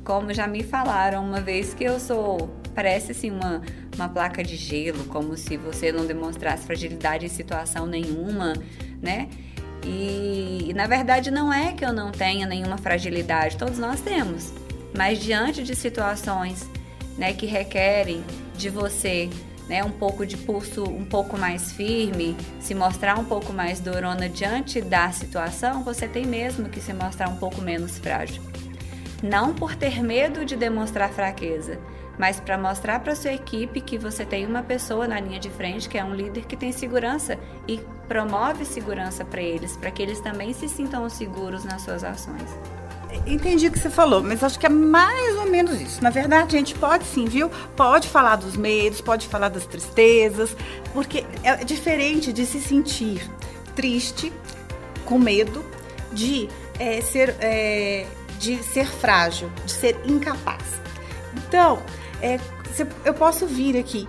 como 0.03 0.33
já 0.33 0.45
me 0.45 0.61
falaram 0.61 1.25
uma 1.25 1.39
vez 1.39 1.73
que 1.73 1.85
eu 1.85 1.99
sou 1.99 2.49
parece 2.75 3.11
assim 3.11 3.31
uma, 3.31 3.61
uma 3.95 4.07
placa 4.07 4.43
de 4.43 4.55
gelo, 4.55 5.05
como 5.05 5.35
se 5.35 5.57
você 5.57 5.91
não 5.91 6.05
demonstrasse 6.05 6.65
fragilidade 6.65 7.25
em 7.25 7.29
situação 7.29 7.85
nenhuma, 7.85 8.53
né? 9.01 9.29
E, 9.83 10.67
e, 10.69 10.73
na 10.75 10.85
verdade 10.85 11.31
não 11.31 11.51
é 11.51 11.73
que 11.73 11.83
eu 11.83 11.91
não 11.91 12.11
tenha 12.11 12.45
nenhuma 12.45 12.77
fragilidade, 12.77 13.57
todos 13.57 13.79
nós 13.79 13.99
temos. 14.01 14.53
Mas 14.95 15.19
diante 15.19 15.63
de 15.63 15.75
situações 15.75 16.69
né, 17.17 17.33
que 17.33 17.45
requerem 17.45 18.23
de 18.55 18.69
você 18.69 19.29
né, 19.67 19.83
um 19.83 19.91
pouco 19.91 20.25
de 20.25 20.35
pulso 20.35 20.83
um 20.83 21.05
pouco 21.05 21.37
mais 21.37 21.71
firme, 21.71 22.35
se 22.59 22.75
mostrar 22.75 23.17
um 23.17 23.23
pouco 23.23 23.53
mais 23.53 23.79
durona 23.79 24.27
diante 24.27 24.81
da 24.81 25.11
situação, 25.11 25.83
você 25.83 26.07
tem 26.07 26.25
mesmo 26.25 26.69
que 26.69 26.81
se 26.81 26.93
mostrar 26.93 27.29
um 27.29 27.37
pouco 27.37 27.61
menos 27.61 27.97
frágil. 27.97 28.43
Não 29.23 29.53
por 29.53 29.75
ter 29.75 30.03
medo 30.03 30.43
de 30.43 30.57
demonstrar 30.57 31.09
fraqueza, 31.11 31.79
mas 32.17 32.39
para 32.39 32.57
mostrar 32.57 32.99
para 32.99 33.15
sua 33.15 33.31
equipe 33.31 33.79
que 33.79 33.97
você 33.97 34.25
tem 34.25 34.45
uma 34.45 34.61
pessoa 34.61 35.07
na 35.07 35.19
linha 35.19 35.39
de 35.39 35.49
frente 35.49 35.87
que 35.87 35.97
é 35.97 36.03
um 36.03 36.13
líder 36.13 36.45
que 36.45 36.57
tem 36.57 36.71
segurança 36.71 37.39
e 37.67 37.79
promove 38.07 38.65
segurança 38.65 39.23
para 39.23 39.41
eles, 39.41 39.77
para 39.77 39.91
que 39.91 40.01
eles 40.01 40.19
também 40.19 40.53
se 40.53 40.67
sintam 40.67 41.07
seguros 41.09 41.63
nas 41.63 41.83
suas 41.83 42.03
ações. 42.03 42.80
Entendi 43.27 43.67
o 43.67 43.71
que 43.71 43.79
você 43.79 43.89
falou, 43.89 44.23
mas 44.23 44.43
acho 44.43 44.57
que 44.57 44.65
é 44.65 44.69
mais 44.69 45.37
ou 45.37 45.49
menos 45.49 45.79
isso. 45.79 46.03
Na 46.03 46.09
verdade, 46.09 46.55
a 46.55 46.59
gente 46.59 46.75
pode 46.75 47.05
sim, 47.05 47.25
viu? 47.25 47.49
Pode 47.75 48.07
falar 48.07 48.37
dos 48.37 48.55
medos, 48.55 49.01
pode 49.01 49.27
falar 49.27 49.49
das 49.49 49.65
tristezas, 49.65 50.55
porque 50.93 51.25
é 51.43 51.63
diferente 51.63 52.31
de 52.31 52.45
se 52.45 52.61
sentir 52.61 53.29
triste, 53.75 54.31
com 55.05 55.19
medo, 55.19 55.63
de 56.11 56.47
é, 56.79 57.01
ser, 57.01 57.35
é, 57.39 58.05
de 58.39 58.63
ser 58.63 58.87
frágil, 58.87 59.51
de 59.65 59.71
ser 59.71 59.99
incapaz. 60.05 60.63
Então, 61.35 61.81
é, 62.21 62.39
eu 63.03 63.13
posso 63.13 63.45
vir 63.45 63.77
aqui 63.77 64.07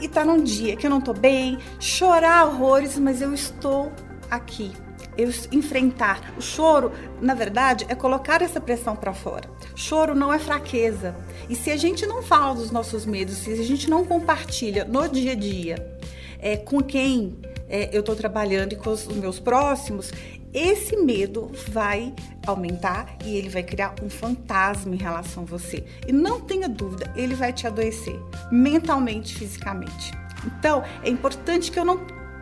e 0.00 0.08
tá 0.08 0.24
num 0.24 0.42
dia 0.42 0.76
que 0.76 0.86
eu 0.86 0.90
não 0.90 1.00
tô 1.00 1.12
bem, 1.12 1.58
chorar 1.80 2.46
horrores, 2.46 2.98
mas 2.98 3.20
eu 3.20 3.32
estou 3.34 3.92
aqui. 4.30 4.72
Eu 5.18 5.30
enfrentar. 5.50 6.32
O 6.38 6.40
choro, 6.40 6.92
na 7.20 7.34
verdade, 7.34 7.84
é 7.88 7.94
colocar 7.94 8.40
essa 8.40 8.60
pressão 8.60 8.94
para 8.94 9.12
fora. 9.12 9.50
Choro 9.74 10.14
não 10.14 10.32
é 10.32 10.38
fraqueza. 10.38 11.14
E 11.50 11.56
se 11.56 11.72
a 11.72 11.76
gente 11.76 12.06
não 12.06 12.22
fala 12.22 12.54
dos 12.54 12.70
nossos 12.70 13.04
medos, 13.04 13.38
se 13.38 13.52
a 13.52 13.64
gente 13.64 13.90
não 13.90 14.04
compartilha 14.04 14.84
no 14.84 15.08
dia 15.08 15.32
a 15.32 15.34
dia 15.34 15.98
é, 16.38 16.56
com 16.56 16.80
quem 16.80 17.36
é, 17.68 17.90
eu 17.92 18.00
estou 18.00 18.14
trabalhando 18.14 18.72
e 18.74 18.76
com 18.76 18.90
os 18.90 19.06
meus 19.08 19.40
próximos, 19.40 20.12
esse 20.52 20.96
medo 20.96 21.50
vai 21.68 22.14
aumentar 22.46 23.16
e 23.24 23.36
ele 23.36 23.48
vai 23.48 23.62
criar 23.62 23.94
um 24.02 24.08
fantasma 24.08 24.94
em 24.94 24.98
relação 24.98 25.42
a 25.42 25.46
você. 25.46 25.84
E 26.06 26.12
não 26.12 26.40
tenha 26.40 26.68
dúvida, 26.68 27.12
ele 27.14 27.34
vai 27.34 27.52
te 27.52 27.66
adoecer 27.66 28.18
mentalmente, 28.50 29.34
fisicamente. 29.34 30.12
Então, 30.46 30.82
é 31.02 31.10
importante 31.10 31.70
que 31.70 31.78
eu 31.78 31.84
não 31.84 31.98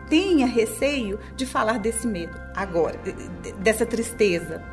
tenha 0.09 0.47
receio 0.47 1.19
de 1.35 1.45
falar 1.45 1.79
desse 1.79 2.07
medo 2.07 2.37
agora, 2.55 2.99
dessa 3.59 3.85
tristeza. 3.85 4.63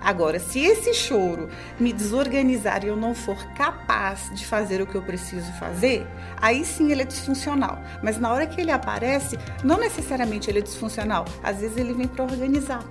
Agora, 0.00 0.38
se 0.38 0.60
esse 0.60 0.92
choro 0.92 1.48
me 1.78 1.92
desorganizar 1.92 2.84
e 2.84 2.88
eu 2.88 2.96
não 2.96 3.14
for 3.14 3.36
capaz 3.54 4.30
de 4.34 4.46
fazer 4.46 4.80
o 4.82 4.86
que 4.86 4.94
eu 4.94 5.02
preciso 5.02 5.50
fazer, 5.52 6.06
aí 6.36 6.64
sim 6.64 6.92
ele 6.92 7.02
é 7.02 7.04
disfuncional. 7.04 7.82
Mas 8.02 8.18
na 8.18 8.32
hora 8.32 8.46
que 8.46 8.60
ele 8.60 8.70
aparece, 8.70 9.38
não 9.64 9.78
necessariamente 9.78 10.50
ele 10.50 10.58
é 10.58 10.62
disfuncional, 10.62 11.24
às 11.42 11.60
vezes 11.60 11.76
ele 11.76 11.94
vem 11.94 12.06
para 12.06 12.24
organizar. 12.24 12.84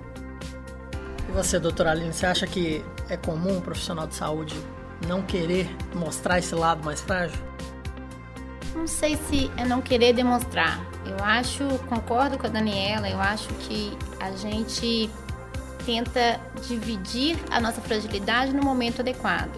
E 1.28 1.32
você, 1.32 1.60
doutora 1.60 1.92
Aline, 1.92 2.12
você 2.12 2.26
acha 2.26 2.46
que 2.46 2.84
é 3.08 3.16
comum 3.16 3.58
um 3.58 3.60
profissional 3.60 4.06
de 4.06 4.16
saúde 4.16 4.56
não 5.06 5.22
querer 5.22 5.68
mostrar 5.94 6.38
esse 6.38 6.54
lado 6.54 6.84
mais 6.84 7.00
frágil? 7.00 7.38
Não 8.74 8.86
sei 8.86 9.16
se 9.28 9.50
é 9.56 9.64
não 9.64 9.80
querer 9.80 10.12
demonstrar. 10.12 10.89
Eu 11.06 11.24
acho, 11.24 11.64
concordo 11.88 12.38
com 12.38 12.46
a 12.46 12.50
Daniela, 12.50 13.08
eu 13.08 13.20
acho 13.20 13.48
que 13.54 13.96
a 14.20 14.32
gente 14.32 15.10
tenta 15.84 16.40
dividir 16.68 17.38
a 17.50 17.60
nossa 17.60 17.80
fragilidade 17.80 18.52
no 18.52 18.62
momento 18.62 19.00
adequado. 19.00 19.50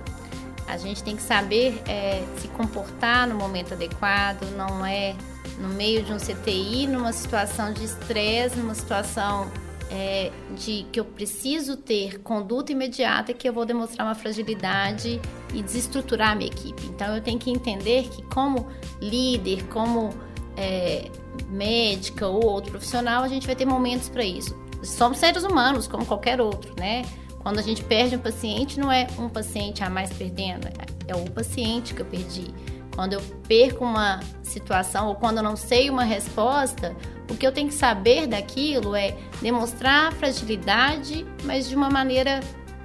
A 0.67 0.77
gente 0.77 1.03
tem 1.03 1.17
que 1.17 1.23
saber 1.23 1.83
é, 1.87 2.25
se 2.39 2.49
comportar 2.49 3.27
no 3.27 3.35
momento 3.35 3.75
adequado, 3.75 4.45
não 4.57 4.87
é 4.87 5.15
no 5.59 5.69
meio 5.69 6.03
de 6.03 6.13
um 6.13 6.17
CTI, 6.17 6.87
numa 6.87 7.13
situação 7.13 7.73
de 7.73 7.85
estresse, 7.85 8.57
numa 8.57 8.75
situação 8.75 9.51
é, 9.91 10.31
de 10.57 10.87
que 10.91 10.99
eu 10.99 11.05
preciso 11.05 11.77
ter 11.77 12.21
conduta 12.21 12.73
imediata 12.73 13.35
que 13.35 13.47
eu 13.47 13.53
vou 13.53 13.67
demonstrar 13.67 14.07
uma 14.07 14.15
fragilidade 14.15 15.21
e 15.53 15.63
desestruturar 15.63 16.31
a 16.31 16.35
minha 16.35 16.51
equipe. 16.51 16.87
Então 16.87 17.15
eu 17.15 17.21
tenho 17.21 17.39
que 17.39 17.51
entender 17.51 18.09
que 18.09 18.23
como 18.25 18.67
líder, 19.01 19.67
como 19.67 20.11
é, 20.57 21.11
médica 21.49 22.27
ou 22.27 22.45
outro 22.45 22.71
profissional, 22.71 23.23
a 23.23 23.29
gente 23.29 23.47
vai 23.47 23.57
ter 23.57 23.65
momentos 23.65 24.09
para 24.09 24.25
isso. 24.25 24.57
Somos 24.83 25.19
seres 25.19 25.45
humanos, 25.45 25.87
como 25.87 26.05
qualquer 26.05 26.41
outro, 26.41 26.75
né? 26.79 27.03
Quando 27.39 27.59
a 27.59 27.63
gente 27.63 27.83
perde 27.83 28.17
um 28.17 28.21
paciente, 28.21 28.79
não 28.79 28.91
é 28.91 29.07
um 29.19 29.29
paciente 29.29 29.83
a 29.83 29.91
mais 29.91 30.13
perdendo, 30.13 30.69
é 31.07 31.15
o 31.15 31.29
paciente 31.31 31.95
que 31.95 32.01
eu 32.01 32.07
perdi. 32.07 32.53
Quando 32.95 33.15
eu 33.15 33.23
perco 33.49 33.85
uma 33.85 34.21
situação 34.43 35.09
ou 35.09 35.15
quando 35.15 35.39
eu 35.39 35.43
não 35.43 35.57
sei 35.57 35.89
uma 35.89 36.05
resposta, 36.05 36.95
o 37.31 37.35
que 37.35 37.47
eu 37.47 37.53
tenho 37.53 37.69
que 37.69 37.75
saber 37.75 38.27
daquilo 38.27 38.95
é 38.95 39.17
demonstrar 39.41 40.13
fragilidade, 40.13 41.27
mas 41.45 41.69
de 41.69 41.75
uma 41.75 41.89
maneira 41.89 42.41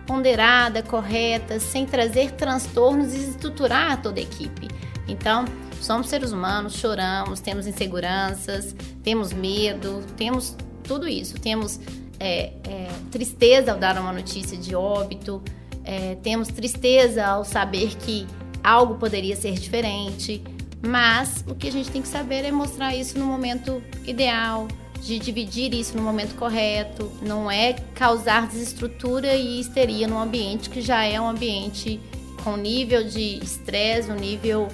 ponderada, 0.07 0.81
correta, 0.81 1.59
sem 1.59 1.85
trazer 1.85 2.31
transtornos 2.31 3.13
e 3.13 3.29
estruturar 3.29 4.01
toda 4.01 4.19
a 4.19 4.23
equipe. 4.23 4.69
Então, 5.07 5.43
somos 5.87 6.09
seres 6.09 6.33
humanos, 6.33 6.73
choramos, 6.73 7.39
temos 7.39 7.65
inseguranças, 7.65 8.75
temos 9.01 9.31
medo, 9.31 10.03
temos 10.17 10.53
tudo 10.83 11.07
isso. 11.07 11.39
Temos 11.39 11.79
é, 12.19 12.51
é, 12.67 12.89
tristeza 13.09 13.71
ao 13.71 13.79
dar 13.79 13.97
uma 13.97 14.11
notícia 14.11 14.57
de 14.57 14.75
óbito, 14.75 15.41
é, 15.85 16.15
temos 16.15 16.49
tristeza 16.49 17.25
ao 17.25 17.45
saber 17.45 17.95
que 17.95 18.27
algo 18.61 18.95
poderia 18.95 19.35
ser 19.37 19.53
diferente, 19.53 20.43
mas 20.85 21.45
o 21.47 21.55
que 21.55 21.69
a 21.69 21.71
gente 21.71 21.89
tem 21.89 22.01
que 22.01 22.07
saber 22.09 22.43
é 22.43 22.51
mostrar 22.51 22.93
isso 22.93 23.17
no 23.17 23.25
momento 23.25 23.81
ideal, 24.05 24.67
de 25.01 25.17
dividir 25.19 25.73
isso 25.73 25.95
no 25.95 26.03
momento 26.03 26.35
correto, 26.35 27.09
não 27.21 27.49
é 27.49 27.73
causar 27.95 28.45
desestrutura 28.47 29.33
e 29.35 29.61
histeria 29.61 30.05
num 30.05 30.19
ambiente 30.19 30.69
que 30.69 30.81
já 30.81 31.05
é 31.05 31.21
um 31.21 31.29
ambiente 31.29 31.97
com 32.43 32.57
nível 32.57 33.03
de 33.03 33.39
estresse, 33.41 34.11
um 34.11 34.15
nível 34.15 34.67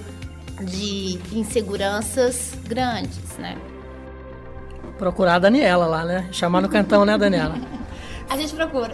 de 0.60 1.18
inseguranças 1.32 2.52
grandes, 2.64 3.36
né? 3.38 3.56
Procurar 4.98 5.36
a 5.36 5.38
Daniela 5.38 5.86
lá, 5.86 6.04
né? 6.04 6.28
Chamar 6.30 6.60
no 6.60 6.68
cantão, 6.68 7.04
né, 7.04 7.18
Daniela? 7.18 7.56
A 8.30 8.36
gente 8.36 8.54
procura. 8.54 8.92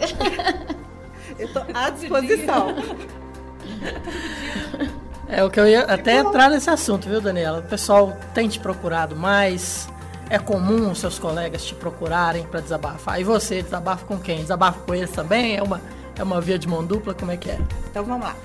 Eu 1.39 1.51
tô 1.53 1.61
à 1.73 1.89
disposição. 1.89 2.75
É 5.27 5.43
o 5.43 5.49
que 5.49 5.59
eu 5.59 5.65
ia 5.65 5.83
até 5.83 6.17
entrar 6.17 6.49
nesse 6.49 6.69
assunto, 6.69 7.07
viu, 7.07 7.21
Daniela? 7.21 7.59
O 7.59 7.63
pessoal 7.63 8.17
tem 8.33 8.49
te 8.49 8.59
procurado 8.59 9.15
mais? 9.15 9.87
É 10.29 10.37
comum 10.37 10.91
os 10.91 10.99
seus 10.99 11.17
colegas 11.17 11.63
te 11.63 11.73
procurarem 11.73 12.43
para 12.43 12.59
desabafar? 12.59 13.19
E 13.19 13.23
você, 13.23 13.61
desabafa 13.61 14.05
com 14.05 14.19
quem? 14.19 14.41
Desabafa 14.41 14.79
com 14.79 14.93
eles 14.93 15.11
também? 15.11 15.55
É 15.55 15.63
uma, 15.63 15.81
é 16.17 16.23
uma 16.23 16.41
via 16.41 16.59
de 16.59 16.67
mão 16.67 16.83
dupla? 16.83 17.13
Como 17.13 17.31
é 17.31 17.37
que 17.37 17.49
é? 17.49 17.59
Então 17.89 18.03
vamos 18.03 18.25
lá. 18.25 18.35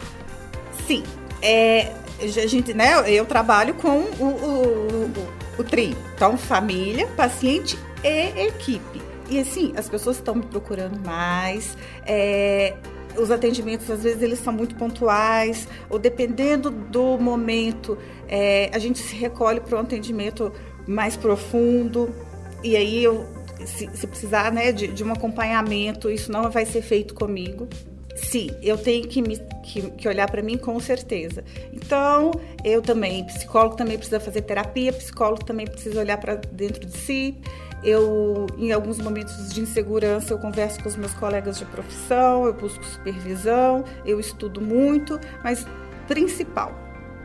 Sim, 0.87 1.03
é, 1.43 1.93
a 2.21 2.47
gente, 2.47 2.73
né, 2.73 2.95
eu 3.07 3.27
trabalho 3.27 3.75
com 3.75 3.89
o, 3.89 4.25
o, 4.25 5.11
o, 5.59 5.61
o 5.61 5.64
TRI. 5.64 5.97
Então, 6.14 6.37
família, 6.37 7.07
paciente 7.09 7.79
e 8.03 8.47
equipe. 8.47 9.03
E 9.29 9.41
assim, 9.41 9.73
as 9.77 9.89
pessoas 9.89 10.17
estão 10.17 10.35
me 10.35 10.47
procurando 10.47 10.99
mais. 11.05 11.77
É, 12.07 12.75
os 13.19 13.31
atendimentos, 13.31 13.91
às 13.91 14.03
vezes, 14.03 14.23
eles 14.23 14.39
são 14.39 14.53
muito 14.53 14.75
pontuais, 14.77 15.67
ou 15.89 15.99
dependendo 15.99 16.71
do 16.71 17.19
momento, 17.19 17.99
é, 18.29 18.71
a 18.73 18.79
gente 18.79 18.99
se 18.99 19.14
recolhe 19.17 19.61
para 19.61 19.77
um 19.77 19.81
atendimento 19.81 20.53
mais 20.87 21.17
profundo. 21.17 22.14
E 22.62 22.77
aí, 22.77 23.03
eu, 23.03 23.27
se, 23.64 23.89
se 23.95 24.07
precisar 24.07 24.53
né, 24.53 24.71
de, 24.71 24.87
de 24.89 25.03
um 25.03 25.12
acompanhamento, 25.12 26.11
isso 26.11 26.31
não 26.31 26.51
vai 26.51 26.64
ser 26.64 26.83
feito 26.83 27.14
comigo. 27.14 27.69
Sim, 28.17 28.51
eu 28.62 28.79
tenho 28.79 29.07
que, 29.07 29.21
me, 29.21 29.39
que, 29.62 29.91
que 29.91 30.09
olhar 30.09 30.29
para 30.31 30.43
mim 30.43 30.57
com 30.57 30.81
certeza. 30.81 31.45
Então, 31.73 32.33
eu 32.64 32.81
também, 32.81 33.25
psicólogo 33.25 33.77
também 33.77 33.99
precisa 33.99 34.19
fazer 34.19 34.41
terapia, 34.43 34.93
psicólogo 34.93 35.45
também 35.45 35.67
precisa 35.67 36.01
olhar 36.01 36.17
para 36.17 36.37
dentro 36.37 36.87
de 36.87 36.97
si. 36.97 37.39
Eu, 37.85 38.47
em 38.57 38.73
alguns 38.73 38.99
momentos 38.99 39.53
de 39.53 39.61
insegurança, 39.61 40.33
eu 40.33 40.39
converso 40.39 40.83
com 40.83 40.89
os 40.89 40.97
meus 40.97 41.12
colegas 41.12 41.59
de 41.59 41.67
profissão, 41.67 42.47
eu 42.47 42.55
busco 42.55 42.83
supervisão, 42.85 43.85
eu 44.05 44.19
estudo 44.19 44.62
muito, 44.62 45.21
mas 45.45 45.67
principal, 46.09 46.75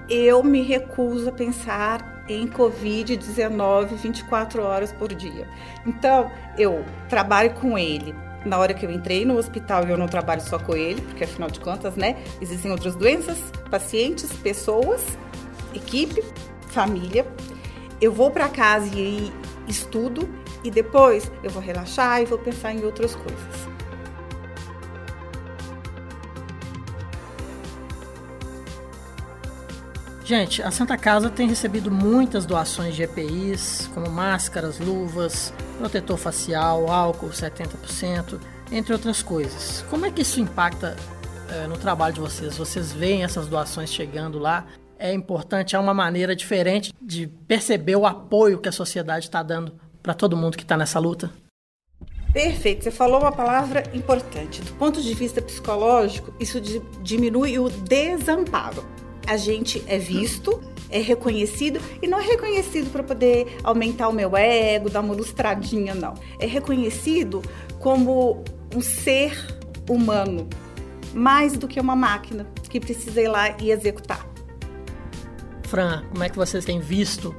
eu 0.10 0.44
me 0.44 0.62
recuso 0.62 1.30
a 1.30 1.32
pensar 1.32 2.26
em 2.28 2.48
Covid-19 2.48 3.96
24 3.96 4.62
horas 4.62 4.92
por 4.92 5.14
dia. 5.14 5.48
Então, 5.86 6.30
eu 6.58 6.84
trabalho 7.08 7.54
com 7.54 7.78
ele 7.78 8.14
na 8.46 8.58
hora 8.58 8.74
que 8.74 8.86
eu 8.86 8.92
entrei 8.92 9.26
no 9.26 9.38
hospital, 9.38 9.84
eu 9.86 9.98
não 9.98 10.08
trabalho 10.08 10.42
só 10.42 10.58
com 10.58 10.76
ele, 10.76 11.02
porque 11.02 11.24
afinal 11.24 11.50
de 11.50 11.60
contas, 11.60 11.96
né, 11.96 12.18
existem 12.42 12.72
outras 12.72 12.96
doenças, 12.96 13.38
pacientes, 13.70 14.32
pessoas, 14.34 15.06
equipe, 15.74 16.24
família. 16.68 17.26
Eu 18.00 18.12
vou 18.12 18.32
para 18.32 18.50
casa 18.50 18.88
e 18.96 19.32
estudo 19.68 20.28
e 20.64 20.72
depois 20.72 21.32
eu 21.44 21.50
vou 21.50 21.62
relaxar 21.62 22.22
e 22.22 22.26
vou 22.26 22.38
pensar 22.38 22.74
em 22.74 22.84
outras 22.84 23.16
coisas. 23.16 23.61
Gente, 30.32 30.63
a 30.63 30.71
Santa 30.71 30.97
Casa 30.97 31.29
tem 31.29 31.45
recebido 31.45 31.91
muitas 31.91 32.45
doações 32.45 32.95
de 32.95 33.03
EPIs, 33.03 33.89
como 33.93 34.09
máscaras, 34.09 34.79
luvas, 34.79 35.53
protetor 35.77 36.17
facial, 36.17 36.89
álcool 36.89 37.32
70%, 37.32 38.39
entre 38.71 38.93
outras 38.93 39.21
coisas. 39.21 39.84
Como 39.89 40.05
é 40.05 40.09
que 40.09 40.21
isso 40.21 40.39
impacta 40.39 40.95
é, 41.49 41.67
no 41.67 41.77
trabalho 41.77 42.13
de 42.13 42.21
vocês? 42.21 42.55
Vocês 42.55 42.93
veem 42.93 43.25
essas 43.25 43.45
doações 43.47 43.91
chegando 43.91 44.39
lá? 44.39 44.67
É 44.97 45.13
importante, 45.13 45.75
é 45.75 45.79
uma 45.79 45.93
maneira 45.93 46.34
diferente 46.34 46.93
de 47.01 47.27
perceber 47.27 47.97
o 47.97 48.05
apoio 48.05 48.57
que 48.57 48.69
a 48.69 48.71
sociedade 48.71 49.25
está 49.25 49.43
dando 49.43 49.73
para 50.01 50.13
todo 50.13 50.38
mundo 50.38 50.55
que 50.55 50.63
está 50.63 50.77
nessa 50.77 50.97
luta? 50.97 51.29
Perfeito, 52.32 52.86
você 52.86 52.91
falou 52.91 53.19
uma 53.19 53.34
palavra 53.34 53.84
importante. 53.93 54.61
Do 54.61 54.71
ponto 54.75 55.01
de 55.01 55.13
vista 55.13 55.41
psicológico, 55.41 56.34
isso 56.39 56.61
diminui 57.03 57.59
o 57.59 57.69
desamparo 57.69 59.01
a 59.28 59.38
gente 59.38 59.84
é 59.88 59.97
visto, 59.97 60.61
é 60.89 60.99
reconhecido 60.99 61.80
e 62.01 62.07
não 62.07 62.19
é 62.19 62.24
reconhecido 62.24 62.91
para 62.91 63.03
poder 63.03 63.57
aumentar 63.63 64.09
o 64.09 64.13
meu 64.13 64.36
ego, 64.36 64.89
dar 64.89 65.01
uma 65.01 65.13
lustradinha, 65.13 65.93
não. 65.93 66.13
É 66.39 66.45
reconhecido 66.45 67.41
como 67.80 68.43
um 68.76 68.82
ser 68.82 69.38
humano, 69.89 70.47
mais 71.13 71.53
do 71.53 71.67
que 71.67 71.80
uma 71.80 71.95
máquina 71.95 72.45
que 72.69 72.80
precisa 72.80 73.22
ir 73.22 73.28
lá 73.28 73.57
e 73.59 73.72
executar. 73.72 74.26
Fran, 75.63 76.03
como 76.09 76.24
é 76.24 76.30
que 76.30 76.36
vocês 76.36 76.65
têm 76.65 76.80
visto 76.80 77.36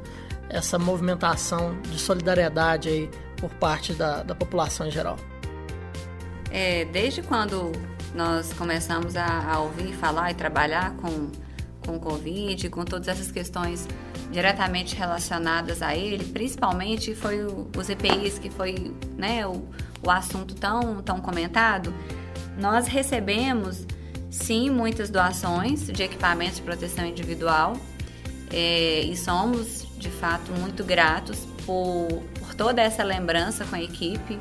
essa 0.48 0.78
movimentação 0.78 1.78
de 1.82 1.98
solidariedade 1.98 2.88
aí 2.88 3.10
por 3.36 3.50
parte 3.54 3.92
da, 3.92 4.22
da 4.22 4.34
população 4.34 4.86
em 4.86 4.90
geral? 4.90 5.16
É, 6.50 6.84
desde 6.86 7.22
quando 7.22 7.72
nós 8.14 8.52
começamos 8.52 9.16
a, 9.16 9.52
a 9.52 9.58
ouvir 9.60 9.94
falar 9.94 10.30
e 10.30 10.34
trabalhar 10.34 10.94
com 10.96 11.30
com 11.84 11.96
o 11.96 12.00
Covid, 12.00 12.68
com 12.70 12.84
todas 12.84 13.08
essas 13.08 13.30
questões 13.30 13.88
diretamente 14.30 14.96
relacionadas 14.96 15.82
a 15.82 15.94
ele, 15.94 16.24
principalmente 16.24 17.14
foi 17.14 17.44
o, 17.44 17.68
os 17.76 17.88
EPIs 17.88 18.38
que 18.38 18.50
foi 18.50 18.94
né, 19.16 19.46
o, 19.46 19.62
o 20.04 20.10
assunto 20.10 20.54
tão, 20.54 21.02
tão 21.02 21.20
comentado, 21.20 21.94
nós 22.58 22.86
recebemos 22.86 23.86
sim 24.30 24.70
muitas 24.70 25.10
doações 25.10 25.86
de 25.86 26.02
equipamentos 26.02 26.56
de 26.56 26.62
proteção 26.62 27.04
individual 27.04 27.74
é, 28.50 29.02
e 29.02 29.16
somos 29.16 29.86
de 29.98 30.10
fato 30.10 30.52
muito 30.52 30.82
gratos 30.84 31.46
por, 31.64 32.08
por 32.38 32.54
toda 32.54 32.82
essa 32.82 33.02
lembrança 33.02 33.64
com 33.64 33.76
a 33.76 33.82
equipe. 33.82 34.38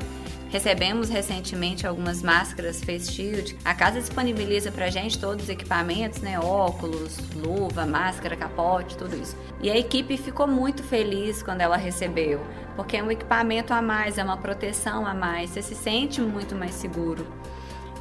Recebemos 0.52 1.08
recentemente 1.08 1.86
algumas 1.86 2.22
máscaras 2.22 2.84
face 2.84 3.10
shield. 3.10 3.56
A 3.64 3.74
casa 3.74 3.98
disponibiliza 3.98 4.70
pra 4.70 4.90
gente 4.90 5.18
todos 5.18 5.44
os 5.44 5.48
equipamentos, 5.48 6.20
né? 6.20 6.38
Óculos, 6.38 7.16
luva, 7.34 7.86
máscara, 7.86 8.36
capote, 8.36 8.94
tudo 8.98 9.16
isso. 9.16 9.34
E 9.62 9.70
a 9.70 9.76
equipe 9.78 10.14
ficou 10.18 10.46
muito 10.46 10.82
feliz 10.82 11.42
quando 11.42 11.62
ela 11.62 11.78
recebeu, 11.78 12.38
porque 12.76 12.98
é 12.98 13.02
um 13.02 13.10
equipamento 13.10 13.72
a 13.72 13.80
mais, 13.80 14.18
é 14.18 14.22
uma 14.22 14.36
proteção 14.36 15.06
a 15.06 15.14
mais, 15.14 15.48
você 15.48 15.62
se 15.62 15.74
sente 15.74 16.20
muito 16.20 16.54
mais 16.54 16.74
seguro. 16.74 17.26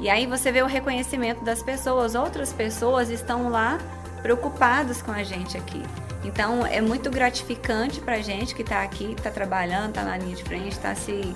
E 0.01 0.09
aí 0.09 0.27
você 0.27 0.51
vê 0.51 0.61
o 0.61 0.67
reconhecimento 0.67 1.45
das 1.45 1.63
pessoas, 1.63 2.15
outras 2.15 2.51
pessoas 2.51 3.09
estão 3.09 3.49
lá 3.49 3.77
preocupados 4.21 5.01
com 5.01 5.11
a 5.11 5.23
gente 5.23 5.55
aqui. 5.55 5.81
Então 6.23 6.65
é 6.65 6.81
muito 6.81 7.09
gratificante 7.09 8.01
para 8.01 8.15
a 8.15 8.21
gente 8.21 8.53
que 8.53 8.61
está 8.61 8.83
aqui, 8.83 9.13
está 9.17 9.31
trabalhando, 9.31 9.89
está 9.89 10.03
na 10.03 10.17
linha 10.17 10.35
de 10.35 10.43
frente, 10.43 10.73
está 10.73 10.93
se, 10.93 11.33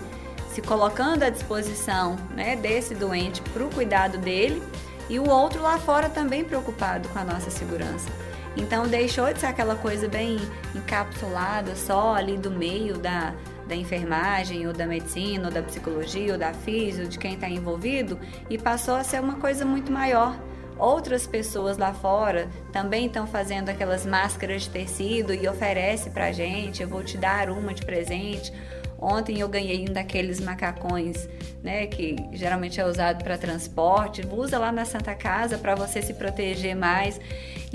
se 0.55 0.61
colocando 0.61 1.23
à 1.23 1.29
disposição 1.29 2.15
né, 2.33 2.55
desse 2.55 2.95
doente 2.95 3.41
para 3.41 3.65
o 3.65 3.69
cuidado 3.69 4.17
dele 4.17 4.63
e 5.09 5.19
o 5.19 5.29
outro 5.29 5.61
lá 5.61 5.77
fora 5.77 6.07
também 6.07 6.45
preocupado 6.45 7.09
com 7.09 7.19
a 7.19 7.25
nossa 7.25 7.51
segurança. 7.51 8.09
Então 8.55 8.87
deixou 8.87 9.33
de 9.33 9.41
ser 9.41 9.47
aquela 9.47 9.75
coisa 9.75 10.07
bem 10.07 10.37
encapsulada 10.73 11.75
só 11.75 12.15
ali 12.15 12.37
do 12.37 12.49
meio 12.49 12.97
da, 12.97 13.35
da 13.67 13.75
enfermagem, 13.75 14.65
ou 14.65 14.71
da 14.71 14.87
medicina, 14.87 15.49
ou 15.49 15.53
da 15.53 15.61
psicologia, 15.61 16.31
ou 16.31 16.39
da 16.39 16.53
física, 16.53 17.05
de 17.05 17.19
quem 17.19 17.33
está 17.33 17.49
envolvido, 17.49 18.17
e 18.49 18.57
passou 18.57 18.95
a 18.95 19.03
ser 19.03 19.19
uma 19.19 19.35
coisa 19.35 19.65
muito 19.65 19.91
maior 19.91 20.37
Outras 20.77 21.25
pessoas 21.25 21.77
lá 21.77 21.93
fora 21.93 22.49
também 22.71 23.05
estão 23.05 23.25
fazendo 23.25 23.69
aquelas 23.69 24.05
máscaras 24.05 24.63
de 24.63 24.69
tecido 24.69 25.33
e 25.33 25.47
oferece 25.47 26.09
pra 26.09 26.33
gente, 26.33 26.83
eu 26.83 26.89
vou 26.89 27.01
te 27.01 27.17
dar 27.17 27.49
uma 27.49 27.73
de 27.73 27.85
presente. 27.85 28.51
Ontem 28.99 29.39
eu 29.39 29.47
ganhei 29.49 29.85
um 29.87 29.93
daqueles 29.93 30.39
macacões, 30.39 31.27
né, 31.63 31.85
que 31.87 32.15
geralmente 32.33 32.79
é 32.79 32.85
usado 32.85 33.23
para 33.23 33.37
transporte. 33.37 34.25
Usa 34.29 34.57
lá 34.57 34.71
na 34.71 34.85
Santa 34.85 35.13
Casa 35.13 35.57
para 35.57 35.75
você 35.75 36.01
se 36.01 36.13
proteger 36.13 36.75
mais. 36.75 37.19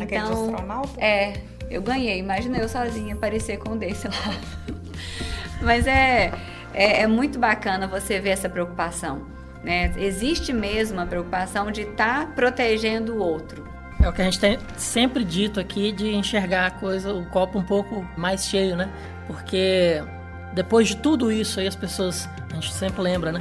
Aquele 0.01 0.23
então, 0.23 0.45
astronauta? 0.45 1.01
é, 1.01 1.35
eu 1.71 1.83
ganhei. 1.83 2.19
Imagina 2.19 2.59
eu 2.59 2.69
sozinha 2.69 3.15
aparecer 3.15 3.59
com 3.59 3.73
um 3.73 3.77
desse 3.77 4.09
lá. 4.09 4.15
Mas 5.63 5.87
é, 5.87 6.33
é, 6.73 7.03
é 7.03 7.07
muito 7.07 7.39
bacana 7.39 7.87
você 7.87 8.19
ver 8.19 8.31
essa 8.31 8.49
preocupação. 8.49 9.27
Né? 9.63 9.93
Existe 9.99 10.53
mesmo 10.53 10.99
a 11.01 11.07
preocupação 11.07 11.71
de 11.71 11.83
estar 11.83 12.27
tá 12.27 12.33
protegendo 12.33 13.17
o 13.17 13.19
outro. 13.19 13.69
É 14.03 14.09
o 14.09 14.13
que 14.13 14.23
a 14.23 14.25
gente 14.25 14.41
tem 14.41 14.59
sempre 14.79 15.23
dito 15.23 15.61
aqui 15.61 15.93
de 15.93 16.15
enxergar 16.15 16.67
a 16.67 16.71
coisa, 16.71 17.13
o 17.13 17.27
copo 17.27 17.59
um 17.59 17.63
pouco 17.63 18.03
mais 18.17 18.47
cheio, 18.47 18.75
né? 18.75 18.91
Porque 19.27 20.03
depois 20.53 20.89
de 20.89 20.97
tudo 20.97 21.31
isso 21.31 21.61
aí 21.61 21.67
as 21.67 21.77
pessoas, 21.77 22.29
a 22.51 22.55
gente 22.55 22.73
sempre 22.73 23.01
lembra, 23.01 23.33
né? 23.33 23.41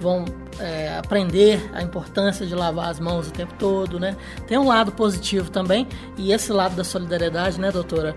Vão 0.00 0.24
é, 0.58 0.96
aprender 0.98 1.70
a 1.74 1.82
importância 1.82 2.46
de 2.46 2.54
lavar 2.54 2.88
as 2.88 2.98
mãos 2.98 3.28
o 3.28 3.30
tempo 3.30 3.54
todo, 3.58 3.98
né? 4.00 4.16
Tem 4.46 4.58
um 4.58 4.66
lado 4.66 4.92
positivo 4.92 5.50
também 5.50 5.86
e 6.16 6.32
esse 6.32 6.52
lado 6.52 6.74
da 6.74 6.84
solidariedade, 6.84 7.60
né, 7.60 7.70
doutora, 7.70 8.16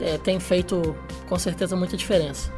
é, 0.00 0.18
tem 0.18 0.38
feito 0.38 0.96
com 1.28 1.38
certeza 1.38 1.76
muita 1.76 1.96
diferença. 1.96 2.52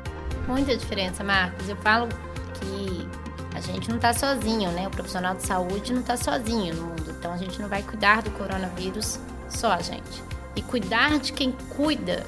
Muita 0.47 0.77
diferença, 0.77 1.25
Marcos. 1.25 1.69
Eu 1.69 1.77
falo 1.77 2.09
que 2.55 3.09
a 3.55 3.61
gente 3.61 3.89
não 3.89 3.97
está 3.97 4.13
sozinho, 4.13 4.71
né? 4.73 4.87
O 4.87 4.91
profissional 4.91 5.35
de 5.35 5.43
saúde 5.43 5.93
não 5.93 6.01
está 6.01 6.17
sozinho 6.17 6.75
no 6.75 6.83
mundo. 6.83 7.15
Então 7.19 7.33
a 7.33 7.37
gente 7.37 7.61
não 7.61 7.69
vai 7.69 7.83
cuidar 7.83 8.23
do 8.23 8.31
coronavírus 8.33 9.19
só 9.49 9.73
a 9.73 9.81
gente. 9.81 10.23
E 10.55 10.63
cuidar 10.63 11.19
de 11.19 11.33
quem 11.33 11.53
cuida, 11.71 12.25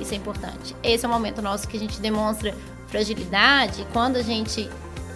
isso 0.00 0.14
é 0.14 0.16
importante. 0.16 0.74
Esse 0.82 1.04
é 1.04 1.08
o 1.08 1.10
momento 1.10 1.42
nosso 1.42 1.66
que 1.68 1.76
a 1.76 1.80
gente 1.80 2.00
demonstra 2.00 2.54
fragilidade. 2.88 3.86
Quando 3.92 4.16
a 4.16 4.22
gente 4.22 4.68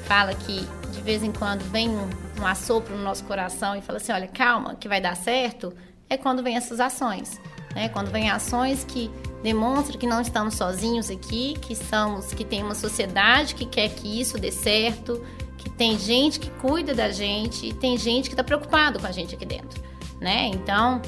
fala 0.06 0.34
que 0.34 0.66
de 0.92 1.00
vez 1.00 1.22
em 1.22 1.32
quando 1.32 1.62
vem 1.70 1.88
um, 1.88 2.08
um 2.40 2.46
assopro 2.46 2.96
no 2.96 3.02
nosso 3.02 3.24
coração 3.24 3.74
e 3.76 3.80
fala 3.80 3.98
assim: 3.98 4.12
olha, 4.12 4.28
calma, 4.28 4.74
que 4.74 4.88
vai 4.88 5.00
dar 5.00 5.16
certo, 5.16 5.72
é 6.08 6.16
quando 6.16 6.42
vem 6.42 6.56
essas 6.56 6.80
ações. 6.80 7.40
Né? 7.74 7.88
Quando 7.88 8.10
vem 8.10 8.30
ações 8.30 8.84
que 8.84 9.10
demonstram 9.42 9.98
que 9.98 10.06
não 10.06 10.20
estamos 10.20 10.54
sozinhos 10.54 11.10
aqui, 11.10 11.54
que 11.60 11.72
estamos, 11.72 12.32
que 12.32 12.44
tem 12.44 12.62
uma 12.62 12.74
sociedade 12.74 13.54
que 13.54 13.64
quer 13.64 13.88
que 13.88 14.20
isso 14.20 14.38
dê 14.38 14.52
certo, 14.52 15.24
que 15.56 15.70
tem 15.70 15.98
gente 15.98 16.38
que 16.38 16.50
cuida 16.50 16.94
da 16.94 17.10
gente 17.10 17.66
e 17.66 17.72
tem 17.72 17.96
gente 17.96 18.28
que 18.28 18.34
está 18.34 18.44
preocupado 18.44 19.00
com 19.00 19.06
a 19.06 19.12
gente 19.12 19.34
aqui 19.34 19.46
dentro, 19.46 19.82
né? 20.20 20.46
Então, 20.46 21.00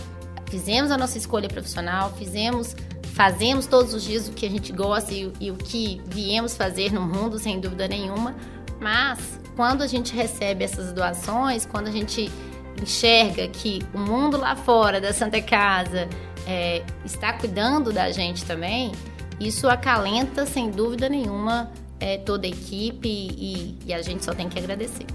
fizemos 0.47 0.91
a 0.91 0.97
nossa 0.97 1.19
escolha 1.19 1.49
profissional, 1.49 2.13
fizemos, 2.17 2.75
fazemos 3.15 3.67
todos 3.67 3.95
os 3.95 4.03
dias 4.03 4.29
o 4.29 4.33
que 4.33 4.45
a 4.45 4.51
gente 4.51 4.73
gosta 4.73 5.15
e, 5.15 5.33
e 5.41 5.51
o 5.51 5.57
que 5.57 6.03
viemos 6.07 6.57
fazer 6.57 6.93
no 6.93 7.01
mundo, 7.01 7.39
sem 7.39 7.61
dúvida 7.61 7.87
nenhuma. 7.87 8.35
Mas 8.81 9.41
quando 9.57 9.83
a 9.83 9.87
gente 9.87 10.15
recebe 10.15 10.65
essas 10.65 10.93
doações, 10.93 11.65
quando 11.65 11.87
a 11.87 11.93
gente 11.93 12.31
enxerga 12.83 13.47
que 13.49 13.81
o 13.95 13.99
mundo 13.99 14.37
lá 14.37 14.57
fora 14.57 15.01
da 15.01 15.13
Santa 15.13 15.41
Casa 15.41 16.09
é, 16.45 16.83
está 17.05 17.33
cuidando 17.33 17.93
da 17.93 18.11
gente 18.11 18.45
também, 18.45 18.91
isso 19.39 19.69
acalenta 19.69 20.45
sem 20.45 20.71
dúvida 20.71 21.09
nenhuma 21.09 21.71
é, 22.01 22.19
toda 22.19 22.47
a 22.47 22.51
equipe 22.51 23.09
e, 23.09 23.79
e, 23.87 23.95
a 23.95 24.03
gente 24.03 24.25
só 24.25 24.35
tem 24.35 24.49
que 24.49 24.59
agradecer. 24.59 25.07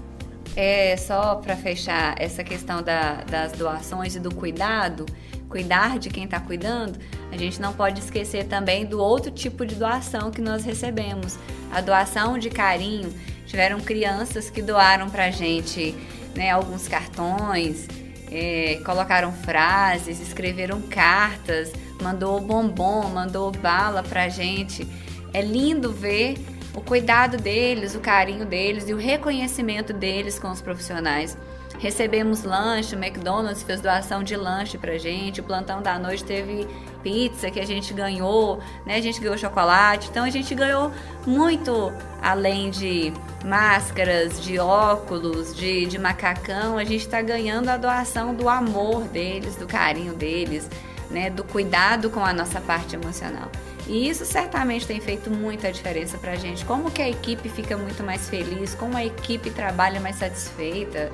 É 0.56 0.96
só 0.96 1.36
para 1.36 1.54
fechar 1.54 2.14
essa 2.18 2.42
questão 2.42 2.82
da, 2.82 3.22
das 3.24 3.52
doações 3.52 4.16
e 4.16 4.20
do 4.20 4.34
cuidado, 4.34 5.04
cuidar 5.50 5.98
de 5.98 6.08
quem 6.08 6.24
está 6.24 6.38
cuidando, 6.40 6.98
a 7.30 7.36
gente 7.36 7.60
não 7.60 7.72
pode 7.72 8.00
esquecer 8.00 8.44
também 8.44 8.86
do 8.86 9.00
outro 9.00 9.30
tipo 9.30 9.66
de 9.66 9.74
doação 9.74 10.30
que 10.30 10.40
nós 10.40 10.64
recebemos, 10.64 11.36
a 11.70 11.80
doação 11.80 12.38
de 12.38 12.48
carinho. 12.48 13.12
Tiveram 13.46 13.80
crianças 13.80 14.48
que 14.48 14.62
doaram 14.62 15.10
para 15.10 15.24
a 15.24 15.30
gente 15.32 15.92
né, 16.36 16.50
alguns 16.50 16.86
cartões, 16.86 17.88
é, 18.30 18.80
colocaram 18.86 19.32
frases, 19.32 20.20
escreveram 20.20 20.80
cartas, 20.82 21.72
mandou 22.00 22.40
bombom, 22.40 23.08
mandou 23.08 23.50
bala 23.50 24.04
para 24.04 24.24
a 24.24 24.28
gente. 24.28 24.86
É 25.34 25.42
lindo 25.42 25.92
ver 25.92 26.36
o 26.72 26.80
cuidado 26.80 27.36
deles, 27.36 27.96
o 27.96 28.00
carinho 28.00 28.46
deles 28.46 28.88
e 28.88 28.94
o 28.94 28.96
reconhecimento 28.96 29.92
deles 29.92 30.38
com 30.38 30.48
os 30.48 30.62
profissionais. 30.62 31.36
Recebemos 31.80 32.44
lanche, 32.44 32.94
o 32.94 32.98
McDonald's 33.02 33.62
fez 33.62 33.80
doação 33.80 34.22
de 34.22 34.36
lanche 34.36 34.76
pra 34.76 34.98
gente, 34.98 35.40
o 35.40 35.42
plantão 35.42 35.80
da 35.80 35.98
noite 35.98 36.22
teve 36.22 36.68
pizza 37.02 37.50
que 37.50 37.58
a 37.58 37.64
gente 37.64 37.94
ganhou, 37.94 38.60
né? 38.84 38.96
A 38.96 39.00
gente 39.00 39.18
ganhou 39.18 39.38
chocolate, 39.38 40.10
então 40.10 40.24
a 40.24 40.28
gente 40.28 40.54
ganhou 40.54 40.92
muito 41.26 41.90
além 42.20 42.68
de 42.68 43.14
máscaras, 43.46 44.42
de 44.42 44.58
óculos, 44.58 45.56
de, 45.56 45.86
de 45.86 45.98
macacão, 45.98 46.76
a 46.76 46.84
gente 46.84 47.00
está 47.00 47.22
ganhando 47.22 47.70
a 47.70 47.78
doação 47.78 48.34
do 48.34 48.46
amor 48.46 49.04
deles, 49.04 49.56
do 49.56 49.66
carinho 49.66 50.12
deles, 50.12 50.68
né? 51.10 51.30
Do 51.30 51.44
cuidado 51.44 52.10
com 52.10 52.22
a 52.22 52.34
nossa 52.34 52.60
parte 52.60 52.94
emocional. 52.94 53.50
E 53.86 54.06
isso 54.06 54.26
certamente 54.26 54.86
tem 54.86 55.00
feito 55.00 55.30
muita 55.30 55.72
diferença 55.72 56.18
para 56.18 56.32
a 56.32 56.36
gente. 56.36 56.62
Como 56.66 56.90
que 56.90 57.00
a 57.00 57.08
equipe 57.08 57.48
fica 57.48 57.74
muito 57.74 58.04
mais 58.04 58.28
feliz, 58.28 58.74
como 58.74 58.98
a 58.98 59.04
equipe 59.04 59.50
trabalha 59.50 59.98
mais 59.98 60.16
satisfeita, 60.16 61.10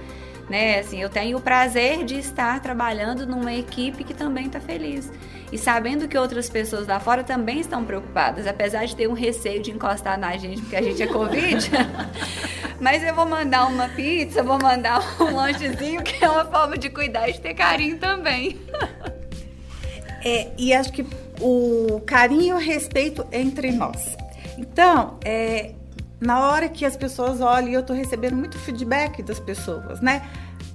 né? 0.49 0.79
Assim, 0.79 1.01
eu 1.01 1.09
tenho 1.09 1.39
o 1.39 1.41
prazer 1.41 2.05
de 2.05 2.17
estar 2.17 2.61
trabalhando 2.61 3.27
numa 3.27 3.53
equipe 3.53 4.05
que 4.05 4.15
também 4.15 4.47
está 4.47 4.61
feliz. 4.61 5.11
E 5.51 5.59
sabendo 5.59 6.09
que 6.09 6.19
outras 6.19 6.49
pessoas 6.49 6.87
lá 6.87 6.99
fora 6.99 7.23
também 7.23 7.61
estão 7.61 7.85
preocupadas, 7.85 8.47
apesar 8.47 8.85
de 8.85 8.97
ter 8.97 9.09
um 9.09 9.13
receio 9.13 9.63
de 9.63 9.71
encostar 9.71 10.19
na 10.19 10.37
gente 10.37 10.61
porque 10.61 10.77
a 10.77 10.83
gente 10.83 11.03
é 11.03 11.07
Covid. 11.07 11.71
Mas 12.81 13.03
eu 13.03 13.15
vou 13.15 13.27
mandar 13.27 13.67
uma 13.67 13.89
pizza, 13.89 14.43
vou 14.43 14.59
mandar 14.61 15.01
um 15.21 15.35
lanchezinho, 15.35 16.03
que 16.03 16.23
é 16.23 16.29
uma 16.29 16.45
forma 16.45 16.77
de 16.77 16.91
cuidar 16.91 17.29
e 17.29 17.33
de 17.33 17.41
ter 17.41 17.55
carinho 17.55 17.99
também. 17.99 18.61
É, 20.25 20.49
e 20.59 20.75
acho 20.75 20.93
que 20.93 21.07
o 21.41 22.01
carinho 22.05 22.43
e 22.43 22.53
o 22.53 22.59
respeito 22.59 23.25
entre 23.31 23.71
nós. 23.71 24.17
Então, 24.59 25.19
é, 25.25 25.73
na 26.21 26.41
hora 26.41 26.69
que 26.69 26.85
as 26.85 26.97
pessoas 26.97 27.41
olham, 27.41 27.71
eu 27.71 27.81
estou 27.81 27.95
recebendo 27.95 28.37
muito 28.37 28.59
feedback 28.59 29.23
das 29.23 29.39
pessoas, 29.39 30.01
né? 30.01 30.23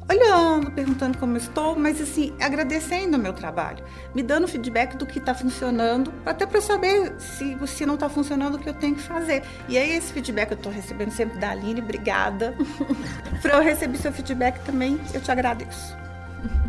Olhando, 0.10 0.72
perguntando 0.72 1.18
como 1.18 1.38
estou, 1.38 1.76
mas 1.76 2.02
assim, 2.02 2.34
agradecendo 2.40 3.18
o 3.18 3.20
meu 3.20 3.34
trabalho, 3.34 3.84
me 4.14 4.22
dando 4.22 4.48
feedback 4.48 4.98
do 4.98 5.06
que 5.06 5.20
está 5.20 5.34
funcionando, 5.34 6.14
até 6.26 6.46
para 6.46 6.60
saber 6.60 7.14
se, 7.18 7.58
se 7.68 7.86
não 7.86 7.96
está 7.96 8.10
funcionando 8.10 8.56
o 8.56 8.60
que 8.60 8.68
eu 8.68 8.74
tenho 8.74 8.96
que 8.96 9.02
fazer. 9.02 9.44
E 9.70 9.78
aí, 9.78 9.92
esse 9.92 10.12
feedback 10.12 10.52
eu 10.52 10.58
estou 10.58 10.72
recebendo 10.72 11.12
sempre 11.12 11.40
da 11.40 11.52
Aline, 11.52 11.82
obrigada. 11.82 12.56
para 13.42 13.58
eu 13.58 13.64
receber 13.64 13.98
seu 13.98 14.12
feedback 14.12 14.60
também, 14.66 15.00
eu 15.14 15.22
te 15.22 15.32
agradeço. 15.32 15.96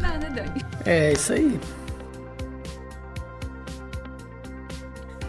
Nada, 0.00 0.30
Dani. 0.30 0.64
É 0.84 1.12
isso 1.12 1.32
aí. 1.32 1.60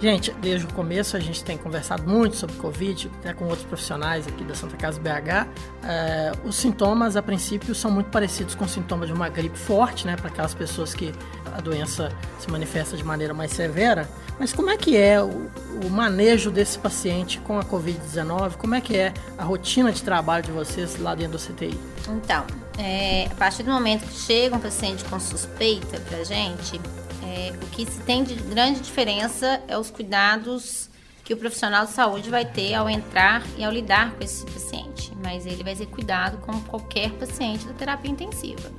Gente, 0.03 0.33
desde 0.41 0.67
o 0.67 0.73
começo 0.73 1.15
a 1.15 1.19
gente 1.21 1.41
tem 1.45 1.57
conversado 1.57 2.05
muito 2.05 2.35
sobre 2.35 2.57
Covid, 2.57 3.09
até 3.19 3.33
com 3.33 3.45
outros 3.45 3.63
profissionais 3.65 4.27
aqui 4.27 4.43
da 4.43 4.53
Santa 4.53 4.75
Casa 4.75 4.99
BH. 4.99 5.47
É, 5.81 6.33
os 6.43 6.57
sintomas, 6.57 7.15
a 7.15 7.23
princípio, 7.23 7.73
são 7.73 7.89
muito 7.89 8.09
parecidos 8.09 8.53
com 8.53 8.67
sintomas 8.67 9.07
de 9.07 9.13
uma 9.13 9.29
gripe 9.29 9.57
forte, 9.57 10.05
né? 10.05 10.17
Para 10.17 10.27
aquelas 10.27 10.53
pessoas 10.53 10.93
que 10.93 11.13
a 11.55 11.61
doença 11.61 12.11
se 12.37 12.51
manifesta 12.51 12.97
de 12.97 13.03
maneira 13.05 13.33
mais 13.33 13.51
severa. 13.51 14.09
Mas 14.37 14.51
como 14.51 14.69
é 14.69 14.75
que 14.75 14.97
é 14.97 15.23
o, 15.23 15.49
o 15.81 15.89
manejo 15.89 16.51
desse 16.51 16.77
paciente 16.77 17.39
com 17.39 17.57
a 17.57 17.63
Covid-19? 17.63 18.57
Como 18.57 18.75
é 18.75 18.81
que 18.81 18.97
é 18.97 19.13
a 19.37 19.45
rotina 19.45 19.89
de 19.89 20.03
trabalho 20.03 20.43
de 20.43 20.51
vocês 20.51 20.99
lá 20.99 21.15
dentro 21.15 21.37
do 21.37 21.39
CTI? 21.39 21.79
Então, 22.09 22.45
é, 22.77 23.27
a 23.31 23.35
partir 23.35 23.63
do 23.63 23.71
momento 23.71 24.05
que 24.05 24.19
chega 24.19 24.53
um 24.53 24.59
paciente 24.59 25.05
com 25.05 25.17
suspeita 25.17 25.97
para 26.01 26.17
a 26.17 26.23
gente, 26.25 26.81
é, 27.23 27.51
o 27.51 27.69
que 27.69 27.85
se 27.85 28.01
tem 28.01 28.23
de 28.23 28.35
grande 28.35 28.81
diferença 28.81 29.61
é 29.67 29.77
os 29.77 29.89
cuidados 29.89 30.89
que 31.23 31.33
o 31.33 31.37
profissional 31.37 31.85
de 31.85 31.91
saúde 31.91 32.29
vai 32.29 32.43
ter 32.43 32.73
ao 32.73 32.89
entrar 32.89 33.43
e 33.57 33.63
ao 33.63 33.71
lidar 33.71 34.11
com 34.11 34.23
esse 34.23 34.45
paciente. 34.45 35.13
Mas 35.23 35.45
ele 35.45 35.63
vai 35.63 35.75
ser 35.75 35.85
cuidado 35.85 36.37
como 36.39 36.61
qualquer 36.63 37.11
paciente 37.11 37.65
da 37.65 37.73
terapia 37.73 38.11
intensiva. 38.11 38.69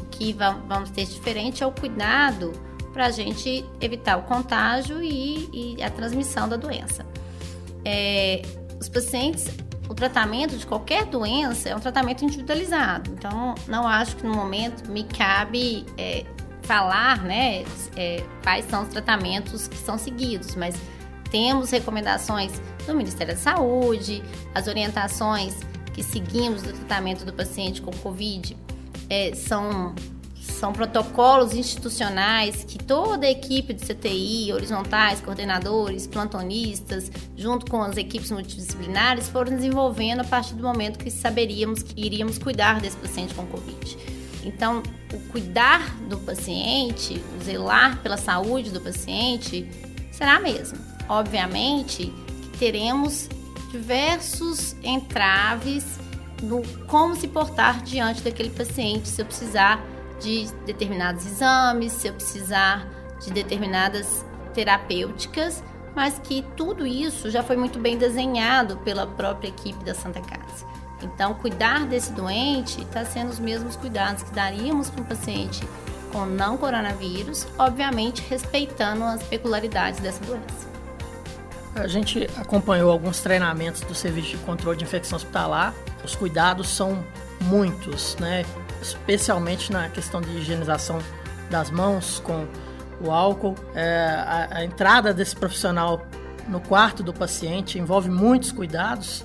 O 0.00 0.06
que 0.06 0.32
vamos 0.32 0.90
ter 0.90 1.04
de 1.04 1.14
diferente 1.14 1.62
é 1.62 1.66
o 1.66 1.70
cuidado 1.70 2.52
para 2.92 3.06
a 3.06 3.10
gente 3.10 3.64
evitar 3.80 4.16
o 4.16 4.22
contágio 4.22 5.02
e, 5.02 5.76
e, 5.76 5.82
a 5.82 5.90
transmissão 5.90 6.48
da 6.48 6.56
doença. 6.56 7.06
É, 7.84 8.42
os 8.80 8.88
pacientes, 8.88 9.46
o 9.88 9.94
tratamento 9.94 10.56
de 10.56 10.66
qualquer 10.66 11.04
doença 11.04 11.68
é 11.68 11.76
um 11.76 11.78
tratamento 11.78 12.24
individualizado. 12.24 13.12
Então, 13.12 13.54
não 13.68 13.86
acho 13.86 14.16
que 14.16 14.26
no 14.26 14.34
momento 14.34 14.90
me 14.90 15.04
cabe 15.04 15.84
é, 15.96 16.24
falar, 16.66 17.22
né, 17.22 17.64
é, 17.96 18.22
quais 18.42 18.68
são 18.68 18.82
os 18.82 18.88
tratamentos 18.88 19.68
que 19.68 19.76
são 19.76 19.96
seguidos, 19.96 20.54
mas 20.56 20.74
temos 21.30 21.70
recomendações 21.70 22.60
do 22.86 22.94
Ministério 22.94 23.34
da 23.34 23.40
Saúde, 23.40 24.22
as 24.54 24.66
orientações 24.66 25.54
que 25.92 26.02
seguimos 26.02 26.62
do 26.62 26.72
tratamento 26.72 27.24
do 27.24 27.32
paciente 27.32 27.80
com 27.80 27.90
Covid 27.90 28.56
é, 29.08 29.34
são, 29.34 29.94
são 30.34 30.72
protocolos 30.72 31.54
institucionais 31.54 32.64
que 32.64 32.78
toda 32.78 33.26
a 33.26 33.30
equipe 33.30 33.72
de 33.72 33.82
CTI, 33.82 34.52
horizontais, 34.52 35.20
coordenadores, 35.20 36.06
plantonistas, 36.06 37.10
junto 37.36 37.70
com 37.70 37.82
as 37.82 37.96
equipes 37.96 38.30
multidisciplinares, 38.30 39.28
foram 39.28 39.54
desenvolvendo 39.56 40.20
a 40.20 40.24
partir 40.24 40.54
do 40.54 40.62
momento 40.62 40.98
que 40.98 41.10
saberíamos 41.10 41.82
que 41.82 42.00
iríamos 42.04 42.38
cuidar 42.38 42.80
desse 42.80 42.96
paciente 42.96 43.34
com 43.34 43.46
Covid. 43.46 44.15
Então, 44.46 44.80
o 45.12 45.18
cuidar 45.32 45.96
do 46.08 46.18
paciente, 46.18 47.20
o 47.38 47.44
zelar 47.44 48.00
pela 48.00 48.16
saúde 48.16 48.70
do 48.70 48.80
paciente, 48.80 49.68
será 50.12 50.38
mesmo. 50.38 50.78
Obviamente 51.08 52.12
que 52.52 52.58
teremos 52.58 53.28
diversos 53.72 54.76
entraves 54.84 55.98
no 56.42 56.62
como 56.86 57.16
se 57.16 57.26
portar 57.26 57.82
diante 57.82 58.22
daquele 58.22 58.50
paciente, 58.50 59.08
se 59.08 59.20
eu 59.20 59.26
precisar 59.26 59.84
de 60.20 60.46
determinados 60.64 61.26
exames, 61.26 61.92
se 61.92 62.06
eu 62.06 62.14
precisar 62.14 62.88
de 63.20 63.32
determinadas 63.32 64.24
terapêuticas, 64.54 65.62
mas 65.94 66.18
que 66.18 66.42
tudo 66.56 66.86
isso 66.86 67.30
já 67.30 67.42
foi 67.42 67.56
muito 67.56 67.78
bem 67.78 67.96
desenhado 67.98 68.76
pela 68.78 69.06
própria 69.06 69.48
equipe 69.48 69.82
da 69.84 69.94
Santa 69.94 70.20
Casa. 70.20 70.66
Então, 71.14 71.34
cuidar 71.34 71.86
desse 71.86 72.12
doente 72.12 72.82
está 72.82 73.04
sendo 73.04 73.30
os 73.30 73.38
mesmos 73.38 73.76
cuidados 73.76 74.22
que 74.22 74.30
daríamos 74.30 74.90
para 74.90 75.02
um 75.02 75.04
paciente 75.04 75.66
com 76.12 76.26
não 76.26 76.56
coronavírus, 76.56 77.46
obviamente 77.58 78.22
respeitando 78.28 79.04
as 79.04 79.22
peculiaridades 79.22 80.00
dessa 80.00 80.24
doença. 80.24 80.66
A 81.74 81.86
gente 81.86 82.26
acompanhou 82.36 82.90
alguns 82.90 83.20
treinamentos 83.20 83.82
do 83.82 83.94
Serviço 83.94 84.30
de 84.30 84.36
Controle 84.38 84.78
de 84.78 84.84
Infecção 84.84 85.16
Hospitalar. 85.16 85.74
Os 86.02 86.14
cuidados 86.14 86.68
são 86.68 87.04
muitos, 87.42 88.16
né? 88.16 88.44
especialmente 88.80 89.70
na 89.70 89.88
questão 89.88 90.20
de 90.20 90.30
higienização 90.38 91.00
das 91.50 91.70
mãos 91.70 92.20
com 92.20 92.46
o 93.00 93.10
álcool. 93.10 93.54
É, 93.74 94.08
a, 94.16 94.48
a 94.58 94.64
entrada 94.64 95.12
desse 95.12 95.36
profissional 95.36 96.06
no 96.48 96.60
quarto 96.60 97.02
do 97.02 97.12
paciente 97.12 97.78
envolve 97.78 98.08
muitos 98.08 98.52
cuidados. 98.52 99.24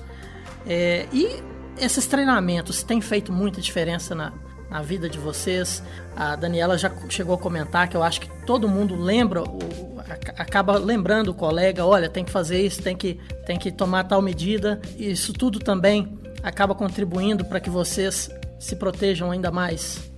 É, 0.66 1.06
e 1.12 1.42
esses 1.78 2.06
treinamentos 2.06 2.82
têm 2.82 3.00
feito 3.00 3.32
muita 3.32 3.60
diferença 3.60 4.14
na, 4.14 4.32
na 4.70 4.82
vida 4.82 5.08
de 5.08 5.18
vocês? 5.18 5.82
A 6.16 6.36
Daniela 6.36 6.76
já 6.76 6.90
chegou 7.08 7.34
a 7.34 7.38
comentar 7.38 7.88
que 7.88 7.96
eu 7.96 8.02
acho 8.02 8.20
que 8.20 8.30
todo 8.44 8.68
mundo 8.68 8.94
lembra, 8.94 9.42
o, 9.42 10.00
acaba 10.36 10.76
lembrando 10.78 11.28
o 11.28 11.34
colega, 11.34 11.84
olha, 11.84 12.08
tem 12.08 12.24
que 12.24 12.30
fazer 12.30 12.60
isso, 12.60 12.82
tem 12.82 12.96
que, 12.96 13.18
tem 13.46 13.58
que 13.58 13.70
tomar 13.70 14.04
tal 14.04 14.20
medida. 14.20 14.80
Isso 14.96 15.32
tudo 15.32 15.58
também 15.58 16.18
acaba 16.42 16.74
contribuindo 16.74 17.44
para 17.44 17.60
que 17.60 17.70
vocês 17.70 18.30
se 18.58 18.76
protejam 18.76 19.30
ainda 19.30 19.50
mais? 19.50 20.10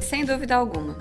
Sem 0.00 0.24
dúvida 0.24 0.56
alguma. 0.56 0.96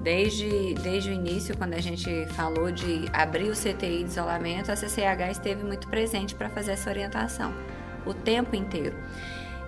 Desde, 0.00 0.74
desde 0.74 1.08
o 1.08 1.12
início, 1.14 1.56
quando 1.56 1.72
a 1.72 1.80
gente 1.80 2.26
falou 2.26 2.70
de 2.70 3.06
abrir 3.10 3.48
o 3.48 3.54
CTI 3.54 4.04
de 4.04 4.10
isolamento, 4.10 4.70
a 4.70 4.76
CCH 4.76 5.30
esteve 5.30 5.64
muito 5.64 5.88
presente 5.88 6.34
para 6.34 6.50
fazer 6.50 6.72
essa 6.72 6.90
orientação 6.90 7.54
o 8.06 8.14
tempo 8.14 8.54
inteiro. 8.54 8.96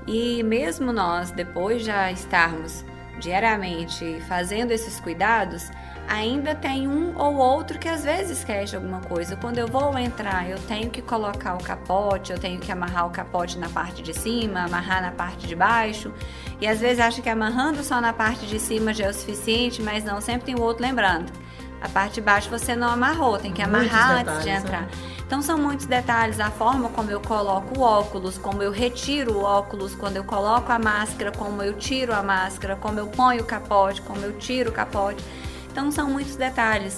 E 0.07 0.43
mesmo 0.43 0.93
nós, 0.93 1.31
depois 1.31 1.85
já 1.85 2.11
estarmos 2.13 2.85
diariamente 3.19 4.21
fazendo 4.29 4.71
esses 4.71 5.01
cuidados, 5.01 5.71
ainda 6.07 6.55
tem 6.55 6.87
um 6.87 7.19
ou 7.19 7.37
outro 7.37 7.79
que 7.79 7.89
às 7.89 8.05
vezes 8.05 8.39
esquece 8.39 8.77
alguma 8.77 9.01
coisa. 9.01 9.37
Quando 9.37 9.59
eu 9.59 9.67
vou 9.67 9.99
entrar, 9.99 10.49
eu 10.49 10.59
tenho 10.59 10.91
que 10.91 11.03
colocar 11.03 11.55
o 11.55 11.63
capote, 11.63 12.33
eu 12.33 12.39
tenho 12.39 12.61
que 12.61 12.71
amarrar 12.71 13.07
o 13.07 13.11
capote 13.11 13.59
na 13.59 13.69
parte 13.69 14.03
de 14.03 14.15
cima, 14.15 14.65
amarrar 14.65 15.03
na 15.03 15.11
parte 15.11 15.47
de 15.47 15.55
baixo. 15.57 16.13
E 16.61 16.67
às 16.67 16.81
vezes 16.81 17.01
acha 17.01 17.21
que 17.21 17.29
amarrando 17.29 17.83
só 17.83 18.01
na 18.01 18.13
parte 18.13 18.47
de 18.47 18.59
cima 18.59 18.95
já 18.95 19.07
é 19.07 19.11
o 19.11 19.15
suficiente, 19.15 19.83
mas 19.83 20.05
não, 20.05 20.21
sempre 20.21 20.47
tem 20.47 20.55
o 20.55 20.63
outro 20.63 20.83
lembrando. 20.83 21.33
A 21.81 21.89
parte 21.89 22.15
de 22.15 22.21
baixo 22.21 22.49
você 22.51 22.75
não 22.75 22.89
amarrou, 22.89 23.39
tem 23.39 23.53
que 23.53 23.63
amarrar 23.63 24.21
antes 24.21 24.43
de 24.43 24.51
entrar. 24.51 24.83
Né? 24.83 24.89
Então 25.27 25.43
são 25.43 25.59
muitos 25.59 25.87
detalhes, 25.87 26.39
a 26.39 26.51
forma 26.51 26.89
como 26.89 27.11
eu 27.11 27.21
coloco 27.21 27.79
o 27.79 27.83
óculos, 27.83 28.39
como 28.39 28.63
eu 28.63 28.71
retiro 28.71 29.39
o 29.39 29.43
óculos, 29.43 29.95
quando 29.95 30.17
eu 30.17 30.25
coloco 30.25 30.71
a 30.71 30.79
máscara, 30.79 31.33
como 31.33 31.63
eu 31.63 31.75
tiro 31.75 32.15
a 32.15 32.23
máscara, 32.23 32.77
como 32.77 33.01
eu 33.01 33.09
ponho 33.09 33.43
o 33.43 33.45
capote, 33.45 34.01
como 34.03 34.21
eu 34.21 34.39
tiro 34.39 34.71
o 34.71 34.73
capote. 34.73 35.23
Então 35.71 35.91
são 35.91 36.09
muitos 36.09 36.37
detalhes. 36.37 36.97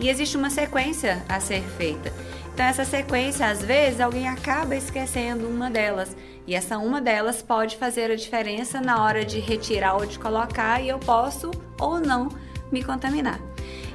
E 0.00 0.08
existe 0.08 0.36
uma 0.36 0.50
sequência 0.50 1.24
a 1.28 1.40
ser 1.40 1.62
feita. 1.62 2.12
Então 2.52 2.66
essa 2.66 2.84
sequência, 2.84 3.46
às 3.46 3.62
vezes, 3.62 4.00
alguém 4.00 4.28
acaba 4.28 4.74
esquecendo 4.74 5.46
uma 5.46 5.70
delas. 5.70 6.16
E 6.44 6.54
essa 6.56 6.78
uma 6.78 7.00
delas 7.00 7.40
pode 7.42 7.76
fazer 7.76 8.10
a 8.10 8.16
diferença 8.16 8.80
na 8.80 9.02
hora 9.02 9.24
de 9.24 9.38
retirar 9.38 9.94
ou 9.94 10.04
de 10.04 10.18
colocar 10.18 10.82
e 10.82 10.88
eu 10.88 10.98
posso 10.98 11.50
ou 11.78 12.00
não 12.00 12.28
me 12.72 12.82
contaminar. 12.82 13.38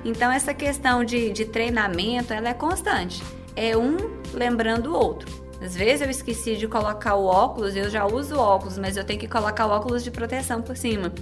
Então 0.03 0.31
essa 0.31 0.53
questão 0.53 1.03
de, 1.03 1.31
de 1.31 1.45
treinamento 1.45 2.33
ela 2.33 2.49
é 2.49 2.53
constante. 2.53 3.23
É 3.55 3.77
um 3.77 3.97
lembrando 4.33 4.91
o 4.91 4.93
outro. 4.93 5.43
Às 5.61 5.75
vezes 5.75 6.01
eu 6.01 6.09
esqueci 6.09 6.57
de 6.57 6.67
colocar 6.67 7.15
o 7.15 7.25
óculos, 7.25 7.73
eu 7.73 7.89
já 7.89 8.05
uso 8.05 8.37
óculos, 8.37 8.77
mas 8.77 8.97
eu 8.97 9.03
tenho 9.05 9.19
que 9.19 9.29
colocar 9.29 9.65
o 9.65 9.69
óculos 9.69 10.03
de 10.03 10.11
proteção 10.11 10.61
por 10.61 10.75
cima. 10.75 11.13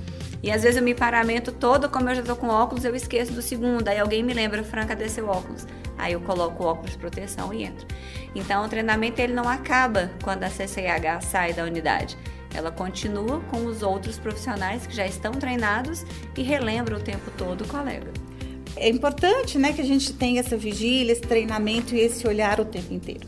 E 0.42 0.50
às 0.50 0.64
vezes 0.64 0.78
eu 0.78 0.84
me 0.84 0.96
paramento 0.96 1.52
todo, 1.52 1.88
como 1.88 2.10
eu 2.10 2.16
já 2.16 2.24
tô 2.24 2.36
com 2.36 2.48
óculos, 2.48 2.84
eu 2.84 2.96
esqueço 2.96 3.34
do 3.34 3.42
segundo. 3.42 3.88
Aí 3.88 4.00
alguém 4.00 4.24
me 4.24 4.34
lembra, 4.34 4.64
Franca, 4.64 4.96
cadê 4.96 5.08
seu 5.08 5.28
óculos? 5.28 5.68
Aí 5.96 6.14
eu 6.14 6.22
coloco 6.22 6.64
o 6.64 6.66
óculos 6.66 6.94
de 6.94 6.98
proteção 6.98 7.54
e 7.54 7.64
entro. 7.64 7.86
Então 8.34 8.66
o 8.66 8.68
treinamento 8.68 9.22
ele 9.22 9.34
não 9.34 9.48
acaba 9.48 10.10
quando 10.24 10.44
a 10.44 10.50
CCH 10.50 11.22
sai 11.22 11.54
da 11.54 11.64
unidade. 11.64 12.18
Ela 12.56 12.72
continua 12.72 13.42
com 13.52 13.66
os 13.66 13.84
outros 13.84 14.18
profissionais 14.18 14.88
que 14.88 14.96
já 14.96 15.06
estão 15.06 15.32
treinados 15.34 16.04
e 16.36 16.42
relembra 16.42 16.98
o 16.98 17.00
tempo 17.00 17.30
todo 17.38 17.62
o 17.64 17.68
colega. 17.68 18.12
É 18.76 18.90
importante 18.90 19.58
né, 19.58 19.74
que 19.74 19.82
a 19.82 19.86
gente 19.86 20.14
tenha 20.14 20.40
essa 20.40 20.58
vigília, 20.58 21.12
esse 21.12 21.22
treinamento 21.22 21.96
e 21.96 22.00
esse 22.00 22.28
olhar 22.28 22.60
o 22.60 22.66
tempo 22.66 22.94
inteiro. 22.94 23.22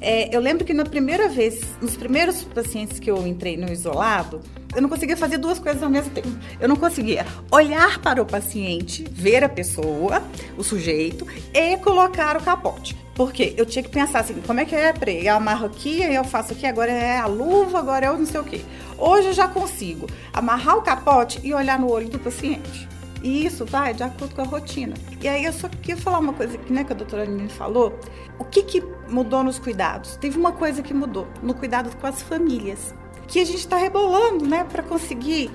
É, 0.00 0.34
eu 0.34 0.40
lembro 0.40 0.64
que 0.64 0.72
na 0.72 0.84
primeira 0.84 1.28
vez, 1.28 1.60
nos 1.80 1.96
primeiros 1.96 2.42
pacientes 2.42 2.98
que 2.98 3.10
eu 3.10 3.26
entrei 3.26 3.56
no 3.56 3.70
isolado, 3.70 4.40
eu 4.74 4.80
não 4.80 4.88
conseguia 4.88 5.16
fazer 5.16 5.36
duas 5.38 5.58
coisas 5.58 5.82
ao 5.82 5.90
mesmo 5.90 6.10
tempo. 6.10 6.28
Eu 6.60 6.68
não 6.68 6.76
conseguia 6.76 7.26
olhar 7.50 7.98
para 7.98 8.22
o 8.22 8.26
paciente, 8.26 9.04
ver 9.10 9.42
a 9.42 9.48
pessoa, 9.48 10.22
o 10.56 10.62
sujeito, 10.62 11.26
e 11.52 11.76
colocar 11.78 12.36
o 12.36 12.42
capote. 12.42 12.96
Porque 13.14 13.52
eu 13.56 13.66
tinha 13.66 13.82
que 13.82 13.90
pensar 13.90 14.20
assim, 14.20 14.40
como 14.46 14.60
é 14.60 14.64
que 14.64 14.74
é, 14.74 14.92
Pre? 14.92 15.26
Eu 15.26 15.34
amarro 15.34 15.66
aqui, 15.66 16.00
eu 16.02 16.24
faço 16.24 16.52
aqui, 16.52 16.66
agora 16.66 16.90
é 16.90 17.18
a 17.18 17.26
luva, 17.26 17.78
agora 17.78 18.06
é 18.06 18.10
o 18.10 18.16
não 18.16 18.26
sei 18.26 18.40
o 18.40 18.44
quê. 18.44 18.62
Hoje 18.96 19.28
eu 19.28 19.32
já 19.34 19.48
consigo 19.48 20.06
amarrar 20.32 20.78
o 20.78 20.82
capote 20.82 21.40
e 21.42 21.52
olhar 21.52 21.78
no 21.78 21.90
olho 21.90 22.08
do 22.08 22.18
paciente. 22.18 22.88
E 23.22 23.44
isso 23.44 23.64
vai 23.66 23.92
de 23.92 24.02
acordo 24.02 24.34
com 24.34 24.42
a 24.42 24.44
rotina. 24.44 24.94
E 25.20 25.28
aí 25.28 25.44
eu 25.44 25.52
só 25.52 25.68
queria 25.68 25.96
falar 25.96 26.18
uma 26.18 26.32
coisa 26.32 26.56
que, 26.56 26.72
né, 26.72 26.84
que 26.84 26.92
a 26.92 26.96
doutora 26.96 27.22
Aline 27.22 27.48
falou. 27.48 27.98
O 28.38 28.44
que, 28.44 28.62
que 28.62 28.82
mudou 29.08 29.42
nos 29.42 29.58
cuidados? 29.58 30.16
Teve 30.16 30.38
uma 30.38 30.52
coisa 30.52 30.82
que 30.82 30.94
mudou 30.94 31.26
no 31.42 31.54
cuidado 31.54 31.94
com 31.96 32.06
as 32.06 32.22
famílias. 32.22 32.94
Que 33.28 33.40
a 33.40 33.44
gente 33.44 33.58
está 33.58 33.76
rebolando, 33.76 34.46
né, 34.46 34.64
para 34.64 34.82
conseguir 34.82 35.50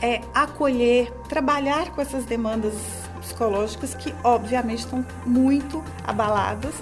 é, 0.00 0.20
acolher, 0.32 1.10
trabalhar 1.28 1.90
com 1.90 2.00
essas 2.00 2.24
demandas 2.24 2.74
psicológicas 3.20 3.94
que, 3.94 4.14
obviamente, 4.22 4.80
estão 4.80 5.04
muito 5.26 5.82
abaladas, 6.06 6.74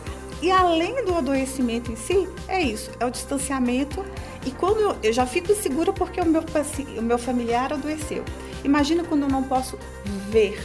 E 0.43 0.51
além 0.51 1.03
do 1.03 1.15
adoecimento 1.15 1.91
em 1.91 1.97
si, 1.97 2.29
é 2.47 2.61
isso, 2.61 2.91
é 3.01 3.07
o 3.07 3.11
distanciamento. 3.11 4.05
E 4.45 4.51
quando 4.51 4.81
eu, 4.81 4.97
eu 5.03 5.13
já 5.13 5.25
fico 5.25 5.55
segura 5.55 5.95
porque 5.95 6.21
o 6.21 6.27
meu, 6.27 6.45
o 6.99 7.03
meu 7.03 7.19
familiar 7.19 7.73
adoeceu. 7.73 8.23
Imagina 8.65 9.05
quando 9.05 9.23
eu 9.23 9.29
não 9.29 9.43
posso 9.43 9.79
ver. 10.31 10.59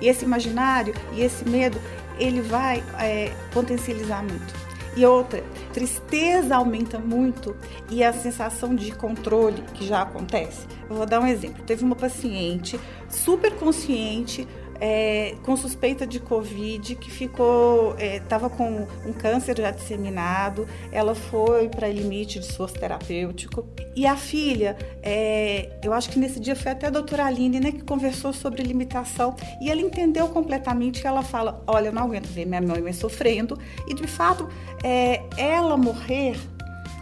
E 0.00 0.08
esse 0.08 0.24
imaginário 0.24 0.94
e 1.12 1.22
esse 1.22 1.46
medo, 1.48 1.78
ele 2.18 2.40
vai 2.40 2.82
é, 2.98 3.32
potencializar 3.52 4.22
muito. 4.22 4.70
E 4.96 5.06
outra, 5.06 5.42
tristeza 5.72 6.56
aumenta 6.56 6.98
muito 6.98 7.56
e 7.88 8.02
a 8.02 8.12
sensação 8.12 8.74
de 8.74 8.90
controle 8.92 9.62
que 9.74 9.86
já 9.86 10.02
acontece. 10.02 10.66
Eu 10.88 10.96
vou 10.96 11.06
dar 11.06 11.20
um 11.20 11.26
exemplo. 11.26 11.62
Teve 11.64 11.84
uma 11.84 11.94
paciente 11.94 12.78
super 13.08 13.54
consciente, 13.54 14.48
é, 14.80 15.34
com 15.44 15.56
suspeita 15.56 16.06
de 16.06 16.18
Covid, 16.18 16.94
que 16.94 17.10
ficou, 17.10 17.94
estava 17.98 18.46
é, 18.46 18.48
com 18.48 18.86
um 19.06 19.12
câncer 19.12 19.58
já 19.58 19.70
disseminado, 19.70 20.66
ela 20.90 21.14
foi 21.14 21.68
para 21.68 21.88
limite 21.88 22.38
de 22.38 22.46
esforço 22.46 22.74
terapêutico. 22.74 23.66
E 23.94 24.06
a 24.06 24.16
filha, 24.16 24.76
é, 25.02 25.68
eu 25.82 25.92
acho 25.92 26.08
que 26.08 26.18
nesse 26.18 26.40
dia 26.40 26.56
foi 26.56 26.72
até 26.72 26.86
a 26.86 26.90
doutora 26.90 27.26
Aline, 27.26 27.60
né, 27.60 27.72
que 27.72 27.82
conversou 27.82 28.32
sobre 28.32 28.62
limitação, 28.62 29.36
e 29.60 29.70
ela 29.70 29.80
entendeu 29.80 30.28
completamente 30.28 31.02
que 31.02 31.06
ela 31.06 31.22
fala, 31.22 31.62
olha, 31.66 31.88
eu 31.88 31.92
não 31.92 32.04
aguento 32.04 32.26
ver 32.26 32.46
minha 32.46 32.62
mãe 32.62 32.92
sofrendo, 32.92 33.58
e 33.86 33.94
de 33.94 34.06
fato, 34.06 34.48
é, 34.82 35.22
ela 35.36 35.76
morrer, 35.76 36.38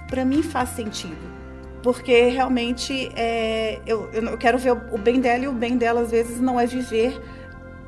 para 0.08 0.24
mim 0.24 0.42
faz 0.42 0.70
sentido 0.70 1.38
porque 1.82 2.28
realmente 2.28 3.10
é, 3.14 3.80
eu, 3.86 4.10
eu 4.12 4.36
quero 4.36 4.58
ver 4.58 4.72
o 4.72 4.98
bem 4.98 5.20
dela 5.20 5.44
e 5.44 5.48
o 5.48 5.52
bem 5.52 5.76
dela 5.76 6.00
às 6.00 6.10
vezes 6.10 6.40
não 6.40 6.58
é 6.58 6.66
viver 6.66 7.18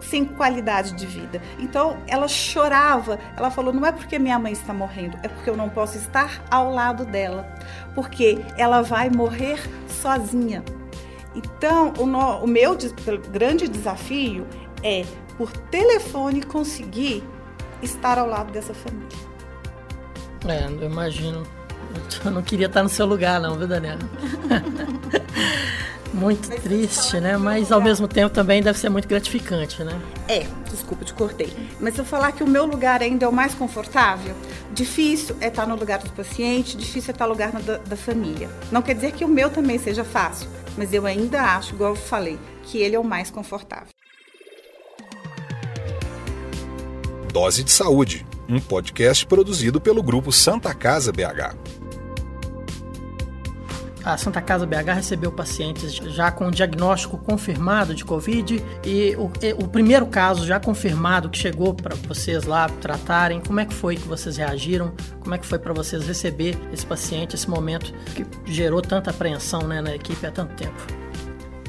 sem 0.00 0.24
qualidade 0.24 0.94
de 0.94 1.06
vida. 1.06 1.40
Então 1.58 1.98
ela 2.06 2.28
chorava, 2.28 3.18
ela 3.36 3.50
falou: 3.50 3.72
não 3.72 3.86
é 3.86 3.92
porque 3.92 4.18
minha 4.18 4.38
mãe 4.38 4.52
está 4.52 4.72
morrendo, 4.72 5.18
é 5.22 5.28
porque 5.28 5.50
eu 5.50 5.56
não 5.56 5.68
posso 5.68 5.98
estar 5.98 6.42
ao 6.50 6.72
lado 6.72 7.04
dela, 7.04 7.46
porque 7.94 8.38
ela 8.56 8.82
vai 8.82 9.10
morrer 9.10 9.60
sozinha. 9.88 10.64
Então 11.34 11.92
o, 11.98 12.06
no, 12.06 12.44
o 12.44 12.46
meu 12.46 12.76
grande 13.30 13.68
desafio 13.68 14.46
é, 14.82 15.04
por 15.36 15.52
telefone, 15.52 16.42
conseguir 16.42 17.22
estar 17.82 18.18
ao 18.18 18.26
lado 18.26 18.52
dessa 18.52 18.74
família. 18.74 19.08
É, 20.46 20.66
eu 20.66 20.90
imagino. 20.90 21.42
Eu 22.24 22.30
não 22.30 22.42
queria 22.42 22.66
estar 22.66 22.82
no 22.82 22.88
seu 22.88 23.06
lugar, 23.06 23.40
não, 23.40 23.56
viu, 23.56 23.66
Daniela? 23.66 24.00
Muito 26.12 26.48
triste, 26.60 27.20
né? 27.20 27.36
Mas 27.36 27.70
ao 27.70 27.80
mesmo 27.80 28.08
tempo 28.08 28.34
também 28.34 28.62
deve 28.62 28.78
ser 28.78 28.88
muito 28.88 29.06
gratificante, 29.06 29.82
né? 29.84 30.00
É, 30.28 30.46
desculpa, 30.68 31.04
te 31.04 31.14
cortei. 31.14 31.52
Mas 31.78 31.94
se 31.94 32.00
eu 32.00 32.04
falar 32.04 32.32
que 32.32 32.42
o 32.42 32.46
meu 32.46 32.66
lugar 32.66 33.00
ainda 33.00 33.24
é 33.26 33.28
o 33.28 33.32
mais 33.32 33.54
confortável, 33.54 34.34
difícil 34.72 35.36
é 35.40 35.46
estar 35.46 35.66
no 35.66 35.76
lugar 35.76 36.00
do 36.00 36.10
paciente, 36.10 36.76
difícil 36.76 37.10
é 37.10 37.14
estar 37.14 37.26
no 37.26 37.32
lugar 37.32 37.52
da, 37.52 37.76
da 37.78 37.96
família. 37.96 38.50
Não 38.72 38.82
quer 38.82 38.94
dizer 38.94 39.12
que 39.12 39.24
o 39.24 39.28
meu 39.28 39.50
também 39.50 39.78
seja 39.78 40.02
fácil, 40.02 40.48
mas 40.76 40.92
eu 40.92 41.06
ainda 41.06 41.40
acho, 41.42 41.74
igual 41.74 41.90
eu 41.90 41.96
falei, 41.96 42.38
que 42.64 42.78
ele 42.78 42.96
é 42.96 42.98
o 42.98 43.04
mais 43.04 43.30
confortável. 43.30 43.88
Dose 47.32 47.62
de 47.62 47.70
Saúde, 47.70 48.26
um 48.48 48.58
podcast 48.58 49.24
produzido 49.24 49.80
pelo 49.80 50.02
grupo 50.02 50.32
Santa 50.32 50.74
Casa 50.74 51.12
BH 51.12 51.79
a 54.04 54.16
Santa 54.16 54.40
Casa 54.40 54.66
BH 54.66 54.94
recebeu 54.94 55.30
pacientes 55.30 55.94
já 55.94 56.30
com 56.30 56.50
diagnóstico 56.50 57.18
confirmado 57.18 57.94
de 57.94 58.04
Covid 58.04 58.62
e 58.84 59.14
o, 59.16 59.30
o 59.62 59.68
primeiro 59.68 60.06
caso 60.06 60.46
já 60.46 60.58
confirmado 60.58 61.28
que 61.28 61.38
chegou 61.38 61.74
para 61.74 61.94
vocês 61.94 62.44
lá 62.44 62.68
tratarem, 62.68 63.40
como 63.40 63.60
é 63.60 63.66
que 63.66 63.74
foi 63.74 63.96
que 63.96 64.08
vocês 64.08 64.36
reagiram? 64.36 64.92
Como 65.20 65.34
é 65.34 65.38
que 65.38 65.46
foi 65.46 65.58
para 65.58 65.72
vocês 65.72 66.06
receber 66.06 66.56
esse 66.72 66.86
paciente, 66.86 67.34
esse 67.34 67.48
momento 67.48 67.92
que 68.14 68.26
gerou 68.46 68.80
tanta 68.80 69.10
apreensão 69.10 69.66
né, 69.66 69.80
na 69.80 69.94
equipe 69.94 70.26
há 70.26 70.30
tanto 70.30 70.54
tempo? 70.54 71.00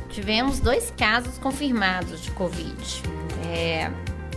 Tivemos 0.10 0.60
dois 0.60 0.92
casos 0.98 1.38
confirmados 1.38 2.22
de 2.22 2.32
Covid. 2.32 3.04
É, 3.48 3.90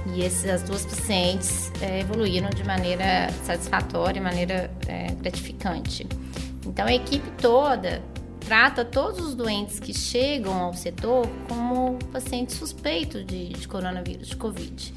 e 0.06 0.22
essas 0.22 0.62
duas 0.62 0.84
pacientes 0.84 1.72
é, 1.80 2.00
evoluíram 2.00 2.50
de 2.50 2.64
maneira 2.64 3.30
satisfatória, 3.44 4.14
de 4.14 4.20
maneira 4.20 4.70
é, 4.86 5.12
gratificante. 5.12 6.06
Então, 6.74 6.86
a 6.86 6.92
equipe 6.92 7.30
toda 7.40 8.02
trata 8.40 8.84
todos 8.84 9.20
os 9.20 9.34
doentes 9.36 9.78
que 9.78 9.94
chegam 9.94 10.52
ao 10.52 10.74
setor 10.74 11.24
como 11.48 12.00
pacientes 12.12 12.56
suspeitos 12.56 13.24
de, 13.24 13.50
de 13.50 13.68
coronavírus, 13.68 14.26
de 14.26 14.36
Covid. 14.36 14.92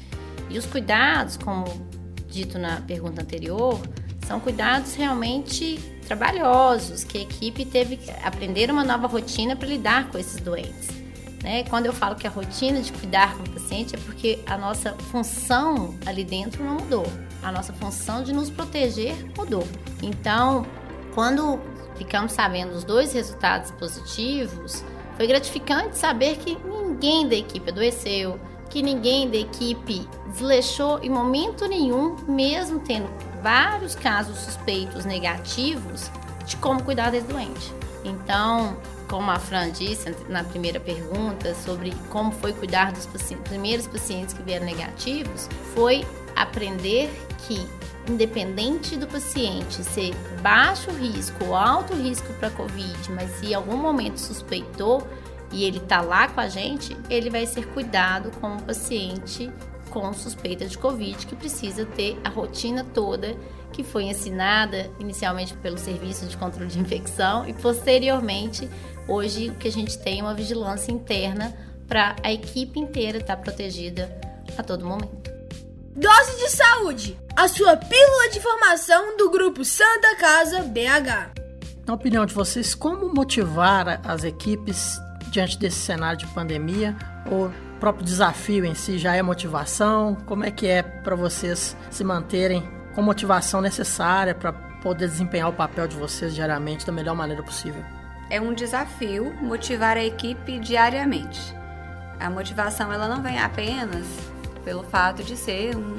E 0.50 0.58
os 0.58 0.66
cuidados, 0.66 1.36
como 1.36 1.64
dito 2.28 2.58
na 2.58 2.80
pergunta 2.80 3.22
anterior, 3.22 3.80
são 4.26 4.40
cuidados 4.40 4.96
realmente 4.96 5.78
trabalhosos, 6.04 7.04
que 7.04 7.18
a 7.18 7.20
equipe 7.22 7.64
teve 7.64 7.96
que 7.96 8.10
aprender 8.24 8.72
uma 8.72 8.82
nova 8.82 9.06
rotina 9.06 9.54
para 9.54 9.68
lidar 9.68 10.10
com 10.10 10.18
esses 10.18 10.40
doentes. 10.40 10.88
Né? 11.44 11.62
Quando 11.62 11.86
eu 11.86 11.92
falo 11.92 12.16
que 12.16 12.26
a 12.26 12.30
rotina 12.30 12.82
de 12.82 12.92
cuidar 12.92 13.36
com 13.36 13.44
o 13.44 13.50
paciente 13.50 13.94
é 13.94 13.98
porque 13.98 14.40
a 14.46 14.58
nossa 14.58 14.94
função 14.94 15.94
ali 16.04 16.24
dentro 16.24 16.64
não 16.64 16.74
mudou. 16.74 17.06
A 17.40 17.52
nossa 17.52 17.72
função 17.72 18.24
de 18.24 18.32
nos 18.32 18.50
proteger 18.50 19.14
mudou. 19.36 19.64
Então, 20.02 20.66
quando 21.18 21.58
ficamos 21.96 22.30
sabendo 22.30 22.76
os 22.76 22.84
dois 22.84 23.12
resultados 23.12 23.72
positivos, 23.72 24.84
foi 25.16 25.26
gratificante 25.26 25.98
saber 25.98 26.36
que 26.36 26.56
ninguém 26.64 27.28
da 27.28 27.34
equipe 27.34 27.70
adoeceu, 27.70 28.38
que 28.70 28.80
ninguém 28.80 29.28
da 29.28 29.38
equipe 29.38 30.08
desleixou 30.28 31.00
em 31.02 31.10
momento 31.10 31.66
nenhum, 31.66 32.14
mesmo 32.28 32.78
tendo 32.78 33.08
vários 33.42 33.96
casos 33.96 34.38
suspeitos 34.38 35.04
negativos, 35.04 36.08
de 36.46 36.56
como 36.58 36.84
cuidar 36.84 37.10
desse 37.10 37.26
doente. 37.26 37.74
Então, 38.04 38.76
como 39.08 39.28
a 39.28 39.40
Fran 39.40 39.72
disse 39.72 40.14
na 40.28 40.44
primeira 40.44 40.78
pergunta 40.78 41.52
sobre 41.52 41.92
como 42.10 42.30
foi 42.30 42.52
cuidar 42.52 42.92
dos 42.92 43.08
primeiros 43.42 43.88
pacientes 43.88 44.34
que 44.34 44.42
vieram 44.44 44.66
negativos, 44.66 45.48
foi 45.74 46.06
aprender 46.36 47.10
que 47.38 47.66
independente 48.10 48.96
do 48.96 49.06
paciente 49.06 49.82
ser 49.84 50.14
baixo 50.42 50.90
risco 50.90 51.44
ou 51.44 51.54
alto 51.54 51.94
risco 51.94 52.32
para 52.34 52.50
COVID, 52.50 53.12
mas 53.12 53.30
se 53.32 53.46
em 53.46 53.54
algum 53.54 53.76
momento 53.76 54.18
suspeitou 54.18 55.06
e 55.52 55.64
ele 55.64 55.78
está 55.78 56.00
lá 56.00 56.28
com 56.28 56.40
a 56.40 56.48
gente, 56.48 56.96
ele 57.08 57.30
vai 57.30 57.46
ser 57.46 57.66
cuidado 57.68 58.30
como 58.40 58.54
um 58.54 58.60
paciente 58.60 59.50
com 59.90 60.12
suspeita 60.12 60.66
de 60.66 60.76
Covid, 60.76 61.26
que 61.26 61.34
precisa 61.34 61.86
ter 61.86 62.18
a 62.22 62.28
rotina 62.28 62.84
toda 62.84 63.36
que 63.72 63.82
foi 63.82 64.04
ensinada 64.04 64.90
inicialmente 64.98 65.54
pelo 65.54 65.78
Serviço 65.78 66.26
de 66.26 66.36
Controle 66.36 66.68
de 66.68 66.78
Infecção 66.78 67.48
e 67.48 67.52
posteriormente, 67.52 68.68
hoje, 69.06 69.50
o 69.50 69.54
que 69.54 69.68
a 69.68 69.72
gente 69.72 69.98
tem 69.98 70.20
é 70.20 70.22
uma 70.22 70.34
vigilância 70.34 70.92
interna 70.92 71.54
para 71.86 72.16
a 72.22 72.32
equipe 72.32 72.78
inteira 72.78 73.18
estar 73.18 73.36
tá 73.36 73.42
protegida 73.42 74.10
a 74.56 74.62
todo 74.62 74.84
momento. 74.84 75.37
Dose 75.96 76.36
de 76.36 76.50
Saúde, 76.50 77.18
a 77.34 77.48
sua 77.48 77.76
pílula 77.76 78.30
de 78.30 78.40
formação 78.40 79.16
do 79.16 79.30
grupo 79.30 79.64
Santa 79.64 80.16
Casa 80.16 80.62
BH. 80.62 81.32
Na 81.86 81.94
opinião 81.94 82.24
de 82.24 82.34
vocês, 82.34 82.74
como 82.74 83.12
motivar 83.12 84.00
as 84.04 84.22
equipes 84.22 85.00
diante 85.30 85.58
desse 85.58 85.78
cenário 85.78 86.18
de 86.18 86.26
pandemia? 86.28 86.94
O 87.26 87.50
próprio 87.80 88.04
desafio 88.04 88.64
em 88.64 88.74
si 88.74 88.98
já 88.98 89.16
é 89.16 89.22
motivação? 89.22 90.14
Como 90.26 90.44
é 90.44 90.50
que 90.50 90.66
é 90.66 90.82
para 90.82 91.16
vocês 91.16 91.76
se 91.90 92.04
manterem 92.04 92.68
com 92.94 93.02
motivação 93.02 93.60
necessária 93.60 94.34
para 94.34 94.52
poder 94.52 95.08
desempenhar 95.08 95.48
o 95.48 95.54
papel 95.54 95.88
de 95.88 95.96
vocês 95.96 96.34
diariamente 96.34 96.86
da 96.86 96.92
melhor 96.92 97.16
maneira 97.16 97.42
possível? 97.42 97.82
É 98.30 98.40
um 98.40 98.52
desafio 98.54 99.34
motivar 99.40 99.96
a 99.96 100.04
equipe 100.04 100.60
diariamente. 100.60 101.56
A 102.20 102.28
motivação 102.28 102.92
ela 102.92 103.08
não 103.08 103.22
vem 103.22 103.38
apenas 103.38 104.06
pelo 104.64 104.82
fato 104.84 105.22
de 105.22 105.36
ser 105.36 105.76
um, 105.76 105.96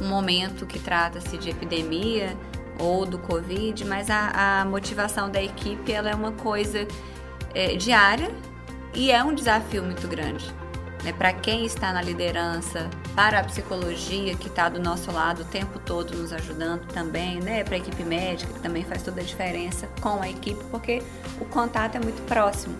um 0.00 0.08
momento 0.08 0.66
que 0.66 0.78
trata-se 0.78 1.36
de 1.38 1.50
epidemia 1.50 2.36
ou 2.78 3.06
do 3.06 3.18
Covid, 3.18 3.84
mas 3.84 4.10
a, 4.10 4.60
a, 4.60 4.64
motivação 4.64 5.30
da 5.30 5.42
equipe 5.42 5.92
ela 5.92 6.10
é 6.10 6.14
uma 6.14 6.32
coisa 6.32 6.86
é, 7.54 7.74
diária 7.76 8.30
e 8.94 9.10
é 9.10 9.22
um 9.22 9.34
desafio 9.34 9.82
muito 9.82 10.06
grande. 10.06 10.52
Né? 11.02 11.12
Para 11.12 11.32
quem 11.32 11.64
está 11.64 11.92
na 11.92 12.02
liderança, 12.02 12.90
para 13.14 13.40
a 13.40 13.44
psicologia 13.44 14.34
que 14.34 14.48
está 14.48 14.68
do 14.68 14.80
nosso 14.80 15.10
lado 15.12 15.42
o 15.42 15.44
tempo 15.44 15.78
todo 15.78 16.16
nos 16.16 16.32
ajudando 16.32 16.86
também, 16.92 17.40
né? 17.40 17.64
para 17.64 17.74
a 17.74 17.78
equipe 17.78 18.02
médica 18.02 18.52
que 18.52 18.60
também 18.60 18.84
faz 18.84 19.02
toda 19.02 19.20
a 19.20 19.24
diferença 19.24 19.88
com 20.00 20.20
a 20.20 20.28
equipe, 20.28 20.62
porque 20.70 21.02
o 21.40 21.44
contato 21.44 21.96
é 21.96 22.00
muito 22.00 22.20
próximo. 22.26 22.76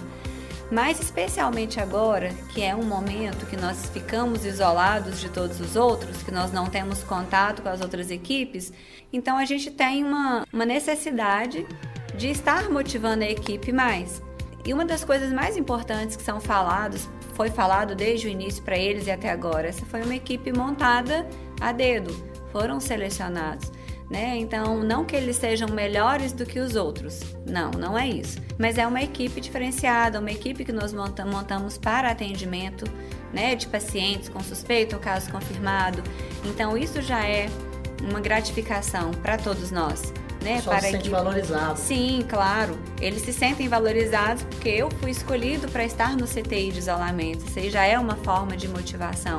Mas 0.71 0.99
especialmente 0.99 1.79
agora, 1.79 2.31
que 2.53 2.62
é 2.62 2.75
um 2.75 2.83
momento 2.83 3.47
que 3.47 3.57
nós 3.57 3.89
ficamos 3.91 4.45
isolados 4.45 5.21
de 5.21 5.29
todos 5.29 5.61
os 5.61 5.77
outros, 5.77 6.23
que 6.23 6.33
nós 6.33 6.51
não 6.51 6.67
temos 6.67 7.05
contato 7.05 7.62
com 7.62 7.69
as 7.69 7.81
outras 7.81 8.11
equipes, 8.11 8.73
então 9.12 9.39
a 9.39 9.45
gente 9.45 9.71
tem 9.71 10.03
uma, 10.03 10.45
uma 10.53 10.67
necessidade 10.67 11.67
de 12.17 12.29
estar 12.29 12.69
motivando 12.69 13.23
a 13.23 13.29
equipe 13.29 13.71
mais. 13.71 14.21
E 14.64 14.75
uma 14.75 14.85
das 14.85 15.05
coisas 15.05 15.33
mais 15.33 15.57
importantes 15.57 16.17
que 16.17 16.23
são 16.23 16.41
faladas, 16.41 17.09
foi 17.35 17.51
falado 17.51 17.95
desde 17.95 18.27
o 18.27 18.31
início 18.31 18.62
para 18.64 18.79
eles 18.79 19.07
e 19.07 19.11
até 19.11 19.31
agora, 19.31 19.69
essa 19.69 19.85
foi 19.85 20.03
uma 20.03 20.17
equipe 20.17 20.51
montada 20.53 21.29
a 21.61 21.71
dedo, 21.71 22.12
foram 22.51 22.81
selecionados. 22.81 23.71
Né? 24.11 24.36
Então, 24.36 24.82
não 24.82 25.04
que 25.04 25.16
eles 25.16 25.36
sejam 25.36 25.68
melhores 25.68 26.32
do 26.32 26.46
que 26.46 26.61
os 26.61 26.76
outros, 26.76 27.20
não, 27.44 27.70
não 27.72 27.98
é 27.98 28.09
isso. 28.09 28.38
Mas 28.59 28.78
é 28.78 28.86
uma 28.86 29.02
equipe 29.02 29.40
diferenciada, 29.40 30.20
uma 30.20 30.30
equipe 30.30 30.64
que 30.64 30.72
nós 30.72 30.92
montamos 30.92 31.76
para 31.76 32.11
atendimento, 32.11 32.84
né, 33.32 33.54
de 33.54 33.66
pacientes 33.66 34.28
com 34.28 34.40
suspeito 34.40 34.96
ou 34.96 35.02
caso 35.02 35.30
confirmado. 35.30 36.02
Então, 36.44 36.76
isso 36.76 37.02
já 37.02 37.24
é 37.26 37.48
uma 38.09 38.20
gratificação 38.20 39.11
para 39.11 39.36
todos 39.36 39.70
nós. 39.70 40.12
Né, 40.42 40.62
para 40.62 40.80
se 40.80 40.92
sente 40.92 41.11
valorizado. 41.11 41.76
Sim, 41.76 42.24
claro. 42.28 42.78
Eles 43.00 43.22
se 43.22 43.32
sentem 43.32 43.68
valorizados 43.68 44.44
porque 44.44 44.68
eu 44.68 44.88
fui 45.00 45.11
escolhido 45.11 45.66
para 45.68 45.84
estar 45.84 46.16
no 46.16 46.24
CTI 46.24 46.70
de 46.70 46.78
isolamento. 46.78 47.44
Isso 47.48 47.59
aí 47.59 47.68
já 47.68 47.84
é 47.84 47.98
uma 47.98 48.14
forma 48.16 48.57
de 48.57 48.68
motivação. 48.68 49.38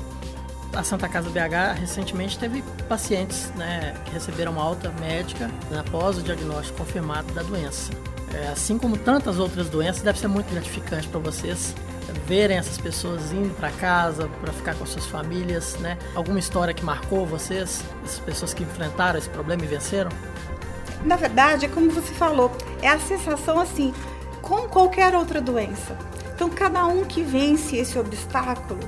a 0.73 0.83
Santa 0.83 1.09
Casa 1.09 1.31
BH 1.31 1.81
recentemente 1.81 2.39
teve 2.39 2.63
pacientes 2.89 3.51
né, 3.57 3.95
que 4.05 4.13
receberam 4.13 4.61
alta 4.61 4.91
médica 5.01 5.51
após 5.79 6.19
o 6.19 6.23
diagnóstico 6.23 6.79
confirmado 6.79 7.33
da 7.33 7.43
doença. 7.43 7.91
É, 8.35 8.49
assim 8.49 8.79
como 8.79 8.97
tantas 8.97 9.39
outras 9.39 9.69
doenças, 9.69 10.03
deve 10.03 10.19
ser 10.19 10.29
muito 10.29 10.51
gratificante 10.51 11.09
para 11.09 11.19
vocês 11.19 11.75
verem 12.27 12.59
essas 12.59 12.79
pessoas 12.79 13.33
indo 13.33 13.55
para 13.55 13.71
casa 13.71 14.29
para 14.41 14.53
ficar 14.53 14.75
com 14.75 14.85
suas 14.85 15.07
famílias, 15.07 15.77
né? 15.79 15.99
Alguma 16.15 16.39
história 16.39 16.75
que 16.75 16.85
marcou 16.85 17.27
vocês, 17.27 17.83
essas 18.05 18.19
pessoas 18.19 18.55
que 18.55 18.63
enfrentaram 18.63 19.19
esse 19.19 19.31
problema 19.31 19.65
e 19.65 19.67
venceram? 19.67 20.11
Na 21.05 21.17
verdade, 21.17 21.67
é 21.67 21.69
como 21.69 21.91
você 21.91 22.13
falou, 22.13 22.53
é 22.83 22.89
a 22.89 22.99
sensação 22.99 23.59
assim, 23.59 23.95
como 24.43 24.69
qualquer 24.69 25.15
outra 25.15 25.41
doença. 25.41 25.97
Então, 26.35 26.51
cada 26.51 26.87
um 26.87 27.05
que 27.05 27.23
vence 27.23 27.77
esse 27.77 27.99
obstáculo 27.99 28.81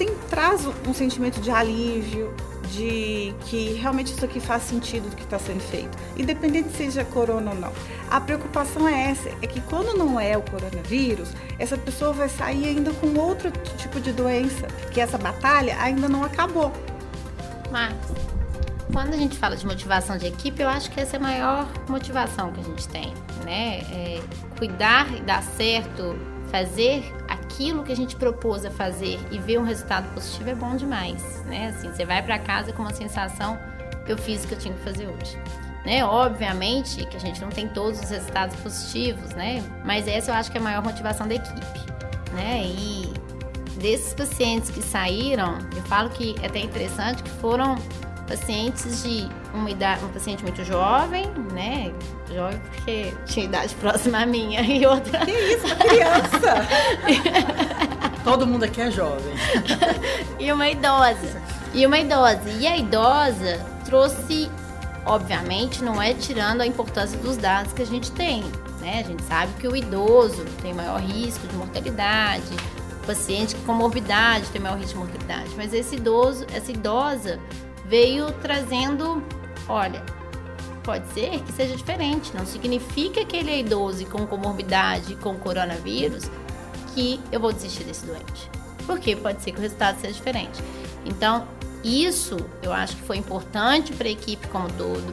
sim 0.00 0.16
traz 0.30 0.66
um 0.88 0.94
sentimento 0.94 1.42
de 1.42 1.50
alívio, 1.50 2.34
de 2.70 3.34
que 3.44 3.74
realmente 3.74 4.14
isso 4.14 4.24
aqui 4.24 4.40
faz 4.40 4.62
sentido 4.62 5.10
do 5.10 5.16
que 5.16 5.24
está 5.24 5.38
sendo 5.38 5.60
feito, 5.60 5.98
independente 6.16 6.74
seja 6.74 7.04
corona 7.04 7.50
ou 7.50 7.56
não. 7.58 7.72
A 8.10 8.18
preocupação 8.18 8.88
é 8.88 9.10
essa, 9.10 9.28
é 9.42 9.46
que 9.46 9.60
quando 9.60 9.98
não 9.98 10.18
é 10.18 10.38
o 10.38 10.42
coronavírus, 10.42 11.32
essa 11.58 11.76
pessoa 11.76 12.14
vai 12.14 12.30
sair 12.30 12.68
ainda 12.68 12.92
com 12.94 13.14
outro 13.18 13.50
tipo 13.76 14.00
de 14.00 14.10
doença, 14.10 14.66
que 14.90 15.02
essa 15.02 15.18
batalha 15.18 15.76
ainda 15.78 16.08
não 16.08 16.24
acabou. 16.24 16.72
Mas 17.70 17.94
quando 18.90 19.12
a 19.12 19.18
gente 19.18 19.36
fala 19.36 19.54
de 19.54 19.66
motivação 19.66 20.16
de 20.16 20.26
equipe, 20.28 20.62
eu 20.62 20.68
acho 20.68 20.90
que 20.90 20.98
essa 20.98 21.16
é 21.16 21.18
a 21.18 21.22
maior 21.22 21.68
motivação 21.88 22.50
que 22.52 22.60
a 22.60 22.64
gente 22.64 22.88
tem, 22.88 23.12
né? 23.44 23.80
É 23.92 24.20
cuidar 24.56 25.14
e 25.14 25.20
dar 25.20 25.42
certo, 25.42 26.16
fazer 26.50 27.04
aquilo 27.50 27.82
que 27.82 27.92
a 27.92 27.96
gente 27.96 28.14
propôs 28.14 28.64
a 28.64 28.70
fazer 28.70 29.18
e 29.30 29.38
ver 29.38 29.58
um 29.58 29.64
resultado 29.64 30.08
positivo 30.14 30.50
é 30.50 30.54
bom 30.54 30.76
demais, 30.76 31.44
né? 31.46 31.68
Assim, 31.68 31.90
você 31.90 32.06
vai 32.06 32.22
para 32.22 32.38
casa 32.38 32.72
com 32.72 32.82
uma 32.82 32.94
sensação, 32.94 33.58
eu 34.06 34.16
fiz 34.16 34.44
o 34.44 34.48
que 34.48 34.54
eu 34.54 34.58
tinha 34.58 34.72
que 34.72 34.80
fazer 34.80 35.08
hoje. 35.08 35.36
Né? 35.84 36.04
Obviamente 36.04 37.06
que 37.06 37.16
a 37.16 37.20
gente 37.20 37.40
não 37.40 37.48
tem 37.48 37.66
todos 37.66 38.00
os 38.00 38.10
resultados 38.10 38.54
positivos, 38.56 39.30
né? 39.30 39.62
Mas 39.84 40.06
essa 40.06 40.30
eu 40.30 40.34
acho 40.34 40.50
que 40.50 40.58
é 40.58 40.60
a 40.60 40.64
maior 40.64 40.82
motivação 40.82 41.26
da 41.26 41.34
equipe, 41.34 41.80
né? 42.34 42.62
E 42.64 43.12
desses 43.80 44.12
pacientes 44.12 44.70
que 44.70 44.82
saíram, 44.82 45.58
eu 45.74 45.82
falo 45.84 46.10
que 46.10 46.36
é 46.42 46.46
até 46.46 46.60
interessante 46.60 47.22
que 47.22 47.30
foram 47.30 47.76
pacientes 48.30 49.02
de 49.02 49.28
uma 49.52 49.68
idade, 49.68 50.04
um 50.04 50.08
paciente 50.08 50.44
muito 50.44 50.64
jovem, 50.64 51.26
né? 51.52 51.92
Jovem 52.32 52.60
porque 52.60 53.12
tinha 53.26 53.46
idade 53.46 53.74
próxima 53.74 54.22
à 54.22 54.26
minha 54.26 54.60
e 54.62 54.86
outra. 54.86 55.26
Que 55.26 55.32
isso, 55.32 55.76
criança! 55.76 56.68
Todo 58.22 58.46
mundo 58.46 58.62
aqui 58.64 58.82
é 58.82 58.90
jovem. 58.90 59.34
e 60.38 60.52
uma 60.52 60.68
idosa. 60.68 61.42
E 61.74 61.84
uma 61.84 61.98
idosa. 61.98 62.48
E 62.60 62.68
a 62.68 62.76
idosa 62.76 63.66
trouxe, 63.84 64.48
obviamente, 65.04 65.82
não 65.82 66.00
é 66.00 66.14
tirando 66.14 66.60
a 66.60 66.66
importância 66.66 67.18
dos 67.18 67.36
dados 67.36 67.72
que 67.72 67.82
a 67.82 67.86
gente 67.86 68.12
tem. 68.12 68.44
Né? 68.80 69.00
A 69.04 69.08
gente 69.08 69.24
sabe 69.24 69.52
que 69.58 69.66
o 69.66 69.74
idoso 69.74 70.44
tem 70.62 70.72
maior 70.72 71.00
risco 71.00 71.46
de 71.48 71.56
mortalidade, 71.56 72.54
o 73.02 73.06
paciente 73.06 73.56
com 73.66 73.72
morbidade 73.72 74.46
tem 74.50 74.60
maior 74.60 74.78
risco 74.78 74.92
de 74.92 74.98
mortalidade. 74.98 75.50
Mas 75.56 75.74
esse 75.74 75.96
idoso, 75.96 76.46
essa 76.54 76.70
idosa 76.70 77.40
veio 77.90 78.30
trazendo, 78.40 79.20
olha, 79.68 80.00
pode 80.84 81.06
ser 81.12 81.40
que 81.42 81.52
seja 81.52 81.76
diferente, 81.76 82.32
não 82.34 82.46
significa 82.46 83.24
que 83.24 83.36
ele 83.36 83.50
é 83.50 83.58
idoso 83.58 84.02
e 84.02 84.06
com 84.06 84.24
comorbidade 84.28 85.16
com 85.16 85.34
coronavírus 85.36 86.30
que 86.94 87.20
eu 87.32 87.40
vou 87.40 87.52
desistir 87.52 87.82
desse 87.82 88.06
doente. 88.06 88.48
Porque 88.86 89.16
pode 89.16 89.42
ser 89.42 89.50
que 89.50 89.58
o 89.58 89.60
resultado 89.60 90.00
seja 90.00 90.14
diferente. 90.14 90.62
Então, 91.04 91.48
isso 91.82 92.36
eu 92.62 92.72
acho 92.72 92.94
que 92.96 93.02
foi 93.02 93.16
importante 93.16 93.92
para 93.92 94.06
a 94.06 94.10
equipe 94.10 94.46
como 94.48 94.72
todo. 94.72 95.12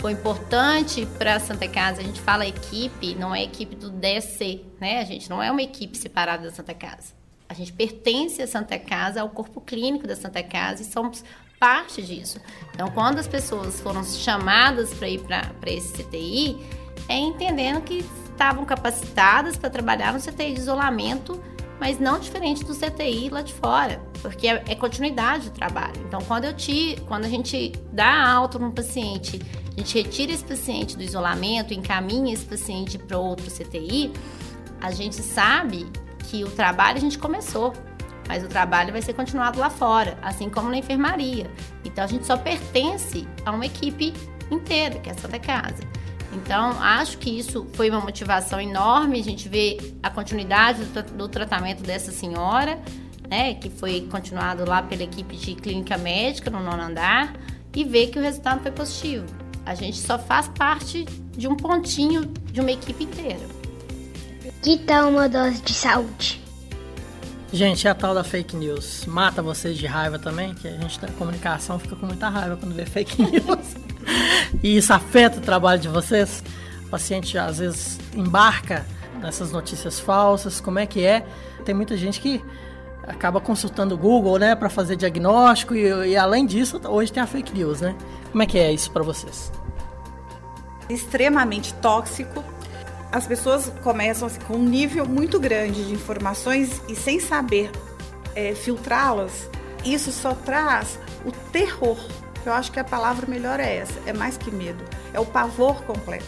Foi 0.00 0.12
importante 0.12 1.06
para 1.18 1.36
a 1.36 1.40
Santa 1.40 1.68
Casa. 1.68 2.00
A 2.00 2.04
gente 2.04 2.20
fala 2.20 2.46
equipe, 2.46 3.14
não 3.14 3.34
é 3.34 3.44
equipe 3.44 3.76
do 3.76 3.90
DC, 3.90 4.60
né? 4.80 5.00
A 5.00 5.04
gente 5.04 5.30
não 5.30 5.42
é 5.42 5.50
uma 5.50 5.62
equipe 5.62 5.96
separada 5.96 6.44
da 6.44 6.54
Santa 6.54 6.74
Casa. 6.74 7.12
A 7.48 7.54
gente 7.54 7.72
pertence 7.72 8.42
à 8.42 8.46
Santa 8.46 8.78
Casa, 8.78 9.20
ao 9.20 9.28
corpo 9.30 9.60
clínico 9.60 10.06
da 10.06 10.14
Santa 10.14 10.42
Casa 10.42 10.82
e 10.82 10.84
somos 10.84 11.24
parte 11.58 12.02
disso. 12.02 12.40
Então, 12.74 12.88
quando 12.90 13.18
as 13.18 13.26
pessoas 13.26 13.80
foram 13.80 14.04
chamadas 14.04 14.94
para 14.94 15.08
ir 15.08 15.20
para 15.20 15.70
esse 15.70 15.92
CTI, 15.92 16.56
é 17.08 17.16
entendendo 17.16 17.80
que 17.82 18.04
estavam 18.30 18.64
capacitadas 18.64 19.56
para 19.56 19.68
trabalhar 19.68 20.12
no 20.12 20.20
CTI 20.20 20.54
de 20.54 20.60
isolamento, 20.60 21.42
mas 21.80 21.98
não 21.98 22.18
diferente 22.18 22.64
do 22.64 22.74
CTI 22.74 23.28
lá 23.30 23.42
de 23.42 23.52
fora, 23.52 24.00
porque 24.20 24.48
é, 24.48 24.62
é 24.68 24.74
continuidade 24.74 25.50
do 25.50 25.54
trabalho. 25.54 26.00
Então, 26.06 26.20
quando 26.22 26.44
eu 26.44 26.52
te, 26.52 26.96
quando 27.06 27.24
a 27.24 27.28
gente 27.28 27.72
dá 27.92 28.28
alta 28.28 28.58
num 28.58 28.70
paciente, 28.70 29.40
a 29.76 29.80
gente 29.80 29.94
retira 29.94 30.32
esse 30.32 30.44
paciente 30.44 30.96
do 30.96 31.02
isolamento, 31.02 31.72
encaminha 31.72 32.32
esse 32.32 32.44
paciente 32.44 32.98
para 32.98 33.18
outro 33.18 33.46
CTI, 33.50 34.12
a 34.80 34.90
gente 34.90 35.16
sabe 35.16 35.86
que 36.28 36.44
o 36.44 36.50
trabalho 36.50 36.98
a 36.98 37.00
gente 37.00 37.18
começou 37.18 37.72
mas 38.28 38.44
o 38.44 38.46
trabalho 38.46 38.92
vai 38.92 39.02
ser 39.02 39.14
continuado 39.14 39.58
lá 39.58 39.70
fora, 39.70 40.16
assim 40.22 40.50
como 40.50 40.68
na 40.68 40.76
enfermaria. 40.76 41.50
Então 41.84 42.04
a 42.04 42.06
gente 42.06 42.26
só 42.26 42.36
pertence 42.36 43.26
a 43.44 43.50
uma 43.50 43.66
equipe 43.66 44.12
inteira, 44.50 44.98
que 45.00 45.08
é 45.08 45.12
a 45.12 45.16
Santa 45.16 45.38
Casa. 45.38 45.82
Então, 46.32 46.70
acho 46.82 47.16
que 47.18 47.30
isso 47.30 47.66
foi 47.72 47.88
uma 47.88 48.00
motivação 48.00 48.60
enorme. 48.60 49.18
A 49.18 49.24
gente 49.24 49.48
vê 49.48 49.78
a 50.02 50.10
continuidade 50.10 50.84
do, 50.84 51.02
do 51.02 51.28
tratamento 51.28 51.82
dessa 51.82 52.12
senhora, 52.12 52.78
né, 53.28 53.54
que 53.54 53.70
foi 53.70 54.02
continuado 54.10 54.68
lá 54.68 54.82
pela 54.82 55.02
equipe 55.02 55.36
de 55.36 55.54
clínica 55.54 55.96
médica 55.96 56.50
no 56.50 56.62
nono 56.62 56.82
andar, 56.82 57.34
e 57.74 57.84
ver 57.84 58.08
que 58.08 58.18
o 58.18 58.22
resultado 58.22 58.60
foi 58.60 58.72
positivo. 58.72 59.24
A 59.64 59.74
gente 59.74 59.98
só 59.98 60.18
faz 60.18 60.48
parte 60.48 61.04
de 61.36 61.46
um 61.46 61.56
pontinho 61.56 62.26
de 62.52 62.60
uma 62.60 62.72
equipe 62.72 63.04
inteira. 63.04 63.46
Que 64.62 64.78
tal 64.78 65.10
uma 65.10 65.28
dose 65.28 65.62
de 65.62 65.72
saúde? 65.72 66.47
Gente, 67.50 67.88
é 67.88 67.90
a 67.90 67.94
tal 67.94 68.14
da 68.14 68.22
fake 68.22 68.54
news. 68.54 69.06
Mata 69.06 69.40
vocês 69.40 69.78
de 69.78 69.86
raiva 69.86 70.18
também, 70.18 70.52
que 70.54 70.68
a 70.68 70.72
gente 70.72 71.00
da 71.00 71.08
comunicação 71.08 71.78
fica 71.78 71.96
com 71.96 72.04
muita 72.04 72.28
raiva 72.28 72.58
quando 72.58 72.74
vê 72.74 72.84
fake 72.84 73.20
news. 73.24 73.76
e 74.62 74.76
isso 74.76 74.92
afeta 74.92 75.38
o 75.38 75.40
trabalho 75.40 75.80
de 75.80 75.88
vocês? 75.88 76.44
O 76.84 76.90
paciente 76.90 77.38
às 77.38 77.58
vezes 77.58 77.98
embarca 78.14 78.84
nessas 79.20 79.50
notícias 79.50 79.98
falsas, 79.98 80.60
como 80.60 80.78
é 80.78 80.86
que 80.86 81.04
é? 81.04 81.26
Tem 81.64 81.74
muita 81.74 81.96
gente 81.96 82.20
que 82.20 82.42
acaba 83.02 83.40
consultando 83.40 83.94
o 83.94 83.98
Google, 83.98 84.38
né, 84.38 84.54
para 84.54 84.68
fazer 84.68 84.94
diagnóstico 84.94 85.74
e, 85.74 86.10
e, 86.10 86.16
além 86.16 86.44
disso, 86.44 86.78
hoje 86.86 87.10
tem 87.10 87.22
a 87.22 87.26
fake 87.26 87.54
news, 87.54 87.80
né? 87.80 87.96
Como 88.30 88.42
é 88.42 88.46
que 88.46 88.58
é 88.58 88.70
isso 88.70 88.90
para 88.90 89.02
vocês? 89.02 89.50
Extremamente 90.90 91.72
tóxico 91.74 92.44
as 93.10 93.26
pessoas 93.26 93.72
começam 93.82 94.26
assim, 94.26 94.40
com 94.40 94.54
um 94.54 94.64
nível 94.64 95.06
muito 95.06 95.40
grande 95.40 95.86
de 95.86 95.94
informações 95.94 96.80
e 96.88 96.94
sem 96.94 97.20
saber 97.20 97.70
é, 98.34 98.54
filtrá-las, 98.54 99.48
isso 99.84 100.12
só 100.12 100.34
traz 100.34 100.98
o 101.24 101.32
terror 101.50 101.98
eu 102.48 102.54
acho 102.54 102.72
que 102.72 102.80
a 102.80 102.84
palavra 102.84 103.26
melhor 103.26 103.60
é 103.60 103.76
essa, 103.76 104.00
é 104.06 104.12
mais 104.12 104.36
que 104.36 104.50
medo, 104.50 104.82
é 105.12 105.20
o 105.20 105.26
pavor 105.26 105.82
completo. 105.84 106.26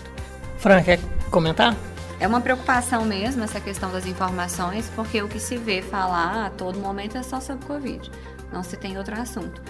Fran, 0.59 0.83
quer 0.83 1.01
comentar? 1.31 1.74
É 2.18 2.28
uma 2.28 2.41
preocupação 2.41 3.05
mesmo 3.07 3.43
essa 3.43 3.61
questão 3.61 3.91
das 3.91 4.05
informações, 4.05 4.91
porque 4.95 5.22
o 5.22 5.28
que 5.28 5.41
se 5.41 5.57
vê 5.57 5.81
falar 5.81 6.47
a 6.47 6.51
todo 6.51 6.78
momento 6.78 7.16
é 7.16 7.22
só 7.22 7.41
sobre 7.41 7.64
Covid, 7.64 8.11
não 8.53 8.62
se 8.62 8.76
tem 8.76 8.99
outro 8.99 9.18
assunto. 9.18 9.62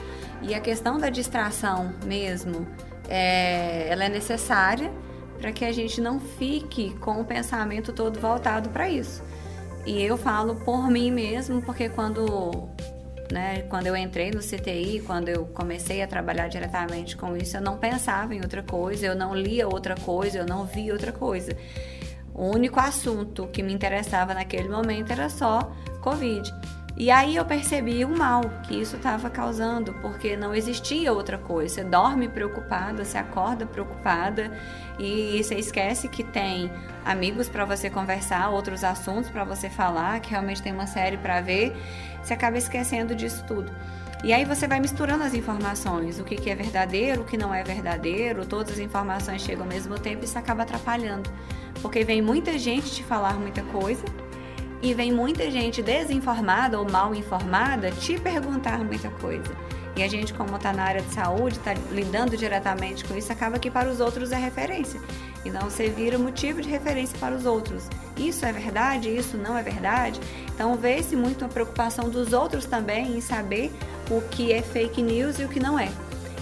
E 0.42 0.54
a 0.54 0.60
questão 0.60 0.98
da 0.98 1.10
distração 1.10 1.94
mesmo, 2.04 2.66
é, 3.08 3.86
ela 3.88 4.04
é 4.04 4.08
necessária 4.08 4.90
para 5.40 5.52
que 5.52 5.64
a 5.64 5.72
gente 5.72 6.00
não 6.00 6.20
fique 6.20 6.94
com 7.00 7.20
o 7.20 7.24
pensamento 7.24 7.92
todo 7.92 8.20
voltado 8.20 8.68
para 8.68 8.88
isso. 8.88 9.22
E 9.86 10.02
eu 10.02 10.16
falo 10.18 10.56
por 10.56 10.90
mim 10.90 11.10
mesmo, 11.10 11.62
porque 11.62 11.88
quando, 11.88 12.68
né, 13.32 13.62
quando 13.62 13.86
eu 13.86 13.96
entrei 13.96 14.30
no 14.30 14.40
CTI, 14.40 15.02
quando 15.06 15.30
eu 15.30 15.46
comecei 15.46 16.02
a 16.02 16.06
trabalhar 16.06 16.48
diretamente 16.48 17.16
com 17.16 17.34
isso, 17.36 17.56
eu 17.56 17.62
não 17.62 17.78
pensava 17.78 18.34
em 18.34 18.42
outra 18.42 18.62
coisa, 18.62 19.06
eu 19.06 19.14
não 19.14 19.34
lia 19.34 19.66
outra 19.66 19.94
coisa, 19.94 20.38
eu 20.38 20.46
não 20.46 20.66
via 20.66 20.92
outra 20.92 21.12
coisa. 21.12 21.56
O 22.34 22.44
único 22.44 22.78
assunto 22.78 23.46
que 23.48 23.62
me 23.62 23.72
interessava 23.72 24.34
naquele 24.34 24.68
momento 24.68 25.10
era 25.10 25.28
só 25.30 25.72
Covid. 26.02 26.52
E 27.00 27.10
aí 27.10 27.36
eu 27.36 27.46
percebi 27.46 28.04
o 28.04 28.10
mal 28.10 28.42
que 28.64 28.78
isso 28.78 28.96
estava 28.96 29.30
causando, 29.30 29.94
porque 30.02 30.36
não 30.36 30.54
existia 30.54 31.10
outra 31.14 31.38
coisa. 31.38 31.76
Você 31.76 31.84
dorme 31.84 32.28
preocupada, 32.28 33.06
você 33.06 33.16
acorda 33.16 33.64
preocupada 33.64 34.52
e 34.98 35.42
você 35.42 35.54
esquece 35.54 36.08
que 36.08 36.22
tem 36.22 36.70
amigos 37.02 37.48
para 37.48 37.64
você 37.64 37.88
conversar, 37.88 38.50
outros 38.50 38.84
assuntos 38.84 39.30
para 39.30 39.44
você 39.44 39.70
falar, 39.70 40.20
que 40.20 40.28
realmente 40.28 40.60
tem 40.60 40.74
uma 40.74 40.86
série 40.86 41.16
para 41.16 41.40
ver. 41.40 41.74
Você 42.22 42.34
acaba 42.34 42.58
esquecendo 42.58 43.14
disso 43.14 43.42
tudo. 43.48 43.72
E 44.22 44.30
aí 44.34 44.44
você 44.44 44.68
vai 44.68 44.78
misturando 44.78 45.24
as 45.24 45.32
informações, 45.32 46.20
o 46.20 46.24
que, 46.24 46.36
que 46.36 46.50
é 46.50 46.54
verdadeiro, 46.54 47.22
o 47.22 47.24
que 47.24 47.38
não 47.38 47.54
é 47.54 47.64
verdadeiro, 47.64 48.44
todas 48.44 48.74
as 48.74 48.78
informações 48.78 49.40
chegam 49.40 49.62
ao 49.62 49.70
mesmo 49.70 49.98
tempo 49.98 50.20
e 50.20 50.26
isso 50.26 50.38
acaba 50.38 50.64
atrapalhando. 50.64 51.30
Porque 51.80 52.04
vem 52.04 52.20
muita 52.20 52.58
gente 52.58 52.90
te 52.90 53.02
falar 53.02 53.40
muita 53.40 53.62
coisa 53.62 54.04
e 54.82 54.94
vem 54.94 55.12
muita 55.12 55.50
gente 55.50 55.82
desinformada 55.82 56.78
ou 56.78 56.90
mal 56.90 57.14
informada 57.14 57.90
te 57.90 58.18
perguntar 58.18 58.78
muita 58.78 59.10
coisa. 59.10 59.54
E 59.96 60.02
a 60.02 60.08
gente, 60.08 60.32
como 60.32 60.56
está 60.56 60.72
na 60.72 60.84
área 60.84 61.02
de 61.02 61.12
saúde, 61.12 61.56
está 61.56 61.74
lidando 61.90 62.36
diretamente 62.36 63.04
com 63.04 63.16
isso, 63.16 63.32
acaba 63.32 63.58
que 63.58 63.70
para 63.70 63.90
os 63.90 64.00
outros 64.00 64.32
é 64.32 64.36
referência. 64.36 65.00
Então 65.44 65.68
você 65.68 65.88
vira 65.88 66.18
motivo 66.18 66.60
de 66.62 66.68
referência 66.68 67.18
para 67.18 67.34
os 67.34 67.44
outros. 67.44 67.88
Isso 68.16 68.46
é 68.46 68.52
verdade? 68.52 69.14
Isso 69.14 69.36
não 69.36 69.58
é 69.58 69.62
verdade? 69.62 70.20
Então 70.54 70.74
vê-se 70.76 71.16
muito 71.16 71.44
a 71.44 71.48
preocupação 71.48 72.08
dos 72.08 72.32
outros 72.32 72.64
também 72.64 73.16
em 73.16 73.20
saber 73.20 73.72
o 74.10 74.20
que 74.22 74.52
é 74.52 74.62
fake 74.62 75.02
news 75.02 75.38
e 75.38 75.44
o 75.44 75.48
que 75.48 75.60
não 75.60 75.78
é. 75.78 75.90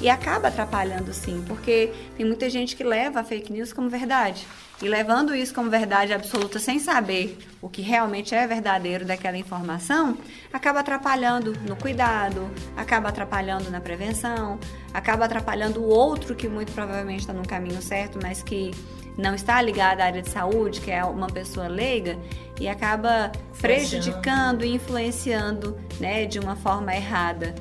E 0.01 0.09
acaba 0.09 0.49
atrapalhando 0.49 1.13
sim, 1.13 1.45
porque 1.47 1.93
tem 2.17 2.25
muita 2.25 2.49
gente 2.49 2.77
que 2.77 2.85
leva 2.85 3.21
a 3.21 3.25
fake 3.25 3.53
news 3.53 3.73
como 3.73 3.89
verdade. 3.89 4.47
E 4.81 4.89
levando 4.89 5.35
isso 5.35 5.53
como 5.53 5.69
verdade 5.69 6.13
absoluta 6.13 6.61
sem 6.61 6.79
saber 6.79 7.37
o 7.61 7.69
que 7.69 7.83
realmente 7.83 8.33
é 8.33 8.47
verdadeiro 8.47 9.05
daquela 9.05 9.37
informação, 9.37 10.17
acaba 10.53 10.81
atrapalhando 10.81 11.53
no 11.67 11.75
cuidado, 11.75 12.49
acaba 12.77 13.09
atrapalhando 13.09 13.71
na 13.73 13.81
prevenção, 13.81 14.61
acaba 14.95 15.25
atrapalhando 15.25 15.81
o 15.81 15.89
outro 15.89 16.37
que 16.37 16.49
muito 16.49 16.71
provavelmente 16.73 17.21
está 17.21 17.33
no 17.33 17.47
caminho 17.47 17.83
certo, 17.83 18.21
mas 18.23 18.41
que 18.41 18.71
não 19.17 19.35
está 19.35 19.61
ligado 19.61 20.01
à 20.01 20.05
área 20.05 20.23
de 20.23 20.31
saúde, 20.31 20.81
que 20.81 20.93
é 20.93 21.05
uma 21.05 21.27
pessoa 21.27 21.67
leiga, 21.67 22.17
e 22.61 22.69
acaba 22.69 23.33
prejudicando 23.61 24.65
e 24.65 24.75
influenciando 24.75 25.77
né, 25.99 26.25
de 26.25 26.39
uma 26.39 26.55
forma 26.55 26.95
errada. 26.95 27.53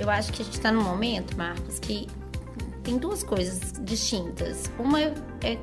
Eu 0.00 0.08
acho 0.08 0.32
que 0.32 0.40
a 0.40 0.44
gente 0.46 0.54
está 0.54 0.72
num 0.72 0.82
momento, 0.82 1.36
Marcos, 1.36 1.78
que 1.78 2.08
tem 2.82 2.96
duas 2.96 3.22
coisas 3.22 3.74
distintas. 3.82 4.70
Uma 4.78 4.98
é 4.98 5.58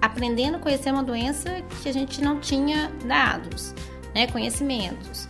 aprendendo 0.00 0.58
a 0.58 0.60
conhecer 0.60 0.92
uma 0.92 1.02
doença 1.02 1.60
que 1.82 1.88
a 1.88 1.92
gente 1.92 2.22
não 2.22 2.38
tinha 2.38 2.92
dados, 3.04 3.74
né, 4.14 4.28
conhecimentos. 4.28 5.26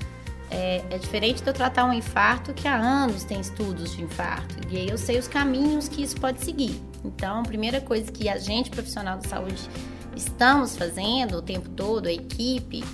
É, 0.51 0.84
é, 0.90 0.99
diferente 0.99 1.42
de 1.42 1.49
eu 1.49 1.55
tratar 1.55 1.86
um 1.86 1.92
infarto 1.92 2.53
que 2.53 2.68
há 2.68 2.76
anos 2.76 3.24
tem 3.24 3.40
estudos 3.40 3.97
de 3.97 4.03
infarto. 4.03 4.57
E 4.68 4.76
aí 4.76 4.88
eu 4.88 4.99
sei 4.99 5.18
os 5.18 5.26
caminhos 5.26 5.88
que 5.88 6.03
isso 6.03 6.20
pode 6.20 6.45
seguir. 6.45 6.78
Então, 7.03 7.40
a 7.40 7.42
primeira 7.42 7.80
coisa 7.80 8.12
que 8.12 8.28
a 8.28 8.36
gente, 8.36 8.68
profissional 8.68 9.18
de 9.18 9.26
saúde, 9.26 9.70
estamos 10.14 10.76
fazendo 10.76 11.38
o 11.38 11.42
tempo 11.42 11.70
todo, 11.70 12.09
a 12.09 12.12
equipe 12.12 12.84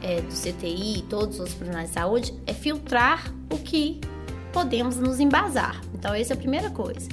é, 0.00 0.20
do 0.20 0.32
CTI, 0.32 1.04
todos 1.10 1.40
os 1.40 1.48
profissionais 1.54 1.88
de 1.88 1.94
saúde, 1.94 2.34
é 2.46 2.54
filtrar 2.54 3.34
o 3.50 3.58
que 3.58 4.00
podemos 4.52 4.96
nos 4.96 5.18
embasar. 5.18 5.80
Então, 5.94 6.14
essa 6.14 6.32
é 6.32 6.34
a 6.34 6.38
primeira 6.38 6.70
coisa. 6.70 7.08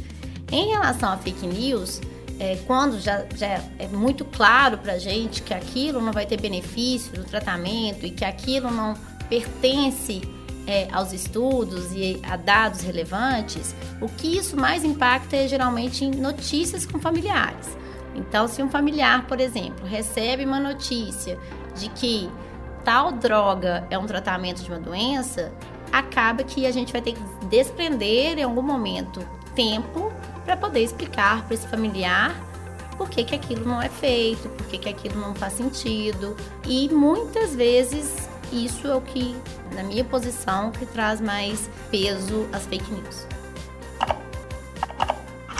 Em 0.51 0.69
relação 0.69 1.11
a 1.11 1.17
fake 1.17 1.45
news, 1.45 2.01
é, 2.39 2.57
quando 2.65 2.99
já, 2.99 3.25
já 3.35 3.61
é 3.77 3.87
muito 3.91 4.23
claro 4.25 4.77
para 4.77 4.93
a 4.93 4.97
gente 4.97 5.41
que 5.41 5.53
aquilo 5.53 6.01
não 6.01 6.13
vai 6.13 6.25
ter 6.25 6.39
benefício 6.39 7.17
no 7.17 7.23
tratamento 7.23 8.05
e 8.05 8.11
que 8.11 8.23
aquilo 8.23 8.71
não 8.71 8.95
pertence 9.29 10.21
é, 10.65 10.87
aos 10.91 11.11
estudos 11.11 11.91
e 11.91 12.21
a 12.23 12.35
dados 12.37 12.81
relevantes, 12.81 13.75
o 13.99 14.07
que 14.07 14.37
isso 14.37 14.55
mais 14.55 14.83
impacta 14.83 15.35
é 15.35 15.47
geralmente 15.47 16.05
em 16.05 16.11
notícias 16.11 16.85
com 16.85 16.99
familiares. 16.99 17.77
Então, 18.15 18.47
se 18.47 18.61
um 18.61 18.69
familiar, 18.69 19.27
por 19.27 19.39
exemplo, 19.39 19.85
recebe 19.85 20.45
uma 20.45 20.59
notícia 20.59 21.37
de 21.75 21.89
que 21.89 22.29
tal 22.83 23.11
droga 23.11 23.85
é 23.89 23.97
um 23.97 24.05
tratamento 24.05 24.63
de 24.63 24.69
uma 24.69 24.79
doença, 24.79 25.51
acaba 25.91 26.43
que 26.43 26.65
a 26.65 26.71
gente 26.71 26.91
vai 26.91 27.01
ter 27.01 27.13
que 27.13 27.21
desprender 27.47 28.37
em 28.37 28.43
algum 28.43 28.61
momento 28.61 29.25
tempo 29.55 30.11
para 30.45 30.55
poder 30.55 30.83
explicar 30.83 31.43
para 31.45 31.53
esse 31.53 31.67
familiar 31.67 32.35
por 32.97 33.09
que, 33.09 33.23
que 33.23 33.35
aquilo 33.35 33.65
não 33.65 33.81
é 33.81 33.87
feito, 33.87 34.49
por 34.49 34.67
que, 34.67 34.77
que 34.77 34.89
aquilo 34.89 35.19
não 35.21 35.33
faz 35.33 35.53
sentido. 35.53 36.35
E 36.67 36.89
muitas 36.89 37.55
vezes 37.55 38.29
isso 38.51 38.87
é 38.87 38.95
o 38.95 39.01
que, 39.01 39.35
na 39.73 39.83
minha 39.83 40.03
posição, 40.03 40.71
que 40.71 40.85
traz 40.85 41.21
mais 41.21 41.69
peso 41.89 42.47
às 42.51 42.65
fake 42.65 42.91
news. 42.91 43.25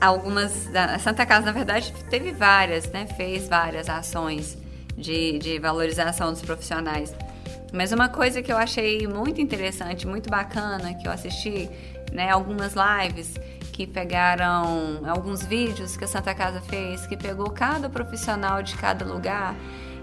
Algumas. 0.00 0.68
A 0.74 0.98
Santa 0.98 1.24
Casa, 1.24 1.46
na 1.46 1.52
verdade, 1.52 1.94
teve 2.10 2.32
várias, 2.32 2.90
né? 2.90 3.06
Fez 3.16 3.48
várias 3.48 3.88
ações 3.88 4.58
de, 4.98 5.38
de 5.38 5.60
valorização 5.60 6.32
dos 6.32 6.42
profissionais. 6.42 7.14
Mas 7.72 7.92
uma 7.92 8.08
coisa 8.08 8.42
que 8.42 8.52
eu 8.52 8.58
achei 8.58 9.06
muito 9.06 9.40
interessante, 9.40 10.08
muito 10.08 10.28
bacana, 10.28 10.92
que 10.94 11.06
eu 11.06 11.12
assisti, 11.12 11.70
né, 12.12 12.30
algumas 12.30 12.74
lives, 12.74 13.34
que 13.72 13.86
pegaram 13.86 15.00
alguns 15.08 15.42
vídeos 15.44 15.96
que 15.96 16.04
a 16.04 16.06
Santa 16.06 16.34
Casa 16.34 16.60
fez, 16.60 17.06
que 17.06 17.16
pegou 17.16 17.50
cada 17.50 17.88
profissional 17.88 18.62
de 18.62 18.76
cada 18.76 19.04
lugar. 19.04 19.56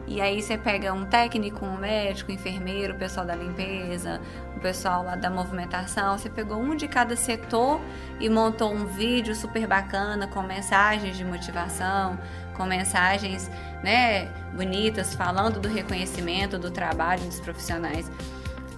E 0.07 0.19
aí 0.19 0.41
você 0.41 0.57
pega 0.57 0.91
um 0.91 1.05
técnico, 1.05 1.63
um 1.63 1.77
médico, 1.77 2.31
um 2.31 2.35
enfermeiro, 2.35 2.95
o 2.95 2.97
pessoal 2.97 3.27
da 3.27 3.35
limpeza, 3.35 4.19
o 4.57 4.59
pessoal 4.59 5.03
lá 5.03 5.15
da 5.15 5.29
movimentação. 5.29 6.17
Você 6.17 6.27
pegou 6.31 6.57
um 6.57 6.75
de 6.75 6.87
cada 6.87 7.15
setor 7.15 7.79
e 8.19 8.27
montou 8.27 8.73
um 8.73 8.87
vídeo 8.87 9.35
super 9.35 9.67
bacana 9.67 10.25
com 10.25 10.41
mensagens 10.41 11.15
de 11.15 11.23
motivação, 11.23 12.17
com 12.57 12.65
mensagens 12.65 13.51
né, 13.83 14.25
bonitas, 14.55 15.13
falando 15.13 15.59
do 15.59 15.69
reconhecimento 15.69 16.57
do 16.57 16.71
trabalho 16.71 17.23
dos 17.25 17.39
profissionais. 17.39 18.09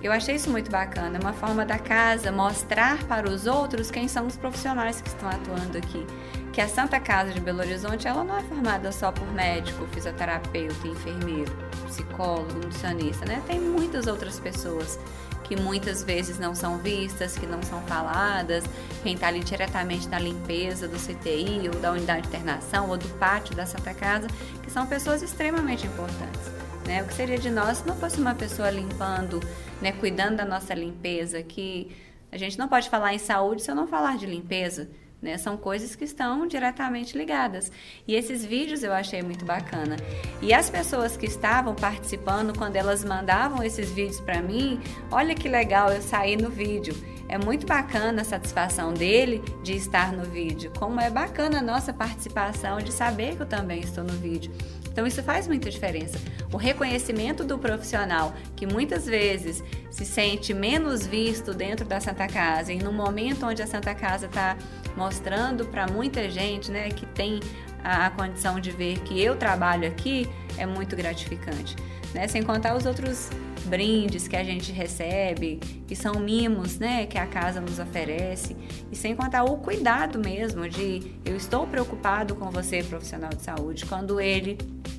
Eu 0.03 0.11
achei 0.11 0.35
isso 0.35 0.49
muito 0.49 0.71
bacana, 0.71 1.17
é 1.17 1.21
uma 1.21 1.33
forma 1.33 1.63
da 1.63 1.77
casa 1.77 2.31
mostrar 2.31 3.03
para 3.03 3.29
os 3.29 3.45
outros 3.45 3.91
quem 3.91 4.07
são 4.07 4.25
os 4.25 4.35
profissionais 4.35 4.99
que 4.99 5.07
estão 5.07 5.29
atuando 5.29 5.77
aqui. 5.77 6.05
Que 6.51 6.59
a 6.59 6.67
Santa 6.67 6.99
Casa 6.99 7.31
de 7.31 7.39
Belo 7.39 7.59
Horizonte, 7.59 8.07
ela 8.07 8.23
não 8.23 8.35
é 8.35 8.41
formada 8.41 8.91
só 8.91 9.11
por 9.11 9.31
médico, 9.31 9.85
fisioterapeuta, 9.93 10.87
enfermeiro, 10.87 11.51
psicólogo, 11.85 12.53
nutricionista, 12.53 13.25
né? 13.25 13.43
Tem 13.45 13.59
muitas 13.59 14.07
outras 14.07 14.39
pessoas 14.39 14.99
que 15.43 15.55
muitas 15.55 16.03
vezes 16.03 16.39
não 16.39 16.55
são 16.55 16.77
vistas, 16.79 17.37
que 17.37 17.45
não 17.45 17.61
são 17.61 17.81
faladas, 17.81 18.63
quem 19.03 19.13
está 19.13 19.27
ali 19.27 19.41
diretamente 19.41 20.09
na 20.09 20.17
limpeza 20.17 20.87
do 20.87 20.97
CTI 20.97 21.69
ou 21.71 21.79
da 21.79 21.91
unidade 21.91 22.21
de 22.21 22.27
internação 22.29 22.89
ou 22.89 22.97
do 22.97 23.07
pátio 23.19 23.55
da 23.55 23.65
Santa 23.65 23.93
Casa, 23.93 24.27
que 24.63 24.71
são 24.71 24.87
pessoas 24.87 25.21
extremamente 25.21 25.85
importantes. 25.85 26.60
Né? 26.91 27.01
O 27.01 27.07
que 27.07 27.13
seria 27.13 27.37
de 27.37 27.49
nós 27.49 27.77
se 27.77 27.87
não 27.87 27.95
fosse 27.95 28.19
uma 28.19 28.35
pessoa 28.35 28.69
limpando, 28.69 29.39
né, 29.81 29.93
cuidando 29.93 30.35
da 30.35 30.43
nossa 30.43 30.73
limpeza? 30.73 31.41
Que 31.41 31.89
a 32.29 32.37
gente 32.37 32.59
não 32.59 32.67
pode 32.67 32.89
falar 32.89 33.13
em 33.13 33.17
saúde 33.17 33.63
se 33.63 33.71
eu 33.71 33.75
não 33.75 33.87
falar 33.87 34.17
de 34.17 34.25
limpeza. 34.25 34.89
Né? 35.21 35.37
São 35.37 35.55
coisas 35.55 35.95
que 35.95 36.03
estão 36.03 36.45
diretamente 36.45 37.17
ligadas. 37.17 37.71
E 38.05 38.13
esses 38.13 38.43
vídeos 38.43 38.83
eu 38.83 38.91
achei 38.91 39.21
muito 39.21 39.45
bacana. 39.45 39.95
E 40.41 40.53
as 40.53 40.69
pessoas 40.69 41.15
que 41.15 41.25
estavam 41.25 41.75
participando, 41.75 42.57
quando 42.57 42.75
elas 42.75 43.05
mandavam 43.05 43.63
esses 43.63 43.89
vídeos 43.89 44.19
para 44.19 44.41
mim, 44.41 44.77
olha 45.09 45.33
que 45.33 45.47
legal 45.47 45.93
eu 45.93 46.01
saí 46.01 46.35
no 46.35 46.49
vídeo. 46.49 46.93
É 47.29 47.37
muito 47.37 47.65
bacana 47.65 48.23
a 48.23 48.25
satisfação 48.25 48.93
dele 48.93 49.41
de 49.63 49.77
estar 49.77 50.11
no 50.11 50.25
vídeo, 50.25 50.73
como 50.77 50.99
é 50.99 51.09
bacana 51.09 51.59
a 51.59 51.61
nossa 51.61 51.93
participação 51.93 52.79
de 52.79 52.91
saber 52.91 53.37
que 53.37 53.43
eu 53.43 53.47
também 53.47 53.79
estou 53.79 54.03
no 54.03 54.11
vídeo. 54.11 54.51
Então 54.91 55.07
isso 55.07 55.23
faz 55.23 55.47
muita 55.47 55.69
diferença. 55.69 56.19
O 56.51 56.57
reconhecimento 56.57 57.43
do 57.43 57.57
profissional 57.57 58.33
que 58.55 58.65
muitas 58.65 59.05
vezes 59.05 59.63
se 59.89 60.05
sente 60.05 60.53
menos 60.53 61.07
visto 61.07 61.53
dentro 61.53 61.85
da 61.85 61.99
Santa 61.99 62.27
Casa 62.27 62.73
e 62.73 62.77
no 62.77 62.91
momento 62.91 63.45
onde 63.45 63.61
a 63.61 63.67
Santa 63.67 63.95
Casa 63.95 64.25
está 64.25 64.57
mostrando 64.95 65.65
para 65.65 65.87
muita 65.87 66.29
gente, 66.29 66.71
né, 66.71 66.89
que 66.89 67.05
tem 67.05 67.39
a, 67.83 68.07
a 68.07 68.09
condição 68.09 68.59
de 68.59 68.71
ver 68.71 68.99
que 68.99 69.21
eu 69.21 69.35
trabalho 69.35 69.87
aqui, 69.87 70.29
é 70.57 70.65
muito 70.65 70.95
gratificante. 70.95 71.75
Né? 72.13 72.27
Sem 72.27 72.43
contar 72.43 72.75
os 72.75 72.85
outros 72.85 73.29
brindes 73.65 74.27
que 74.27 74.35
a 74.35 74.43
gente 74.43 74.71
recebe, 74.71 75.59
que 75.87 75.95
são 75.95 76.19
mimos, 76.19 76.79
né, 76.79 77.05
que 77.05 77.17
a 77.17 77.27
casa 77.27 77.61
nos 77.61 77.79
oferece, 77.79 78.55
e 78.91 78.95
sem 78.95 79.15
contar 79.15 79.43
o 79.43 79.57
cuidado 79.57 80.19
mesmo 80.19 80.67
de 80.67 81.15
eu 81.23 81.35
estou 81.35 81.67
preocupado 81.67 82.35
com 82.35 82.49
você, 82.49 82.83
profissional 82.83 83.29
de 83.29 83.43
saúde, 83.43 83.85
quando 83.85 84.19
ele 84.19 84.57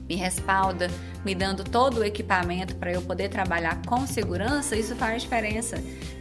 me 0.09 0.17
respalda, 0.17 0.91
me 1.25 1.35
dando 1.35 1.65
todo 1.65 1.99
o 1.99 2.05
equipamento 2.05 2.75
para 2.77 2.93
eu 2.93 3.03
poder 3.03 3.29
trabalhar 3.29 3.81
com 3.87 4.07
segurança, 4.07 4.77
isso 4.77 4.95
faz 4.97 5.23
diferença. 5.23 5.77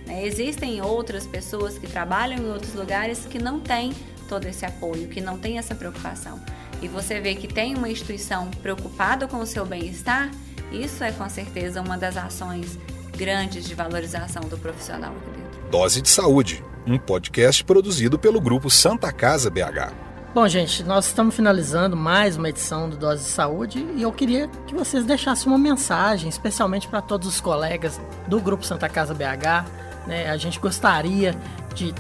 Né? 0.05 0.25
Existem 0.25 0.81
outras 0.81 1.25
pessoas 1.25 1.77
que 1.77 1.87
trabalham 1.87 2.39
em 2.39 2.51
outros 2.51 2.73
lugares 2.73 3.25
que 3.25 3.39
não 3.39 3.59
têm 3.59 3.91
todo 4.29 4.45
esse 4.45 4.65
apoio, 4.65 5.07
que 5.09 5.19
não 5.19 5.37
têm 5.37 5.57
essa 5.57 5.75
preocupação. 5.75 6.39
E 6.81 6.87
você 6.87 7.19
vê 7.19 7.35
que 7.35 7.47
tem 7.47 7.75
uma 7.75 7.89
instituição 7.89 8.49
preocupada 8.61 9.27
com 9.27 9.37
o 9.37 9.45
seu 9.45 9.65
bem-estar, 9.65 10.31
isso 10.71 11.03
é 11.03 11.11
com 11.11 11.27
certeza 11.29 11.81
uma 11.81 11.97
das 11.97 12.17
ações 12.17 12.77
grandes 13.17 13.65
de 13.65 13.75
valorização 13.75 14.43
do 14.43 14.57
profissional 14.57 15.11
aqui 15.11 15.39
dentro. 15.39 15.69
Dose 15.69 16.01
de 16.01 16.09
Saúde, 16.09 16.63
um 16.87 16.97
podcast 16.97 17.63
produzido 17.63 18.17
pelo 18.17 18.39
grupo 18.39 18.69
Santa 18.69 19.11
Casa 19.11 19.49
BH. 19.49 19.93
Bom, 20.33 20.47
gente, 20.47 20.81
nós 20.83 21.07
estamos 21.07 21.35
finalizando 21.35 21.97
mais 21.97 22.37
uma 22.37 22.47
edição 22.47 22.89
do 22.89 22.95
Dose 22.95 23.23
de 23.25 23.29
Saúde 23.29 23.85
e 23.95 24.01
eu 24.01 24.13
queria 24.13 24.47
que 24.65 24.73
vocês 24.73 25.03
deixassem 25.03 25.47
uma 25.47 25.57
mensagem, 25.57 26.29
especialmente 26.29 26.87
para 26.87 27.01
todos 27.01 27.27
os 27.27 27.41
colegas 27.41 27.99
do 28.27 28.39
Grupo 28.39 28.65
Santa 28.65 28.87
Casa 28.87 29.13
BH. 29.13 29.67
Né? 30.07 30.29
A 30.29 30.37
gente 30.37 30.57
gostaria 30.57 31.35
de 31.75 31.93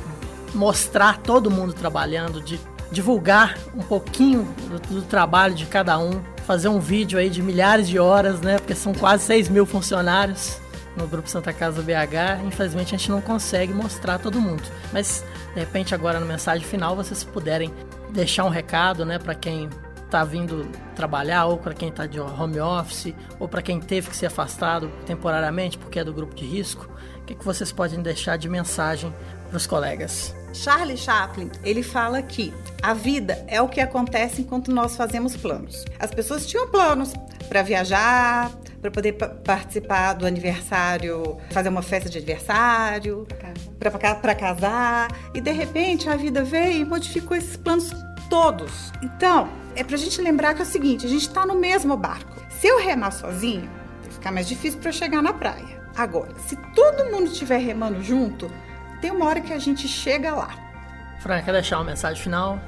mostrar 0.55 1.17
todo 1.17 1.51
mundo 1.51 1.73
trabalhando, 1.73 2.41
de 2.41 2.57
divulgar 2.89 3.57
um 3.75 3.81
pouquinho 3.81 4.47
do, 4.69 4.79
do, 4.95 5.01
trabalho 5.01 5.53
de 5.53 5.65
cada 5.65 5.97
um, 5.97 6.21
fazer 6.45 6.67
um 6.67 6.79
vídeo 6.79 7.17
aí 7.19 7.29
de 7.29 7.41
milhares 7.41 7.87
de 7.87 7.99
horas, 7.99 8.41
né? 8.41 8.57
Porque 8.57 8.75
são 8.75 8.93
quase 8.93 9.23
6 9.25 9.49
mil 9.49 9.65
funcionários 9.65 10.59
no 10.95 11.07
Grupo 11.07 11.29
Santa 11.29 11.53
Casa 11.53 11.81
BH. 11.81 12.45
Infelizmente 12.45 12.95
a 12.95 12.97
gente 12.97 13.11
não 13.11 13.21
consegue 13.21 13.73
mostrar 13.73 14.19
todo 14.19 14.39
mundo. 14.39 14.63
Mas 14.91 15.23
de 15.53 15.59
repente 15.59 15.93
agora 15.95 16.19
na 16.19 16.25
mensagem 16.25 16.65
final 16.65 16.95
vocês 16.95 17.23
puderem 17.23 17.71
deixar 18.11 18.43
um 18.45 18.49
recado, 18.49 19.05
né, 19.05 19.17
para 19.17 19.33
quem 19.33 19.69
está 20.05 20.25
vindo 20.25 20.67
trabalhar 20.93 21.45
ou 21.45 21.57
para 21.57 21.73
quem 21.73 21.87
está 21.87 22.05
de 22.05 22.19
home 22.19 22.59
office 22.59 23.15
ou 23.39 23.47
para 23.47 23.61
quem 23.61 23.79
teve 23.79 24.09
que 24.09 24.15
ser 24.15 24.25
afastado 24.25 24.91
temporariamente 25.05 25.77
porque 25.77 25.99
é 25.99 26.03
do 26.03 26.13
grupo 26.13 26.35
de 26.35 26.45
risco, 26.45 26.89
o 27.21 27.25
que, 27.25 27.33
que 27.33 27.45
vocês 27.45 27.71
podem 27.71 28.01
deixar 28.01 28.37
de 28.37 28.49
mensagem 28.49 29.13
para 29.47 29.55
os 29.55 29.65
colegas? 29.65 30.35
Charlie 30.53 30.97
Chaplin, 30.97 31.49
ele 31.63 31.81
fala 31.83 32.21
que 32.21 32.53
a 32.81 32.93
vida 32.93 33.43
é 33.47 33.61
o 33.61 33.67
que 33.67 33.79
acontece 33.79 34.41
enquanto 34.41 34.71
nós 34.71 34.95
fazemos 34.95 35.35
planos. 35.35 35.85
As 35.99 36.11
pessoas 36.11 36.45
tinham 36.45 36.67
planos 36.67 37.13
para 37.47 37.61
viajar, 37.61 38.51
para 38.81 38.89
poder 38.89 39.13
participar 39.13 40.13
do 40.13 40.25
aniversário, 40.25 41.37
fazer 41.51 41.69
uma 41.69 41.81
festa 41.81 42.09
de 42.09 42.17
aniversário, 42.17 43.27
para 44.21 44.35
casar, 44.35 45.09
e 45.33 45.41
de 45.41 45.51
repente 45.51 46.09
a 46.09 46.15
vida 46.15 46.43
veio 46.43 46.81
e 46.81 46.85
modificou 46.85 47.37
esses 47.37 47.55
planos 47.55 47.91
todos. 48.29 48.91
Então, 49.03 49.49
é 49.75 49.83
para 49.83 49.95
a 49.95 49.99
gente 49.99 50.21
lembrar 50.21 50.53
que 50.53 50.61
é 50.61 50.63
o 50.63 50.67
seguinte: 50.67 51.05
a 51.05 51.09
gente 51.09 51.27
está 51.27 51.45
no 51.45 51.55
mesmo 51.55 51.95
barco. 51.95 52.41
Se 52.49 52.67
eu 52.67 52.79
remar 52.79 53.11
sozinho, 53.11 53.69
vai 54.01 54.11
ficar 54.11 54.31
mais 54.31 54.47
difícil 54.47 54.79
para 54.79 54.89
eu 54.89 54.93
chegar 54.93 55.21
na 55.21 55.33
praia. 55.33 55.81
Agora, 55.95 56.33
se 56.47 56.55
todo 56.73 57.11
mundo 57.11 57.25
estiver 57.25 57.57
remando 57.57 58.01
junto, 58.01 58.49
tem 59.01 59.11
uma 59.11 59.25
hora 59.25 59.41
que 59.41 59.51
a 59.51 59.59
gente 59.59 59.87
chega 59.87 60.33
lá. 60.33 60.49
Fran, 61.19 61.41
quer 61.41 61.51
deixar 61.51 61.79
uma 61.79 61.85
mensagem 61.85 62.21
final? 62.21 62.59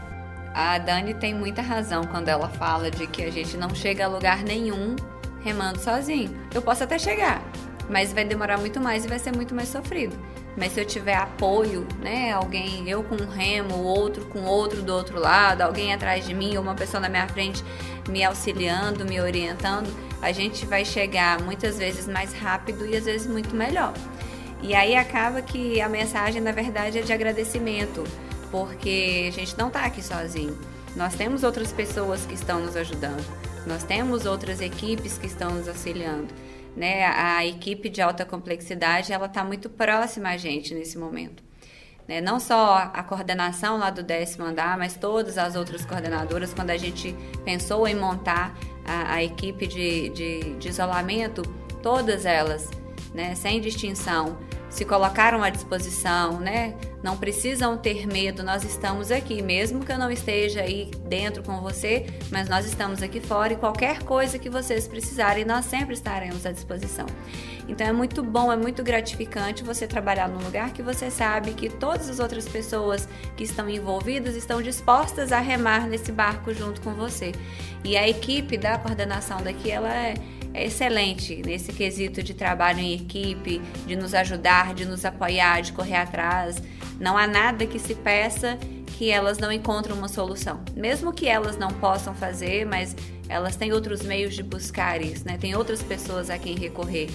A 0.54 0.78
Dani 0.78 1.14
tem 1.14 1.34
muita 1.34 1.62
razão 1.62 2.04
quando 2.04 2.28
ela 2.28 2.50
fala 2.50 2.92
de 2.92 3.08
que 3.08 3.24
a 3.24 3.32
gente 3.32 3.56
não 3.56 3.74
chega 3.74 4.06
a 4.06 4.08
lugar 4.08 4.44
nenhum 4.44 4.96
remando 5.44 5.80
sozinho. 5.80 6.36
Eu 6.54 6.62
posso 6.62 6.84
até 6.84 6.98
chegar, 7.00 7.42
mas 7.90 8.14
vai 8.14 8.24
demorar 8.24 8.58
muito 8.58 8.80
mais 8.80 9.06
e 9.06 9.08
vai 9.08 9.20
ser 9.20 9.36
muito 9.36 9.56
mais 9.56 9.70
sofrido. 9.70 10.16
Mas 10.56 10.74
se 10.74 10.80
eu 10.80 10.86
tiver 10.86 11.16
apoio, 11.16 11.88
né, 12.00 12.32
alguém, 12.32 12.88
eu 12.88 13.04
com 13.04 13.16
um 13.16 13.28
remo, 13.28 13.76
o 13.76 13.84
outro 13.84 14.26
com 14.26 14.44
outro 14.44 14.84
do 14.84 14.94
outro 14.94 15.20
lado, 15.20 15.62
alguém 15.62 15.94
atrás 15.94 16.26
de 16.26 16.34
mim 16.34 16.56
ou 16.56 16.62
uma 16.62 16.76
pessoa 16.76 17.02
na 17.02 17.10
minha 17.10 17.28
frente 17.28 17.64
me 18.08 18.24
auxiliando, 18.24 19.04
me 19.06 19.20
orientando, 19.20 19.92
a 20.22 20.32
gente 20.32 20.66
vai 20.66 20.86
chegar 20.86 21.42
muitas 21.42 21.80
vezes 21.80 22.08
mais 22.08 22.34
rápido 22.34 22.86
e 22.86 22.96
às 22.96 23.06
vezes 23.06 23.26
muito 23.26 23.56
melhor. 23.56 23.94
E 24.64 24.74
aí 24.74 24.96
acaba 24.96 25.42
que 25.42 25.82
a 25.82 25.90
mensagem, 25.90 26.42
na 26.42 26.54
verdade, 26.54 26.98
é 26.98 27.02
de 27.02 27.12
agradecimento, 27.12 28.02
porque 28.50 29.26
a 29.28 29.32
gente 29.32 29.58
não 29.58 29.68
está 29.68 29.84
aqui 29.84 30.02
sozinho. 30.02 30.58
Nós 30.96 31.16
temos 31.16 31.44
outras 31.44 31.74
pessoas 31.74 32.26
que 32.26 32.34
estão 32.34 32.62
nos 32.62 32.78
ajudando. 32.78 33.26
Nós 33.68 33.84
temos 33.84 34.26
outras 34.26 34.62
equipes 34.62 35.18
que 35.18 35.28
estão 35.28 35.52
nos 35.52 35.68
auxiliando. 35.68 36.34
Né? 36.78 37.06
A 37.06 37.46
equipe 37.46 37.90
de 37.90 38.02
alta 38.02 38.24
complexidade 38.24 39.12
ela 39.12 39.26
está 39.26 39.44
muito 39.44 39.70
próxima 39.70 40.30
a 40.30 40.38
gente 40.38 40.74
nesse 40.74 40.98
momento. 40.98 41.44
Né? 42.08 42.22
Não 42.22 42.40
só 42.40 42.90
a 42.94 43.04
coordenação 43.04 43.78
lá 43.78 43.90
do 43.90 44.02
décimo 44.02 44.46
andar, 44.46 44.78
mas 44.78 44.96
todas 44.96 45.38
as 45.38 45.58
outras 45.58 45.86
coordenadoras, 45.86 46.54
quando 46.54 46.70
a 46.70 46.78
gente 46.78 47.14
pensou 47.44 47.86
em 47.86 47.96
montar 47.96 48.58
a, 48.86 49.16
a 49.16 49.24
equipe 49.24 49.68
de, 49.68 50.08
de, 50.10 50.54
de 50.54 50.70
isolamento, 50.70 51.42
todas 51.82 52.26
elas, 52.26 52.70
né, 53.14 53.36
sem 53.36 53.60
distinção, 53.60 54.38
se 54.74 54.84
colocaram 54.84 55.44
à 55.44 55.52
disposição, 55.52 56.40
né? 56.40 56.74
Não 57.04 57.16
precisam 57.16 57.78
ter 57.78 58.08
medo, 58.08 58.42
nós 58.42 58.64
estamos 58.64 59.12
aqui, 59.12 59.40
mesmo 59.40 59.86
que 59.86 59.92
eu 59.92 60.00
não 60.00 60.10
esteja 60.10 60.62
aí 60.62 60.90
dentro 61.06 61.44
com 61.44 61.62
você, 61.62 62.08
mas 62.32 62.50
nós 62.50 62.66
estamos 62.66 63.04
aqui 63.04 63.20
fora 63.20 63.54
e 63.54 63.56
qualquer 63.56 64.02
coisa 64.02 64.40
que 64.40 64.50
vocês 64.50 64.88
precisarem, 64.88 65.46
nós 65.46 65.66
sempre 65.66 65.94
estaremos 65.94 66.44
à 66.44 66.52
disposição. 66.52 67.06
Então 67.68 67.86
é 67.86 67.94
muito 67.94 68.24
bom, 68.24 68.52
é 68.52 68.58
muito 68.58 68.82
gratificante 68.84 69.64
você 69.64 69.86
trabalhar 69.86 70.28
num 70.28 70.44
lugar 70.44 70.74
que 70.74 70.82
você 70.82 71.12
sabe 71.12 71.54
que 71.54 71.70
todas 71.70 72.10
as 72.10 72.18
outras 72.18 72.50
pessoas 72.50 73.08
que 73.38 73.44
estão 73.44 73.70
envolvidas 73.70 74.36
estão 74.36 74.60
dispostas 74.60 75.32
a 75.32 75.40
remar 75.40 75.88
nesse 75.88 76.12
barco 76.12 76.52
junto 76.52 76.82
com 76.82 76.96
você. 76.96 77.32
E 77.84 77.96
a 77.96 78.10
equipe 78.10 78.58
da 78.58 78.80
coordenação 78.80 79.40
daqui, 79.44 79.70
ela 79.70 79.94
é 79.94 80.16
é 80.54 80.66
excelente 80.66 81.42
nesse 81.46 81.74
quesito 81.74 82.22
de 82.22 82.34
trabalho 82.34 82.80
em 82.80 82.94
equipe, 82.94 83.62
de 83.86 83.96
nos 83.96 84.14
ajudar, 84.14 84.74
de 84.74 84.86
nos 84.86 85.04
apoiar, 85.04 85.62
de 85.62 85.72
correr 85.72 85.96
atrás. 85.96 86.62
Não 87.00 87.18
há 87.18 87.26
nada 87.26 87.66
que 87.66 87.80
se 87.80 87.96
peça 87.96 88.58
que 88.98 89.10
elas 89.10 89.40
não 89.40 89.52
encontrem 89.52 89.96
uma 89.96 90.08
solução. 90.08 90.62
Mesmo 90.76 91.12
que 91.12 91.28
elas 91.28 91.58
não 91.58 91.70
possam 91.70 92.14
fazer, 92.14 92.66
mas 92.66 92.96
elas 93.28 93.56
têm 93.56 93.74
outros 93.74 94.04
meios 94.04 94.36
de 94.36 94.44
buscar 94.44 95.02
isso, 95.02 95.26
né? 95.26 95.38
Tem 95.38 95.56
outras 95.56 95.82
pessoas 95.82 96.30
a 96.30 96.38
quem 96.38 96.56
recorrer. 96.56 97.10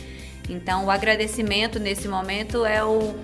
Então, 0.48 0.86
o 0.86 0.90
agradecimento 0.90 1.78
nesse 1.78 2.08
momento 2.08 2.64
é, 2.64 2.82
o, 2.82 3.14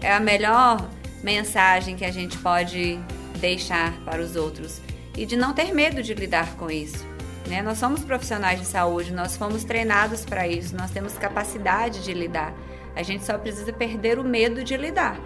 é 0.00 0.12
a 0.12 0.20
melhor 0.20 0.90
mensagem 1.22 1.94
que 1.94 2.04
a 2.04 2.10
gente 2.10 2.36
pode 2.38 2.98
deixar 3.38 3.92
para 4.04 4.20
os 4.20 4.34
outros 4.34 4.80
e 5.16 5.24
de 5.26 5.36
não 5.36 5.52
ter 5.52 5.72
medo 5.72 6.02
de 6.02 6.14
lidar 6.14 6.56
com 6.56 6.70
isso. 6.70 7.11
Né? 7.46 7.62
Nós 7.62 7.78
somos 7.78 8.04
profissionais 8.04 8.60
de 8.60 8.66
saúde, 8.66 9.12
nós 9.12 9.36
fomos 9.36 9.64
treinados 9.64 10.24
para 10.24 10.46
isso, 10.46 10.76
nós 10.76 10.90
temos 10.90 11.14
capacidade 11.14 12.02
de 12.02 12.12
lidar. 12.12 12.52
A 12.94 13.02
gente 13.02 13.24
só 13.24 13.36
precisa 13.38 13.72
perder 13.72 14.18
o 14.18 14.24
medo 14.24 14.62
de 14.62 14.76
lidar. 14.76 15.18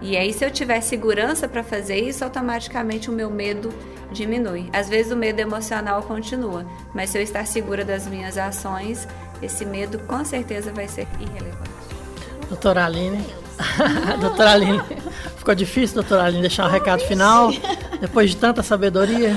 E 0.00 0.16
aí, 0.16 0.32
se 0.32 0.44
eu 0.44 0.50
tiver 0.50 0.80
segurança 0.80 1.46
para 1.46 1.62
fazer 1.62 1.96
isso, 1.96 2.24
automaticamente 2.24 3.08
o 3.08 3.12
meu 3.12 3.30
medo 3.30 3.72
diminui. 4.10 4.68
Às 4.72 4.88
vezes 4.88 5.12
o 5.12 5.16
medo 5.16 5.38
emocional 5.38 6.02
continua, 6.02 6.66
mas 6.92 7.10
se 7.10 7.18
eu 7.18 7.22
estar 7.22 7.46
segura 7.46 7.84
das 7.84 8.06
minhas 8.08 8.36
ações, 8.36 9.06
esse 9.40 9.64
medo 9.64 10.00
com 10.00 10.24
certeza 10.24 10.72
vai 10.72 10.88
ser 10.88 11.06
irrelevante. 11.20 11.70
Doutora 12.48 12.84
Aline. 12.84 13.24
doutora 14.20 14.52
Aline, 14.52 14.82
ficou 15.36 15.54
difícil, 15.54 15.94
doutora 15.94 16.24
Aline, 16.24 16.40
deixar 16.40 16.66
um 16.66 16.70
recado 16.70 17.00
final? 17.04 17.50
Depois 18.00 18.30
de 18.30 18.36
tanta 18.36 18.62
sabedoria? 18.62 19.36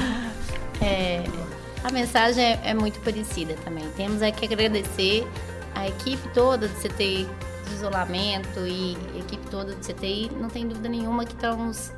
É, 1.96 2.00
mensagem 2.00 2.44
é, 2.44 2.60
é 2.66 2.74
muito 2.74 3.00
parecida 3.00 3.56
também. 3.64 3.90
Temos 3.96 4.22
aqui 4.22 4.48
que 4.48 4.54
agradecer 4.54 5.26
a 5.74 5.88
equipe 5.88 6.28
toda 6.34 6.68
do 6.68 6.76
CTI 6.76 7.26
de 7.68 7.74
isolamento 7.74 8.60
e 8.68 8.98
a 9.16 9.20
equipe 9.20 9.48
toda 9.50 9.74
do 9.74 9.82
CTI, 9.82 10.30
não 10.40 10.50
tem 10.50 10.68
dúvida 10.68 10.90
nenhuma 10.90 11.26
que 11.26 11.34
estamos 11.34 11.92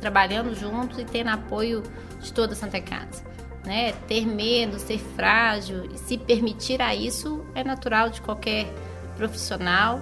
trabalhando 0.00 0.54
juntos 0.54 0.98
e 0.98 1.04
tendo 1.04 1.30
apoio 1.30 1.82
de 2.20 2.32
toda 2.32 2.54
a 2.54 2.56
Santa 2.56 2.80
Casa. 2.80 3.24
Né? 3.64 3.92
Ter 4.08 4.26
medo, 4.26 4.78
ser 4.78 4.98
frágil 4.98 5.88
e 5.94 5.98
se 5.98 6.18
permitir 6.18 6.82
a 6.82 6.94
isso 6.94 7.46
é 7.54 7.62
natural 7.62 8.10
de 8.10 8.20
qualquer 8.20 8.66
profissional. 9.16 10.00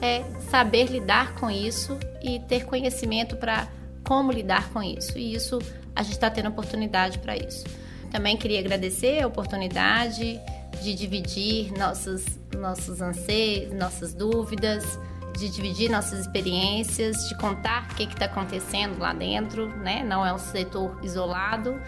É 0.00 0.22
saber 0.50 0.86
lidar 0.86 1.34
com 1.34 1.50
isso 1.50 1.98
e 2.22 2.38
ter 2.40 2.64
conhecimento 2.64 3.36
para 3.36 3.66
como 4.04 4.30
lidar 4.30 4.68
com 4.70 4.82
isso. 4.82 5.18
E 5.18 5.34
isso 5.34 5.58
a 5.94 6.02
gente 6.02 6.12
está 6.12 6.30
tendo 6.30 6.48
oportunidade 6.48 7.18
para 7.18 7.36
isso. 7.36 7.64
Também 8.10 8.36
queria 8.36 8.60
agradecer 8.60 9.22
a 9.22 9.26
oportunidade 9.26 10.40
de 10.82 10.94
dividir 10.94 11.72
nossos, 11.78 12.24
nossos 12.56 13.00
anseios, 13.00 13.72
nossas 13.72 14.14
dúvidas, 14.14 14.98
de 15.36 15.48
dividir 15.50 15.90
nossas 15.90 16.20
experiências, 16.20 17.28
de 17.28 17.36
contar 17.36 17.88
o 17.90 17.94
que 17.94 18.04
está 18.04 18.26
acontecendo 18.26 18.98
lá 18.98 19.12
dentro, 19.12 19.68
né? 19.78 20.02
Não 20.02 20.24
é 20.24 20.32
um 20.32 20.38
setor 20.38 20.98
isolado, 21.02 21.80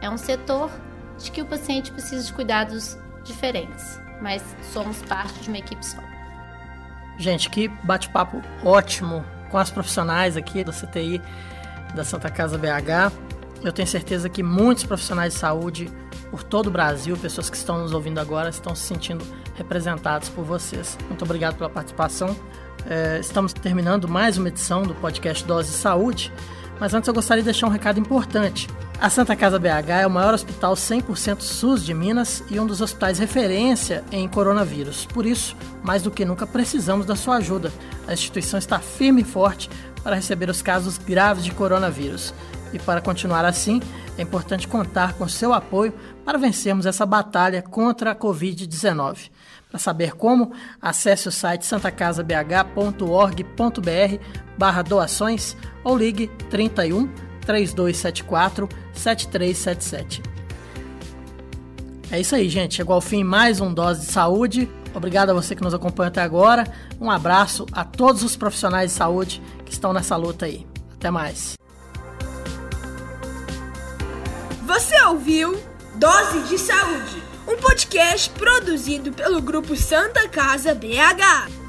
é 0.00 0.10
um 0.10 0.16
setor 0.16 0.70
de 1.18 1.30
que 1.30 1.40
o 1.40 1.46
paciente 1.46 1.90
precisa 1.92 2.24
de 2.24 2.32
cuidados 2.32 2.98
diferentes, 3.24 4.00
mas 4.20 4.42
somos 4.72 5.00
parte 5.02 5.38
de 5.40 5.48
uma 5.48 5.58
equipe 5.58 5.84
só. 5.84 6.02
Gente, 7.18 7.48
que 7.48 7.68
bate-papo 7.84 8.42
ótimo 8.64 9.24
com 9.50 9.56
as 9.58 9.70
profissionais 9.70 10.36
aqui 10.36 10.62
da 10.62 10.72
CTI 10.72 11.22
da 11.94 12.04
Santa 12.04 12.30
Casa 12.30 12.58
BH. 12.58 13.25
Eu 13.62 13.72
tenho 13.72 13.88
certeza 13.88 14.28
que 14.28 14.42
muitos 14.42 14.84
profissionais 14.84 15.32
de 15.34 15.38
saúde 15.38 15.90
por 16.30 16.42
todo 16.42 16.66
o 16.66 16.70
Brasil, 16.70 17.16
pessoas 17.16 17.48
que 17.48 17.56
estão 17.56 17.78
nos 17.78 17.92
ouvindo 17.92 18.18
agora, 18.18 18.48
estão 18.48 18.74
se 18.74 18.82
sentindo 18.82 19.24
representados 19.54 20.28
por 20.28 20.44
vocês. 20.44 20.98
Muito 21.08 21.24
obrigado 21.24 21.56
pela 21.56 21.70
participação. 21.70 22.36
É, 22.88 23.18
estamos 23.18 23.52
terminando 23.52 24.06
mais 24.08 24.38
uma 24.38 24.48
edição 24.48 24.82
do 24.82 24.94
podcast 24.94 25.44
Dose 25.44 25.72
Saúde, 25.72 26.32
mas 26.78 26.94
antes 26.94 27.08
eu 27.08 27.14
gostaria 27.14 27.42
de 27.42 27.46
deixar 27.46 27.66
um 27.66 27.70
recado 27.70 27.98
importante. 27.98 28.68
A 29.00 29.10
Santa 29.10 29.36
Casa 29.36 29.58
BH 29.58 29.90
é 30.02 30.06
o 30.06 30.10
maior 30.10 30.32
hospital 30.32 30.74
100% 30.74 31.40
SUS 31.40 31.84
de 31.84 31.92
Minas 31.92 32.42
e 32.48 32.58
um 32.58 32.66
dos 32.66 32.80
hospitais 32.80 33.18
referência 33.18 34.02
em 34.10 34.26
coronavírus. 34.26 35.04
Por 35.04 35.26
isso, 35.26 35.54
mais 35.82 36.02
do 36.02 36.10
que 36.10 36.24
nunca, 36.24 36.46
precisamos 36.46 37.04
da 37.04 37.14
sua 37.14 37.36
ajuda. 37.36 37.72
A 38.06 38.12
instituição 38.12 38.58
está 38.58 38.78
firme 38.78 39.20
e 39.22 39.24
forte 39.24 39.68
para 40.02 40.16
receber 40.16 40.48
os 40.48 40.62
casos 40.62 40.96
graves 40.96 41.44
de 41.44 41.50
coronavírus. 41.50 42.32
E 42.72 42.78
para 42.78 43.00
continuar 43.00 43.44
assim, 43.44 43.80
é 44.18 44.22
importante 44.22 44.68
contar 44.68 45.14
com 45.14 45.28
seu 45.28 45.52
apoio 45.52 45.94
para 46.24 46.38
vencermos 46.38 46.86
essa 46.86 47.06
batalha 47.06 47.62
contra 47.62 48.12
a 48.12 48.14
Covid-19. 48.14 49.30
Para 49.70 49.78
saber 49.78 50.14
como, 50.14 50.52
acesse 50.80 51.28
o 51.28 51.32
site 51.32 51.66
santacasabh.org.br 51.66 54.24
barra 54.56 54.82
doações 54.82 55.56
ou 55.84 55.96
ligue 55.96 56.28
31 56.50 57.08
3274 57.42 58.68
7377. 58.92 60.36
É 62.10 62.20
isso 62.20 62.34
aí, 62.34 62.48
gente. 62.48 62.76
Chegou 62.76 62.94
ao 62.94 63.00
fim 63.00 63.24
mais 63.24 63.60
um 63.60 63.72
Dose 63.72 64.06
de 64.06 64.12
Saúde. 64.12 64.68
Obrigado 64.94 65.30
a 65.30 65.34
você 65.34 65.54
que 65.54 65.62
nos 65.62 65.74
acompanha 65.74 66.08
até 66.08 66.22
agora. 66.22 66.64
Um 67.00 67.10
abraço 67.10 67.66
a 67.72 67.84
todos 67.84 68.22
os 68.22 68.36
profissionais 68.36 68.92
de 68.92 68.96
saúde 68.96 69.42
que 69.64 69.72
estão 69.72 69.92
nessa 69.92 70.16
luta 70.16 70.46
aí. 70.46 70.66
Até 70.94 71.10
mais. 71.10 71.56
Você 74.66 75.00
ouviu 75.02 75.62
Dose 75.94 76.40
de 76.48 76.58
Saúde, 76.58 77.22
um 77.46 77.56
podcast 77.56 78.28
produzido 78.30 79.12
pelo 79.12 79.40
Grupo 79.40 79.76
Santa 79.76 80.28
Casa 80.28 80.74
BH. 80.74 81.65